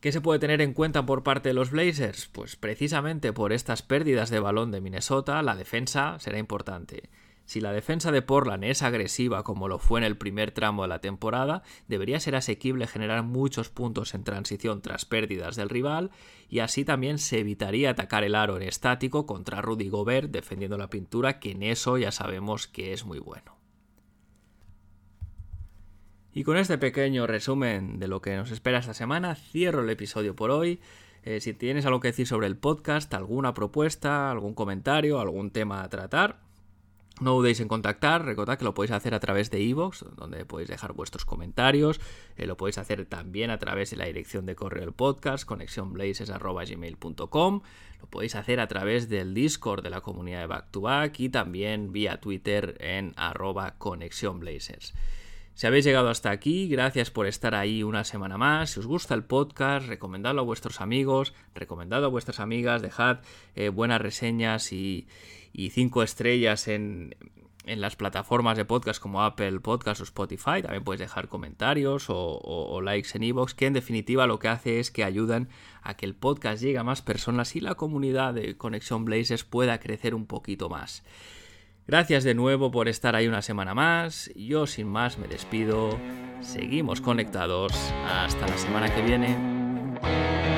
¿Qué 0.00 0.12
se 0.12 0.20
puede 0.20 0.38
tener 0.38 0.60
en 0.60 0.74
cuenta 0.74 1.04
por 1.06 1.24
parte 1.24 1.48
de 1.48 1.54
los 1.54 1.70
Blazers? 1.70 2.28
Pues 2.28 2.54
precisamente 2.54 3.32
por 3.32 3.52
estas 3.52 3.82
pérdidas 3.82 4.30
de 4.30 4.38
balón 4.38 4.70
de 4.70 4.80
Minnesota, 4.80 5.42
la 5.42 5.56
defensa 5.56 6.18
será 6.20 6.38
importante. 6.38 7.10
Si 7.48 7.62
la 7.62 7.72
defensa 7.72 8.12
de 8.12 8.20
Portland 8.20 8.62
es 8.64 8.82
agresiva 8.82 9.42
como 9.42 9.68
lo 9.68 9.78
fue 9.78 10.00
en 10.00 10.04
el 10.04 10.18
primer 10.18 10.50
tramo 10.50 10.82
de 10.82 10.88
la 10.88 11.00
temporada, 11.00 11.62
debería 11.86 12.20
ser 12.20 12.36
asequible 12.36 12.86
generar 12.86 13.22
muchos 13.22 13.70
puntos 13.70 14.12
en 14.12 14.22
transición 14.22 14.82
tras 14.82 15.06
pérdidas 15.06 15.56
del 15.56 15.70
rival 15.70 16.10
y 16.50 16.58
así 16.58 16.84
también 16.84 17.16
se 17.16 17.38
evitaría 17.38 17.88
atacar 17.88 18.22
el 18.22 18.34
aro 18.34 18.58
en 18.58 18.64
estático 18.64 19.24
contra 19.24 19.62
Rudy 19.62 19.88
Gobert 19.88 20.30
defendiendo 20.30 20.76
la 20.76 20.90
pintura, 20.90 21.40
que 21.40 21.52
en 21.52 21.62
eso 21.62 21.96
ya 21.96 22.12
sabemos 22.12 22.66
que 22.66 22.92
es 22.92 23.06
muy 23.06 23.18
bueno. 23.18 23.56
Y 26.34 26.44
con 26.44 26.58
este 26.58 26.76
pequeño 26.76 27.26
resumen 27.26 27.98
de 27.98 28.08
lo 28.08 28.20
que 28.20 28.36
nos 28.36 28.50
espera 28.50 28.80
esta 28.80 28.92
semana, 28.92 29.36
cierro 29.36 29.84
el 29.84 29.88
episodio 29.88 30.36
por 30.36 30.50
hoy. 30.50 30.80
Eh, 31.22 31.40
si 31.40 31.54
tienes 31.54 31.86
algo 31.86 32.00
que 32.00 32.08
decir 32.08 32.26
sobre 32.26 32.46
el 32.46 32.58
podcast, 32.58 33.14
alguna 33.14 33.54
propuesta, 33.54 34.30
algún 34.30 34.52
comentario, 34.52 35.18
algún 35.18 35.50
tema 35.50 35.82
a 35.82 35.88
tratar, 35.88 36.46
no 37.20 37.34
dudéis 37.34 37.60
en 37.60 37.68
contactar, 37.68 38.24
recordad 38.24 38.58
que 38.58 38.64
lo 38.64 38.74
podéis 38.74 38.90
hacer 38.92 39.14
a 39.14 39.20
través 39.20 39.50
de 39.50 39.60
iVoox, 39.60 40.04
donde 40.16 40.44
podéis 40.44 40.68
dejar 40.68 40.92
vuestros 40.92 41.24
comentarios, 41.24 42.00
eh, 42.36 42.46
lo 42.46 42.56
podéis 42.56 42.78
hacer 42.78 43.06
también 43.06 43.50
a 43.50 43.58
través 43.58 43.90
de 43.90 43.96
la 43.96 44.04
dirección 44.06 44.46
de 44.46 44.54
correo 44.54 44.84
del 44.84 44.92
podcast, 44.92 45.44
conexionblazes.gmail.com, 45.44 47.62
lo 48.00 48.06
podéis 48.06 48.36
hacer 48.36 48.60
a 48.60 48.68
través 48.68 49.08
del 49.08 49.34
Discord 49.34 49.82
de 49.82 49.90
la 49.90 50.00
comunidad 50.00 50.38
de 50.40 50.46
Back 50.46 50.70
to 50.70 50.82
Back 50.82 51.18
y 51.20 51.28
también 51.28 51.92
vía 51.92 52.20
Twitter 52.20 52.76
en 52.80 53.12
arroba 53.16 53.74
conexionblazers. 53.78 54.94
Si 55.58 55.66
habéis 55.66 55.84
llegado 55.84 56.08
hasta 56.08 56.30
aquí, 56.30 56.68
gracias 56.68 57.10
por 57.10 57.26
estar 57.26 57.56
ahí 57.56 57.82
una 57.82 58.04
semana 58.04 58.38
más. 58.38 58.70
Si 58.70 58.78
os 58.78 58.86
gusta 58.86 59.16
el 59.16 59.24
podcast, 59.24 59.88
recomendadlo 59.88 60.42
a 60.42 60.44
vuestros 60.44 60.80
amigos, 60.80 61.34
recomendadlo 61.52 62.06
a 62.06 62.10
vuestras 62.10 62.38
amigas, 62.38 62.80
dejad 62.80 63.22
eh, 63.56 63.68
buenas 63.68 64.00
reseñas 64.00 64.72
y, 64.72 65.08
y 65.58 65.70
cinco 65.70 66.04
estrellas 66.04 66.68
en, 66.68 67.16
en 67.64 67.80
las 67.80 67.96
plataformas 67.96 68.56
de 68.56 68.64
podcast 68.64 69.02
como 69.02 69.24
Apple 69.24 69.58
Podcast 69.58 70.00
o 70.00 70.04
Spotify. 70.04 70.62
También 70.62 70.84
puedes 70.84 71.00
dejar 71.00 71.26
comentarios 71.26 72.06
o, 72.08 72.80
likes 72.80 73.10
en 73.14 73.24
iVoox, 73.24 73.54
que 73.54 73.66
en 73.66 73.72
definitiva 73.72 74.28
lo 74.28 74.38
que 74.38 74.46
hace 74.46 74.78
es 74.78 74.92
que 74.92 75.02
ayudan 75.02 75.48
a 75.82 75.94
que 75.94 76.06
el 76.06 76.14
podcast 76.14 76.62
llegue 76.62 76.78
a 76.78 76.84
más 76.84 77.02
personas 77.02 77.56
y 77.56 77.60
la 77.60 77.74
comunidad 77.74 78.34
de 78.34 78.56
Conexión 78.56 79.04
Blazers 79.04 79.42
pueda 79.42 79.80
crecer 79.80 80.14
un 80.14 80.26
poquito 80.26 80.68
más. 80.68 81.02
Gracias 81.88 82.22
de 82.22 82.34
nuevo 82.34 82.70
por 82.70 82.86
estar 82.86 83.16
ahí 83.16 83.26
una 83.26 83.42
semana 83.42 83.74
más. 83.74 84.30
Yo 84.36 84.68
sin 84.68 84.86
más 84.86 85.18
me 85.18 85.26
despido. 85.26 85.98
Seguimos 86.40 87.00
conectados. 87.00 87.72
Hasta 88.06 88.46
la 88.46 88.58
semana 88.58 88.94
que 88.94 89.02
viene. 89.02 90.57